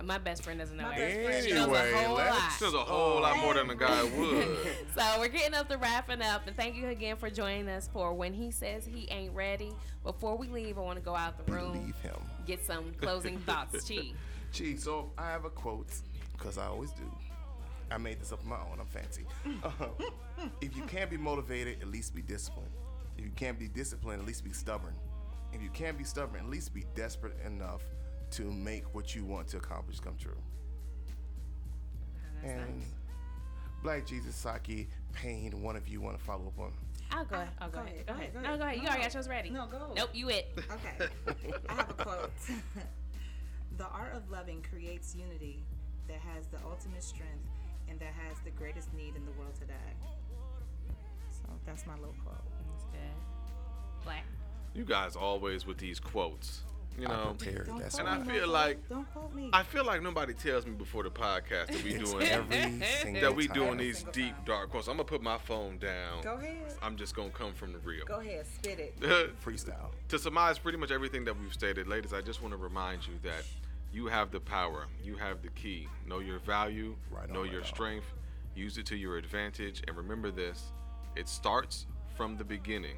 My 0.04 0.18
best 0.18 0.44
friend 0.44 0.60
doesn't 0.60 0.76
know 0.78 0.84
My 0.84 0.96
best 0.98 1.16
friend 1.26 1.46
She 1.46 1.54
knows 1.54 1.68
a 1.68 1.96
whole 1.98 2.16
let's- 2.16 2.36
lot. 2.38 2.52
There's 2.60 2.74
a 2.74 2.78
whole 2.80 3.22
lot 3.22 3.38
more 3.38 3.54
than 3.54 3.70
a 3.70 3.76
guy 3.76 4.04
would. 4.04 4.58
So 4.96 5.20
we're 5.20 5.28
getting 5.30 5.54
up 5.54 5.68
to 5.70 5.78
wrapping 5.78 6.22
up, 6.22 6.48
and 6.48 6.56
thank 6.56 6.76
you 6.76 6.88
again 6.88 7.18
for 7.18 7.30
joining 7.30 7.68
us 7.70 7.90
for 7.92 8.14
when 8.14 8.34
he 8.34 8.50
says 8.52 8.86
he 8.86 9.08
ain't 9.12 9.34
ready. 9.34 9.74
Before 10.04 10.38
we 10.38 10.48
leave, 10.48 10.78
I 10.78 10.82
want 10.82 10.98
to 11.00 11.04
go 11.04 11.16
out 11.16 11.44
the 11.46 11.52
room, 11.52 11.74
Believe 11.74 11.98
him. 12.02 12.16
get 12.46 12.66
some 12.66 12.94
closing 13.02 13.38
thoughts. 13.48 13.88
Chi. 13.90 14.12
Gee, 14.54 14.78
so 14.78 15.12
I 15.18 15.32
have 15.32 15.44
a 15.44 15.50
quote, 15.50 15.88
because 16.38 16.58
I 16.58 16.68
always 16.68 16.92
do. 16.92 17.04
I 17.92 17.98
made 17.98 18.20
this 18.22 18.32
up 18.32 18.40
on 18.44 18.50
my 18.50 18.56
own. 18.56 18.80
I'm 18.80 18.86
fancy. 18.86 19.26
Uh, 19.64 19.70
if 20.62 20.76
you 20.78 20.84
can't 20.84 21.10
be 21.10 21.18
motivated, 21.18 21.82
at 21.82 21.88
least 21.88 22.16
be 22.16 22.22
disciplined. 22.22 22.72
If 23.18 23.26
you 23.26 23.32
can't 23.36 23.60
be 23.60 23.68
disciplined, 23.68 24.22
at 24.22 24.28
least 24.28 24.44
be 24.44 24.52
stubborn. 24.54 24.94
If 25.54 25.62
you 25.62 25.70
can't 25.70 25.98
be 25.98 26.04
stubborn, 26.04 26.40
at 26.42 26.50
least 26.50 26.74
be 26.74 26.86
desperate 26.96 27.36
enough 27.46 27.82
to 28.36 28.44
make 28.52 28.94
what 28.94 29.16
you 29.16 29.24
want 29.26 29.48
to 29.50 29.58
accomplish 29.58 30.00
come 30.00 30.16
true. 30.20 30.38
That's 32.42 32.54
And 32.54 32.80
nice. 32.80 32.88
Black 33.84 34.06
Jesus, 34.06 34.36
Saki, 34.36 34.88
Payne, 35.14 35.62
one 35.62 35.76
of 35.76 35.88
you 35.88 36.02
want 36.02 36.18
to 36.18 36.24
follow 36.24 36.48
up 36.48 36.60
on? 36.60 36.72
I'll 37.12 37.24
go. 37.26 37.36
Ah, 37.38 37.48
I'll 37.62 37.70
go, 37.70 37.80
go 37.80 37.84
ahead. 37.86 37.94
ahead, 37.94 38.06
Go 38.08 38.14
go 38.14 38.20
ahead. 38.20 38.30
ahead, 38.30 38.34
go 38.34 38.40
No, 38.42 38.46
ahead. 38.48 38.60
go 38.60 38.66
ahead. 38.66 38.76
You 38.78 38.82
No, 38.84 38.88
already 38.90 39.02
no. 39.02 39.06
got 39.08 39.14
yours 39.14 39.30
ready. 39.30 39.50
No, 39.52 39.68
go. 39.68 39.94
Nope, 39.96 40.10
you 40.14 40.30
it. 40.30 40.48
Okay. 40.72 41.10
I 41.70 41.74
have 41.74 41.90
a 41.90 41.94
quote. 41.94 42.32
the 43.78 43.86
art 43.88 44.14
of 44.16 44.30
loving 44.32 44.64
creates 44.70 45.16
unity 45.16 45.64
that 46.08 46.18
has 46.18 46.48
the 46.48 46.58
ultimate 46.66 47.04
strength 47.04 47.46
and 47.90 48.00
that 48.00 48.14
has 48.28 48.38
the 48.44 48.52
greatest 48.52 48.94
need 48.94 49.16
in 49.16 49.24
the 49.26 49.32
world 49.40 49.54
today. 49.60 49.74
So 51.30 51.44
that's 51.66 51.86
my 51.86 51.94
little 51.96 52.16
quote. 52.24 52.36
That's 52.72 52.86
good. 52.92 54.04
Black. 54.04 54.24
You 54.74 54.84
guys 54.84 55.16
always 55.16 55.66
with 55.66 55.78
these 55.78 56.00
quotes. 56.00 56.62
You 56.98 57.08
know, 57.08 57.36
prepared. 57.38 57.68
Don't 57.68 57.80
That's 57.80 57.96
quote 58.00 58.08
And 58.08 58.22
I 58.22 58.26
feel 58.34 58.48
motherfucker. 58.48 58.52
like- 58.52 58.90
don't 58.90 59.14
quote 59.14 59.34
me. 59.36 59.50
I 59.52 59.64
feel 59.64 59.84
like 59.86 60.02
nobody 60.02 60.34
tells 60.34 60.66
me 60.66 60.72
before 60.74 61.04
the 61.04 61.10
podcast 61.12 61.68
that 61.68 61.84
we 61.84 61.94
doing 61.98 62.24
every 62.24 63.20
that 63.20 63.36
we 63.36 63.48
doing 63.50 63.74
Every 63.74 63.86
these 63.86 64.04
deep 64.14 64.34
time. 64.36 64.44
dark 64.46 64.70
quotes. 64.72 64.88
I'm 64.88 64.94
gonna 64.96 65.04
put 65.04 65.22
my 65.22 65.38
phone 65.38 65.78
down. 65.78 66.24
Go 66.24 66.36
ahead. 66.36 66.58
I'm 66.82 66.96
just 66.96 67.16
gonna 67.16 67.30
come 67.32 67.54
from 67.54 67.74
the 67.74 67.80
real. 67.80 68.06
Go 68.06 68.20
ahead. 68.22 68.46
Spit 68.48 68.80
it. 68.80 69.00
freestyle. 69.46 69.92
to 70.08 70.18
surmise 70.20 70.58
pretty 70.58 70.78
much 70.78 70.92
everything 70.92 71.26
that 71.26 71.38
we've 71.40 71.54
stated, 71.54 71.88
ladies, 71.88 72.14
I 72.14 72.22
just 72.22 72.42
want 72.42 72.54
to 72.54 72.58
remind 72.58 73.06
you 73.06 73.14
that 73.24 73.44
you 73.92 74.08
have 74.08 74.32
the 74.32 74.40
power. 74.40 74.88
You 75.04 75.16
have 75.18 75.42
the 75.42 75.50
key. 75.50 75.88
Know 76.08 76.20
your 76.20 76.40
value. 76.40 76.96
Right 77.12 77.28
on, 77.28 77.34
know 77.34 77.42
right 77.44 77.52
your 77.52 77.62
on. 77.62 77.68
strength. 77.68 78.08
Use 78.56 78.78
it 78.78 78.86
to 78.88 78.96
your 78.96 79.18
advantage. 79.18 79.84
And 79.88 79.98
remember 79.98 80.32
this: 80.32 80.72
it 81.18 81.28
starts 81.28 81.88
from 82.16 82.38
the 82.38 82.44
beginning. 82.46 82.98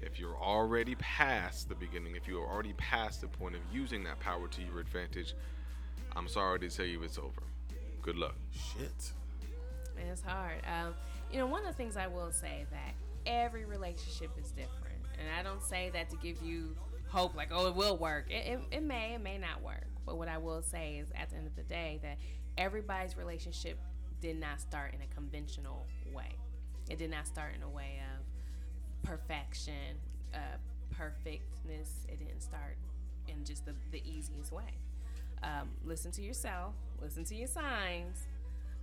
If 0.00 0.18
you're 0.18 0.36
already 0.36 0.94
past 0.96 1.68
the 1.68 1.74
beginning, 1.74 2.14
if 2.14 2.28
you're 2.28 2.46
already 2.46 2.72
past 2.74 3.20
the 3.20 3.28
point 3.28 3.54
of 3.54 3.60
using 3.72 4.04
that 4.04 4.20
power 4.20 4.46
to 4.48 4.62
your 4.62 4.80
advantage, 4.80 5.34
I'm 6.16 6.28
sorry 6.28 6.60
to 6.60 6.68
tell 6.68 6.86
you 6.86 7.02
it's 7.02 7.18
over. 7.18 7.42
Good 8.02 8.16
luck. 8.16 8.36
Shit. 8.50 9.12
It's 10.10 10.22
hard. 10.22 10.62
Um, 10.66 10.94
you 11.32 11.38
know, 11.38 11.46
one 11.46 11.62
of 11.62 11.68
the 11.68 11.76
things 11.76 11.96
I 11.96 12.06
will 12.06 12.30
say 12.30 12.64
that 12.70 12.94
every 13.26 13.64
relationship 13.64 14.30
is 14.40 14.50
different, 14.52 15.02
and 15.18 15.28
I 15.38 15.42
don't 15.42 15.62
say 15.62 15.90
that 15.92 16.08
to 16.10 16.16
give 16.16 16.40
you 16.42 16.76
hope, 17.08 17.34
like 17.34 17.48
oh, 17.52 17.66
it 17.66 17.74
will 17.74 17.96
work. 17.96 18.26
It, 18.30 18.46
it, 18.46 18.60
it 18.70 18.82
may, 18.82 19.14
it 19.14 19.22
may 19.22 19.38
not 19.38 19.62
work. 19.62 19.86
But 20.06 20.16
what 20.16 20.28
I 20.28 20.38
will 20.38 20.62
say 20.62 20.98
is, 20.98 21.08
at 21.14 21.30
the 21.30 21.36
end 21.36 21.46
of 21.46 21.56
the 21.56 21.64
day, 21.64 21.98
that 22.02 22.18
everybody's 22.56 23.16
relationship 23.16 23.78
did 24.20 24.38
not 24.38 24.60
start 24.60 24.94
in 24.94 25.00
a 25.02 25.14
conventional 25.14 25.86
way. 26.14 26.34
It 26.88 26.98
did 26.98 27.10
not 27.10 27.26
start 27.26 27.52
in 27.54 27.62
a 27.62 27.68
way 27.68 28.00
of 28.16 28.17
perfection, 29.02 29.96
uh, 30.34 30.58
perfectness. 30.90 32.06
It 32.08 32.18
didn't 32.18 32.42
start 32.42 32.76
in 33.28 33.44
just 33.44 33.64
the, 33.64 33.74
the 33.90 34.02
easiest 34.04 34.52
way. 34.52 34.74
Um, 35.42 35.70
listen 35.84 36.10
to 36.12 36.22
yourself, 36.22 36.74
listen 37.00 37.24
to 37.24 37.34
your 37.34 37.46
signs, 37.46 38.26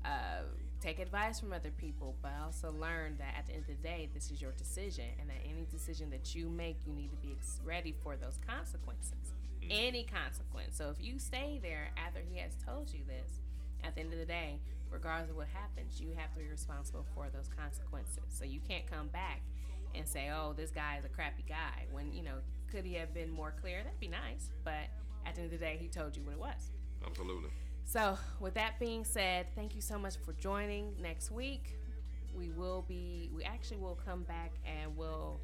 uh, 0.05 0.43
take 0.79 0.99
advice 0.99 1.39
from 1.39 1.51
other 1.51 1.71
people, 1.71 2.15
but 2.21 2.31
also 2.43 2.71
learn 2.79 3.17
that 3.17 3.35
at 3.37 3.47
the 3.47 3.53
end 3.53 3.63
of 3.63 3.67
the 3.67 3.87
day, 3.87 4.09
this 4.13 4.31
is 4.31 4.41
your 4.41 4.51
decision, 4.51 5.05
and 5.19 5.29
that 5.29 5.37
any 5.43 5.65
decision 5.71 6.09
that 6.11 6.33
you 6.33 6.47
make, 6.47 6.77
you 6.85 6.93
need 6.93 7.09
to 7.09 7.17
be 7.17 7.35
ex- 7.37 7.59
ready 7.65 7.93
for 8.03 8.15
those 8.15 8.39
consequences. 8.47 9.33
Any 9.69 10.03
consequence. 10.03 10.77
So 10.77 10.89
if 10.89 11.03
you 11.03 11.17
stay 11.17 11.59
there 11.61 11.89
after 11.97 12.19
he 12.31 12.39
has 12.39 12.51
told 12.65 12.93
you 12.93 12.99
this, 13.07 13.39
at 13.83 13.95
the 13.95 14.01
end 14.01 14.13
of 14.13 14.19
the 14.19 14.25
day, 14.25 14.59
regardless 14.91 15.31
of 15.31 15.37
what 15.37 15.47
happens, 15.53 15.99
you 15.99 16.09
have 16.15 16.31
to 16.33 16.39
be 16.39 16.47
responsible 16.47 17.05
for 17.13 17.27
those 17.33 17.49
consequences. 17.57 18.23
So 18.29 18.45
you 18.45 18.59
can't 18.67 18.85
come 18.89 19.07
back 19.07 19.41
and 19.97 20.07
say, 20.07 20.29
"Oh, 20.33 20.53
this 20.53 20.71
guy 20.71 20.97
is 20.97 21.05
a 21.05 21.09
crappy 21.09 21.43
guy." 21.47 21.85
When 21.91 22.11
you 22.13 22.23
know, 22.23 22.37
could 22.71 22.85
he 22.85 22.93
have 22.95 23.13
been 23.13 23.29
more 23.29 23.53
clear? 23.61 23.83
That'd 23.83 23.99
be 23.99 24.07
nice, 24.07 24.51
but 24.63 24.89
at 25.25 25.35
the 25.35 25.41
end 25.41 25.53
of 25.53 25.59
the 25.59 25.65
day, 25.65 25.77
he 25.79 25.87
told 25.87 26.15
you 26.15 26.23
what 26.23 26.33
it 26.33 26.39
was. 26.39 26.71
Absolutely. 27.05 27.49
So, 27.83 28.17
with 28.39 28.55
that 28.55 28.79
being 28.79 29.05
said, 29.05 29.47
thank 29.55 29.75
you 29.75 29.81
so 29.81 29.99
much 29.99 30.15
for 30.25 30.33
joining. 30.33 30.93
Next 30.99 31.31
week, 31.31 31.77
we 32.35 32.49
will 32.49 32.83
be, 32.87 33.29
we 33.33 33.43
actually 33.43 33.77
will 33.77 33.99
come 34.05 34.23
back 34.23 34.53
and 34.65 34.95
we'll 34.97 35.39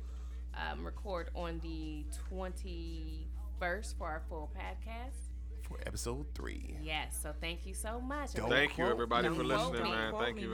um, 0.55 0.83
record 0.83 1.29
on 1.35 1.59
the 1.59 2.03
21st 2.31 3.95
for 3.97 4.07
our 4.07 4.21
full 4.27 4.51
podcast. 4.57 5.29
For 5.61 5.79
episode 5.85 6.25
three. 6.33 6.75
Yes, 6.81 7.17
so 7.21 7.31
thank 7.39 7.65
you 7.65 7.73
so 7.73 8.01
much. 8.01 8.33
Don't 8.33 8.49
Thank 8.49 8.77
you, 8.77 8.87
everybody, 8.87 9.29
me. 9.29 9.35
for 9.35 9.43
listening, 9.43 9.83
man. 9.83 10.13
Thank 10.19 10.41
you 10.41 10.41
very 10.41 10.49